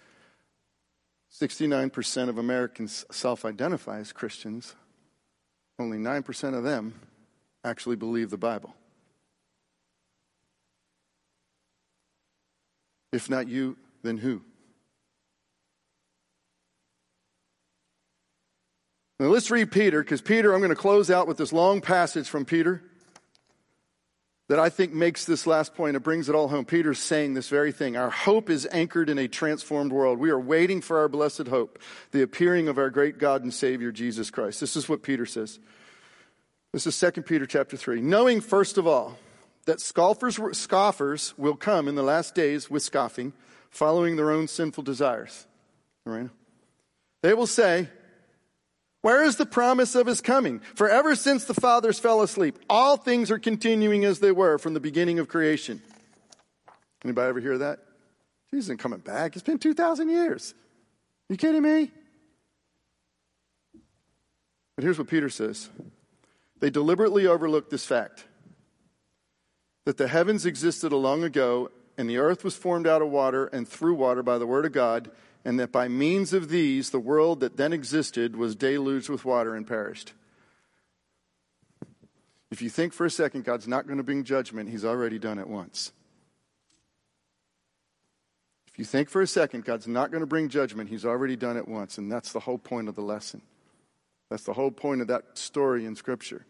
69% 1.40 2.30
of 2.30 2.38
Americans 2.38 3.06
self 3.12 3.46
identify 3.46 4.00
as 4.00 4.12
Christians. 4.12 4.76
Only 5.80 5.98
9% 5.98 6.58
of 6.58 6.64
them 6.64 7.00
actually 7.64 7.96
believe 7.96 8.30
the 8.30 8.38
Bible. 8.38 8.74
If 13.14 13.30
not 13.30 13.48
you, 13.48 13.78
then 14.04 14.18
who? 14.18 14.42
Now 19.20 19.28
let's 19.28 19.50
read 19.50 19.72
Peter, 19.72 20.04
because 20.04 20.22
Peter, 20.22 20.54
I'm 20.54 20.60
going 20.60 20.70
to 20.70 20.76
close 20.76 21.10
out 21.10 21.28
with 21.28 21.38
this 21.38 21.54
long 21.54 21.82
passage 21.82 22.28
from 22.28 22.46
Peter 22.46 22.84
that 24.50 24.60
I 24.60 24.70
think 24.70 24.94
makes 24.94 25.26
this 25.26 25.46
last 25.46 25.76
point. 25.76 25.96
It 25.98 26.04
brings 26.04 26.30
it 26.30 26.36
all 26.36 26.48
home. 26.48 26.64
Peter's 26.64 27.00
saying 27.00 27.34
this 27.34 27.50
very 27.50 27.72
thing. 27.72 27.98
Our 27.98 28.10
hope 28.10 28.50
is 28.50 28.68
anchored 28.72 29.10
in 29.10 29.18
a 29.18 29.28
transformed 29.28 29.92
world. 29.92 30.20
We 30.20 30.30
are 30.30 30.40
waiting 30.40 30.82
for 30.82 31.00
our 31.00 31.10
blessed 31.10 31.48
hope, 31.48 31.80
the 32.12 32.22
appearing 32.22 32.70
of 32.70 32.78
our 32.78 32.90
great 32.90 33.18
God 33.18 33.44
and 33.44 33.54
Savior, 33.54 33.92
Jesus 33.92 34.32
Christ. 34.32 34.62
This 34.62 34.78
is 34.78 34.88
what 34.88 35.04
Peter 35.04 35.26
says. 35.26 35.60
This 36.72 36.88
is 36.88 37.00
2 37.00 37.24
Peter 37.24 37.46
chapter 37.46 37.76
3. 37.76 38.02
Knowing, 38.02 38.40
first 38.40 38.78
of 38.78 38.88
all, 38.88 39.18
that 39.66 39.82
scoffers, 39.82 40.40
scoffers 40.58 41.34
will 41.38 41.56
come 41.56 41.90
in 41.90 41.96
the 41.96 42.04
last 42.04 42.36
days 42.36 42.70
with 42.70 42.84
scoffing, 42.84 43.34
following 43.70 44.16
their 44.16 44.32
own 44.32 44.48
sinful 44.48 44.84
desires. 44.84 45.46
They 47.22 47.34
will 47.34 47.48
say, 47.48 47.90
where 49.02 49.24
is 49.24 49.36
the 49.36 49.46
promise 49.46 49.96
of 49.96 50.08
his 50.08 50.22
coming? 50.22 50.60
For 50.76 50.90
ever 50.90 51.16
since 51.16 51.46
the 51.46 51.54
fathers 51.54 52.00
fell 52.00 52.22
asleep, 52.22 52.58
all 52.70 52.98
things 52.98 53.30
are 53.32 53.40
continuing 53.40 54.06
as 54.06 54.20
they 54.20 54.32
were 54.32 54.58
from 54.58 54.74
the 54.74 54.80
beginning 54.80 55.20
of 55.20 55.28
creation. 55.28 55.82
Anybody 57.04 57.30
ever 57.30 57.40
hear 57.40 57.58
that? 57.60 57.80
Jesus 58.52 58.66
isn't 58.66 58.80
coming 58.80 59.00
back. 59.00 59.36
It's 59.36 59.44
been 59.44 59.60
2,000 59.60 60.10
years. 60.10 60.54
You 61.30 61.38
kidding 61.38 61.62
me? 61.62 61.92
But 64.76 64.84
here's 64.84 64.98
what 64.98 65.08
Peter 65.08 65.30
says 65.30 65.70
they 66.60 66.70
deliberately 66.70 67.28
overlooked 67.28 67.70
this 67.70 67.86
fact 67.86 68.26
that 69.86 69.98
the 69.98 70.08
heavens 70.08 70.46
existed 70.46 70.92
a 70.92 70.98
long 70.98 71.24
ago, 71.24 71.72
and 71.98 72.10
the 72.10 72.18
earth 72.18 72.44
was 72.44 72.56
formed 72.56 72.88
out 72.88 73.02
of 73.02 73.10
water 73.10 73.46
and 73.48 73.68
through 73.68 73.96
water 73.96 74.24
by 74.24 74.38
the 74.38 74.48
word 74.48 74.66
of 74.66 74.72
God 74.72 75.10
and 75.46 75.60
that 75.60 75.72
by 75.72 75.88
means 75.88 76.34
of 76.34 76.50
these, 76.50 76.90
the 76.90 77.00
world 77.00 77.40
that 77.40 77.58
then 77.58 77.74
existed 77.74 78.36
was 78.36 78.56
deluged 78.56 79.10
with 79.10 79.26
water 79.26 79.56
and 79.56 79.66
perished. 79.66 80.14
If 82.50 82.62
you 82.62 82.70
think 82.70 82.94
for 82.94 83.06
a 83.06 83.12
second 83.12 83.44
God's 83.44 83.68
not 83.68 83.88
going 83.88 83.98
to 83.98 84.04
bring 84.04 84.24
judgment, 84.24 84.70
He's 84.70 84.86
already 84.86 85.20
done 85.20 85.40
it 85.40 85.48
once. 85.48 85.92
If 88.68 88.80
you 88.80 88.86
think 88.86 89.10
for 89.10 89.22
a 89.22 89.28
second 89.28 89.66
God's 89.66 89.88
not 89.88 90.12
going 90.12 90.22
to 90.22 90.28
bring 90.28 90.50
judgment, 90.50 90.90
He's 90.90 91.06
already 91.06 91.36
done 91.36 91.58
it 91.58 91.68
once. 91.68 91.98
And 91.98 92.12
that's 92.12 92.32
the 92.32 92.40
whole 92.40 92.58
point 92.58 92.88
of 92.88 92.96
the 92.96 93.02
lesson. 93.02 93.42
That's 94.30 94.44
the 94.44 94.54
whole 94.54 94.72
point 94.72 95.02
of 95.02 95.08
that 95.08 95.38
story 95.38 95.86
in 95.86 95.96
Scripture. 95.96 96.46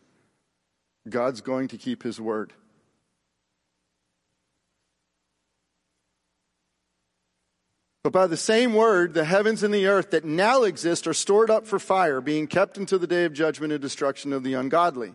God's 1.08 1.42
going 1.42 1.68
to 1.70 1.78
keep 1.78 2.04
His 2.04 2.20
word. 2.20 2.54
But 8.08 8.14
by 8.14 8.28
the 8.28 8.38
same 8.38 8.74
word, 8.74 9.14
the 9.14 9.26
heavens 9.26 9.64
and 9.64 9.74
the 9.74 9.88
earth 9.88 10.12
that 10.12 10.24
now 10.24 10.64
exist 10.64 11.08
are 11.08 11.14
stored 11.14 11.50
up 11.50 11.68
for 11.68 11.78
fire, 11.78 12.22
being 12.22 12.48
kept 12.48 12.78
until 12.78 13.00
the 13.00 13.06
day 13.06 13.26
of 13.26 13.34
judgment 13.34 13.74
and 13.74 13.82
destruction 13.82 14.32
of 14.32 14.46
the 14.46 14.54
ungodly. 14.54 15.14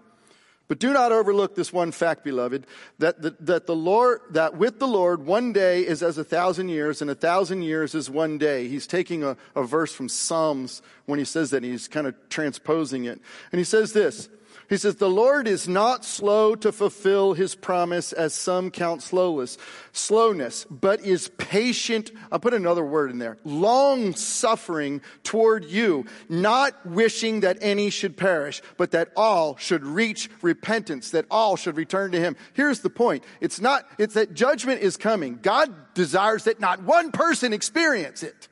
But 0.68 0.78
do 0.78 0.92
not 0.92 1.10
overlook 1.10 1.54
this 1.54 1.72
one 1.72 1.90
fact, 1.90 2.22
beloved, 2.22 2.66
that 2.98 3.22
the, 3.22 3.34
that 3.40 3.66
the 3.66 3.74
Lord, 3.74 4.20
that 4.32 4.58
with 4.58 4.78
the 4.78 4.86
Lord, 4.86 5.24
one 5.24 5.54
day 5.54 5.86
is 5.86 6.02
as 6.02 6.18
a 6.18 6.24
thousand 6.24 6.68
years, 6.68 7.00
and 7.00 7.10
a 7.10 7.14
thousand 7.14 7.62
years 7.62 7.94
is 7.94 8.10
one 8.10 8.36
day. 8.36 8.68
He's 8.68 8.86
taking 8.86 9.24
a, 9.24 9.38
a 9.56 9.64
verse 9.64 9.94
from 9.94 10.10
Psalms 10.10 10.82
when 11.06 11.18
he 11.18 11.24
says 11.24 11.48
that. 11.52 11.62
He's 11.62 11.88
kind 11.88 12.06
of 12.06 12.14
transposing 12.28 13.06
it. 13.06 13.18
And 13.52 13.58
he 13.58 13.64
says 13.64 13.94
this, 13.94 14.28
he 14.72 14.78
says, 14.78 14.96
The 14.96 15.10
Lord 15.10 15.46
is 15.46 15.68
not 15.68 16.02
slow 16.02 16.54
to 16.54 16.72
fulfill 16.72 17.34
his 17.34 17.54
promise 17.54 18.14
as 18.14 18.32
some 18.32 18.70
count 18.70 19.02
slowness, 19.02 19.58
slowness, 19.92 20.64
but 20.70 21.04
is 21.04 21.28
patient. 21.36 22.10
I'll 22.30 22.40
put 22.40 22.54
another 22.54 22.82
word 22.82 23.10
in 23.10 23.18
there. 23.18 23.36
Long 23.44 24.14
suffering 24.14 25.02
toward 25.24 25.66
you, 25.66 26.06
not 26.30 26.86
wishing 26.86 27.40
that 27.40 27.58
any 27.60 27.90
should 27.90 28.16
perish, 28.16 28.62
but 28.78 28.92
that 28.92 29.10
all 29.14 29.56
should 29.56 29.84
reach 29.84 30.30
repentance, 30.40 31.10
that 31.10 31.26
all 31.30 31.56
should 31.56 31.76
return 31.76 32.12
to 32.12 32.18
him. 32.18 32.34
Here's 32.54 32.80
the 32.80 32.88
point. 32.88 33.24
It's 33.42 33.60
not, 33.60 33.86
it's 33.98 34.14
that 34.14 34.32
judgment 34.32 34.80
is 34.80 34.96
coming. 34.96 35.38
God 35.42 35.92
desires 35.92 36.44
that 36.44 36.60
not 36.60 36.82
one 36.82 37.12
person 37.12 37.52
experience 37.52 38.22
it. 38.22 38.48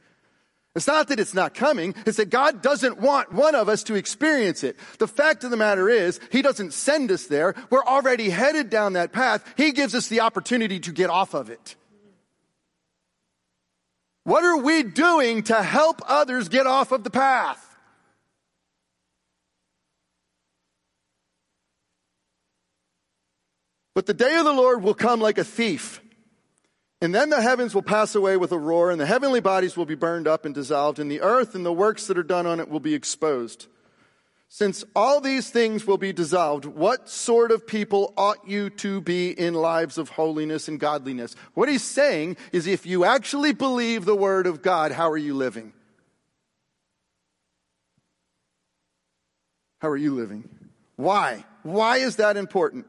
It's 0.76 0.86
not 0.86 1.08
that 1.08 1.18
it's 1.18 1.34
not 1.34 1.54
coming, 1.54 1.96
it's 2.06 2.18
that 2.18 2.30
God 2.30 2.62
doesn't 2.62 3.00
want 3.00 3.32
one 3.32 3.56
of 3.56 3.68
us 3.68 3.82
to 3.84 3.96
experience 3.96 4.62
it. 4.62 4.76
The 4.98 5.08
fact 5.08 5.42
of 5.42 5.50
the 5.50 5.56
matter 5.56 5.88
is, 5.88 6.20
He 6.30 6.42
doesn't 6.42 6.74
send 6.74 7.10
us 7.10 7.26
there. 7.26 7.56
We're 7.70 7.84
already 7.84 8.30
headed 8.30 8.70
down 8.70 8.92
that 8.92 9.12
path. 9.12 9.44
He 9.56 9.72
gives 9.72 9.96
us 9.96 10.06
the 10.06 10.20
opportunity 10.20 10.78
to 10.80 10.92
get 10.92 11.10
off 11.10 11.34
of 11.34 11.50
it. 11.50 11.74
What 14.22 14.44
are 14.44 14.58
we 14.58 14.84
doing 14.84 15.42
to 15.44 15.60
help 15.60 16.02
others 16.06 16.48
get 16.48 16.66
off 16.66 16.92
of 16.92 17.02
the 17.02 17.10
path? 17.10 17.66
But 23.94 24.06
the 24.06 24.14
day 24.14 24.36
of 24.36 24.44
the 24.44 24.52
Lord 24.52 24.84
will 24.84 24.94
come 24.94 25.20
like 25.20 25.38
a 25.38 25.44
thief. 25.44 26.00
And 27.02 27.14
then 27.14 27.30
the 27.30 27.40
heavens 27.40 27.74
will 27.74 27.82
pass 27.82 28.14
away 28.14 28.36
with 28.36 28.52
a 28.52 28.58
roar, 28.58 28.90
and 28.90 29.00
the 29.00 29.06
heavenly 29.06 29.40
bodies 29.40 29.76
will 29.76 29.86
be 29.86 29.94
burned 29.94 30.28
up 30.28 30.44
and 30.44 30.54
dissolved, 30.54 30.98
and 30.98 31.10
the 31.10 31.22
earth 31.22 31.54
and 31.54 31.64
the 31.64 31.72
works 31.72 32.06
that 32.06 32.18
are 32.18 32.22
done 32.22 32.46
on 32.46 32.60
it 32.60 32.68
will 32.68 32.80
be 32.80 32.94
exposed. 32.94 33.66
Since 34.52 34.84
all 34.96 35.20
these 35.20 35.48
things 35.48 35.86
will 35.86 35.96
be 35.96 36.12
dissolved, 36.12 36.64
what 36.64 37.08
sort 37.08 37.52
of 37.52 37.66
people 37.66 38.12
ought 38.16 38.48
you 38.48 38.68
to 38.70 39.00
be 39.00 39.30
in 39.30 39.54
lives 39.54 39.96
of 39.96 40.10
holiness 40.10 40.66
and 40.66 40.78
godliness? 40.78 41.36
What 41.54 41.68
he's 41.68 41.84
saying 41.84 42.36
is 42.52 42.66
if 42.66 42.84
you 42.84 43.04
actually 43.04 43.52
believe 43.52 44.04
the 44.04 44.16
word 44.16 44.46
of 44.48 44.60
God, 44.60 44.92
how 44.92 45.08
are 45.10 45.16
you 45.16 45.34
living? 45.34 45.72
How 49.78 49.88
are 49.88 49.96
you 49.96 50.14
living? 50.14 50.48
Why? 50.96 51.46
Why 51.62 51.98
is 51.98 52.16
that 52.16 52.36
important? 52.36 52.86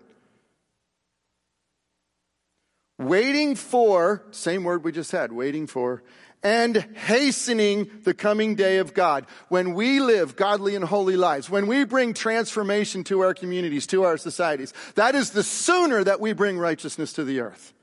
Waiting 3.01 3.55
for, 3.55 4.23
same 4.31 4.63
word 4.63 4.83
we 4.83 4.91
just 4.91 5.11
had, 5.11 5.31
waiting 5.31 5.67
for 5.67 6.03
and 6.43 6.75
hastening 6.95 7.89
the 8.03 8.13
coming 8.13 8.55
day 8.55 8.77
of 8.77 8.93
God. 8.93 9.25
When 9.49 9.73
we 9.73 9.99
live 9.99 10.35
godly 10.35 10.75
and 10.75 10.83
holy 10.83 11.15
lives, 11.15 11.49
when 11.49 11.67
we 11.67 11.83
bring 11.83 12.13
transformation 12.13 13.03
to 13.05 13.21
our 13.21 13.33
communities, 13.33 13.87
to 13.87 14.03
our 14.03 14.17
societies, 14.17 14.73
that 14.95 15.15
is 15.15 15.31
the 15.31 15.43
sooner 15.43 16.03
that 16.03 16.19
we 16.19 16.33
bring 16.33 16.57
righteousness 16.57 17.13
to 17.13 17.23
the 17.23 17.41
earth. 17.41 17.73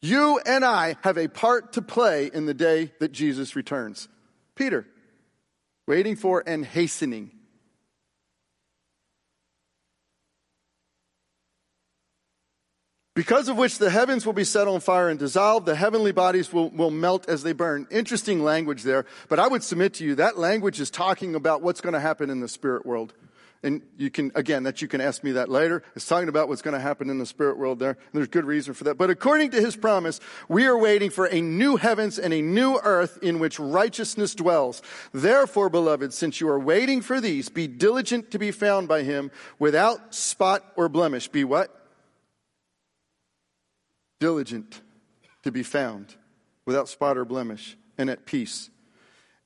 You 0.00 0.40
and 0.46 0.64
I 0.64 0.96
have 1.02 1.18
a 1.18 1.28
part 1.28 1.72
to 1.74 1.82
play 1.82 2.30
in 2.32 2.46
the 2.46 2.54
day 2.54 2.92
that 3.00 3.12
Jesus 3.12 3.56
returns. 3.56 4.08
Peter, 4.54 4.86
waiting 5.86 6.16
for 6.16 6.42
and 6.46 6.64
hastening 6.64 7.32
because 13.18 13.48
of 13.48 13.56
which 13.56 13.78
the 13.78 13.90
heavens 13.90 14.24
will 14.24 14.32
be 14.32 14.44
set 14.44 14.68
on 14.68 14.78
fire 14.78 15.08
and 15.08 15.18
dissolved, 15.18 15.66
the 15.66 15.74
heavenly 15.74 16.12
bodies 16.12 16.52
will, 16.52 16.70
will 16.70 16.92
melt 16.92 17.28
as 17.28 17.42
they 17.42 17.50
burn. 17.50 17.84
Interesting 17.90 18.44
language 18.44 18.84
there, 18.84 19.06
but 19.28 19.40
I 19.40 19.48
would 19.48 19.64
submit 19.64 19.94
to 19.94 20.04
you 20.04 20.14
that 20.14 20.38
language 20.38 20.78
is 20.78 20.88
talking 20.88 21.34
about 21.34 21.60
what's 21.60 21.80
going 21.80 21.94
to 21.94 22.00
happen 22.00 22.30
in 22.30 22.38
the 22.38 22.46
spirit 22.46 22.86
world. 22.86 23.14
And 23.64 23.82
you 23.96 24.08
can, 24.08 24.30
again, 24.36 24.62
that 24.62 24.82
you 24.82 24.86
can 24.86 25.00
ask 25.00 25.24
me 25.24 25.32
that 25.32 25.48
later. 25.48 25.82
It's 25.96 26.06
talking 26.06 26.28
about 26.28 26.48
what's 26.48 26.62
going 26.62 26.74
to 26.74 26.80
happen 26.80 27.10
in 27.10 27.18
the 27.18 27.26
spirit 27.26 27.58
world 27.58 27.80
there. 27.80 27.90
And 27.90 27.98
there's 28.12 28.28
good 28.28 28.44
reason 28.44 28.72
for 28.72 28.84
that. 28.84 28.96
But 28.96 29.10
according 29.10 29.50
to 29.50 29.60
his 29.60 29.74
promise, 29.74 30.20
we 30.48 30.66
are 30.66 30.78
waiting 30.78 31.10
for 31.10 31.26
a 31.26 31.40
new 31.40 31.74
heavens 31.74 32.20
and 32.20 32.32
a 32.32 32.40
new 32.40 32.78
earth 32.84 33.18
in 33.20 33.40
which 33.40 33.58
righteousness 33.58 34.36
dwells. 34.36 34.80
Therefore, 35.12 35.70
beloved, 35.70 36.14
since 36.14 36.40
you 36.40 36.48
are 36.48 36.60
waiting 36.60 37.00
for 37.00 37.20
these, 37.20 37.48
be 37.48 37.66
diligent 37.66 38.30
to 38.30 38.38
be 38.38 38.52
found 38.52 38.86
by 38.86 39.02
him 39.02 39.32
without 39.58 40.14
spot 40.14 40.64
or 40.76 40.88
blemish. 40.88 41.26
Be 41.26 41.42
what? 41.42 41.74
Diligent 44.18 44.80
to 45.42 45.52
be 45.52 45.62
found, 45.62 46.14
without 46.66 46.88
spot 46.88 47.16
or 47.16 47.24
blemish, 47.24 47.76
and 47.96 48.10
at 48.10 48.26
peace. 48.26 48.70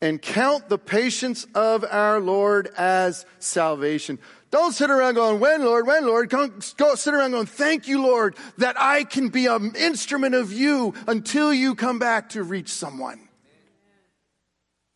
And 0.01 0.21
count 0.21 0.69
the 0.69 0.79
patience 0.79 1.47
of 1.55 1.85
our 1.89 2.19
Lord 2.19 2.69
as 2.77 3.25
salvation. 3.39 4.19
Don't 4.51 4.73
sit 4.73 4.91
around 4.91 5.15
going, 5.15 5.39
when 5.39 5.65
Lord, 5.65 5.87
when 5.87 6.05
Lord? 6.05 6.29
Don't 6.29 6.75
go 6.77 6.97
sit 6.97 7.15
around 7.15 7.31
going, 7.31 7.47
thank 7.47 7.87
you 7.87 8.03
Lord 8.03 8.37
that 8.59 8.75
I 8.79 9.05
can 9.05 9.29
be 9.29 9.47
an 9.47 9.75
instrument 9.77 10.35
of 10.35 10.53
you 10.53 10.95
until 11.07 11.55
you 11.55 11.75
come 11.75 12.01
back 12.01 12.31
to 12.31 12.43
reach 12.43 12.69
someone. 12.69 13.29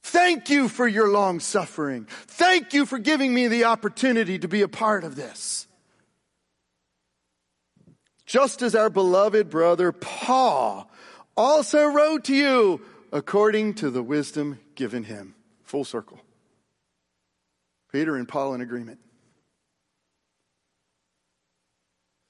Thank 0.03 0.51
you 0.51 0.69
for 0.69 0.87
your 0.87 1.09
long 1.09 1.41
suffering. 1.41 2.07
Thank 2.27 2.75
you 2.75 2.87
for 2.87 2.99
giving 2.99 3.33
me 3.33 3.49
the 3.49 3.65
opportunity 3.65 4.39
to 4.39 4.49
be 4.49 4.63
a 4.63 4.69
part 4.69 5.05
of 5.05 5.17
this 5.17 5.67
just 8.27 8.61
as 8.61 8.75
our 8.75 8.91
beloved 8.91 9.49
brother 9.49 9.93
Paul 9.93 10.91
also 11.37 11.87
wrote 11.87 12.25
to 12.25 12.35
you 12.35 12.83
according 13.13 13.75
to 13.75 13.91
the 13.91 14.03
wisdom 14.03 14.59
given 14.75 15.05
him. 15.05 15.35
Full 15.63 15.85
circle. 15.85 16.21
Peter 17.93 18.17
and 18.17 18.29
Paul 18.29 18.55
in 18.55 18.61
agreement. 18.61 18.99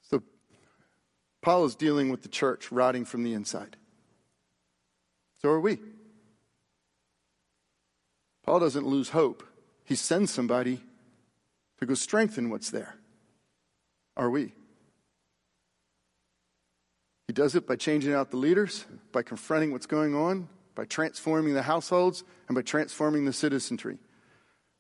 So, 0.03 0.23
Paul 1.43 1.65
is 1.65 1.75
dealing 1.75 2.11
with 2.11 2.23
the 2.23 2.29
church 2.29 2.71
rotting 2.71 3.05
from 3.05 3.25
the 3.25 3.33
inside. 3.33 3.77
So 5.41 5.49
are 5.49 5.61
we. 5.61 5.79
Paul 8.45 8.61
doesn't 8.61 8.87
lose 8.87 9.11
hope. 9.11 9.43
He 9.85 9.95
sends 9.95 10.33
somebody 10.33 10.81
to 11.79 11.87
go 11.87 11.95
strengthen 11.95 12.51
what's 12.51 12.71
there. 12.71 12.97
Are 14.17 14.31
we? 14.31 14.53
He 17.27 17.33
does 17.33 17.55
it 17.57 17.67
by 17.67 17.77
changing 17.77 18.13
out 18.13 18.31
the 18.31 18.37
leaders, 18.37 18.87
by 19.13 19.23
confronting 19.23 19.73
what's 19.73 19.87
going 19.87 20.15
on, 20.15 20.49
by 20.75 20.85
transforming 20.85 21.55
the 21.55 21.63
households, 21.63 22.23
and 22.49 22.55
by 22.55 22.63
transforming 22.63 23.25
the 23.25 23.33
citizenry. 23.33 23.99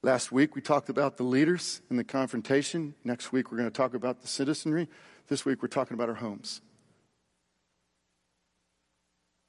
Last 0.03 0.31
week 0.31 0.55
we 0.55 0.61
talked 0.61 0.89
about 0.89 1.17
the 1.17 1.25
leaders 1.25 1.81
and 1.91 1.99
the 1.99 2.05
confrontation. 2.05 2.95
Next 3.03 3.33
week 3.33 3.51
we're 3.51 3.59
going 3.59 3.71
to 3.71 3.77
talk 3.77 3.95
about 3.95 4.21
the 4.21 4.29
citizenry. 4.29 4.89
This 5.27 5.45
week 5.45 5.63
we're 5.63 5.69
talking 5.69 5.95
about 5.95 6.09
our 6.09 6.15
homes. 6.15 6.61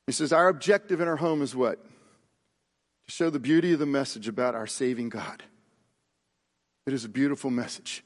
He 0.08 0.14
says, 0.14 0.34
Our 0.34 0.48
objective 0.48 1.00
in 1.00 1.08
our 1.08 1.18
home 1.18 1.44
is 1.44 1.56
what? 1.56 1.84
To 3.06 3.12
show 3.12 3.30
the 3.30 3.40
beauty 3.40 3.74
of 3.74 3.80
the 3.80 3.86
message 3.86 4.28
about 4.28 4.56
our 4.56 4.66
saving 4.66 5.10
God. 5.10 5.44
It 6.88 6.94
is 6.94 7.06
a 7.06 7.10
beautiful 7.10 7.52
message. 7.52 8.04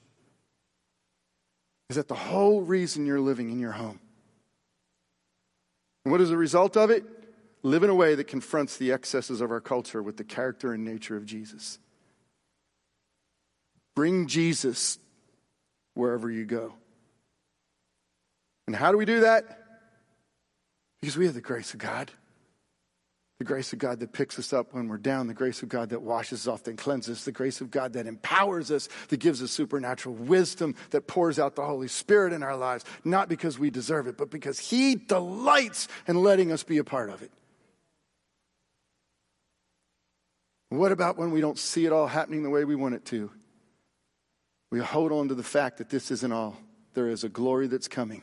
Is 1.89 1.95
that 1.95 2.07
the 2.09 2.15
whole 2.15 2.61
reason 2.61 3.05
you're 3.05 3.21
living 3.21 3.51
in 3.51 3.59
your 3.59 3.71
home? 3.71 3.99
And 6.03 6.11
what 6.11 6.21
is 6.21 6.29
the 6.29 6.37
result 6.37 6.77
of 6.77 6.89
it? 6.89 7.03
Live 7.63 7.83
in 7.83 7.89
a 7.89 7.95
way 7.95 8.15
that 8.15 8.27
confronts 8.27 8.77
the 8.77 8.91
excesses 8.91 9.39
of 9.41 9.51
our 9.51 9.61
culture 9.61 10.01
with 10.01 10.17
the 10.17 10.23
character 10.23 10.73
and 10.73 10.83
nature 10.83 11.15
of 11.15 11.25
Jesus. 11.25 11.77
Bring 13.95 14.27
Jesus 14.27 14.97
wherever 15.93 16.31
you 16.31 16.45
go. 16.45 16.73
And 18.67 18.75
how 18.75 18.91
do 18.91 18.97
we 18.97 19.05
do 19.05 19.21
that? 19.21 19.59
Because 21.01 21.17
we 21.17 21.25
have 21.25 21.35
the 21.35 21.41
grace 21.41 21.73
of 21.73 21.79
God. 21.79 22.11
The 23.41 23.45
grace 23.45 23.73
of 23.73 23.79
God 23.79 24.01
that 24.01 24.13
picks 24.13 24.37
us 24.37 24.53
up 24.53 24.71
when 24.71 24.87
we're 24.87 24.99
down, 24.99 25.25
the 25.25 25.33
grace 25.33 25.63
of 25.63 25.69
God 25.69 25.89
that 25.89 26.03
washes 26.03 26.41
us 26.41 26.47
off 26.47 26.67
and 26.67 26.77
cleanses 26.77 27.17
us, 27.17 27.25
the 27.25 27.31
grace 27.31 27.59
of 27.59 27.71
God 27.71 27.93
that 27.93 28.05
empowers 28.05 28.69
us, 28.69 28.87
that 29.07 29.19
gives 29.19 29.41
us 29.41 29.49
supernatural 29.49 30.13
wisdom, 30.13 30.75
that 30.91 31.07
pours 31.07 31.39
out 31.39 31.55
the 31.55 31.65
Holy 31.65 31.87
Spirit 31.87 32.33
in 32.33 32.43
our 32.43 32.55
lives, 32.55 32.85
not 33.03 33.29
because 33.29 33.57
we 33.57 33.71
deserve 33.71 34.05
it, 34.05 34.15
but 34.15 34.29
because 34.29 34.59
He 34.59 34.93
delights 34.93 35.87
in 36.07 36.21
letting 36.21 36.51
us 36.51 36.61
be 36.61 36.77
a 36.77 36.83
part 36.83 37.09
of 37.09 37.23
it. 37.23 37.31
What 40.69 40.91
about 40.91 41.17
when 41.17 41.31
we 41.31 41.41
don't 41.41 41.57
see 41.57 41.87
it 41.87 41.91
all 41.91 42.05
happening 42.05 42.43
the 42.43 42.51
way 42.51 42.63
we 42.63 42.75
want 42.75 42.93
it 42.93 43.05
to? 43.05 43.31
We 44.71 44.81
hold 44.81 45.11
on 45.11 45.29
to 45.29 45.33
the 45.33 45.41
fact 45.41 45.79
that 45.79 45.89
this 45.89 46.11
isn't 46.11 46.31
all. 46.31 46.57
There 46.93 47.07
is 47.07 47.23
a 47.23 47.29
glory 47.29 47.65
that's 47.65 47.87
coming. 47.87 48.21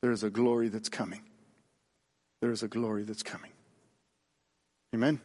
There 0.00 0.10
is 0.10 0.22
a 0.22 0.30
glory 0.30 0.68
that's 0.68 0.88
coming. 0.88 1.20
There 2.40 2.50
is 2.50 2.62
a 2.62 2.68
glory 2.68 3.02
that's 3.02 3.22
coming. 3.22 3.50
Amen. 4.92 5.20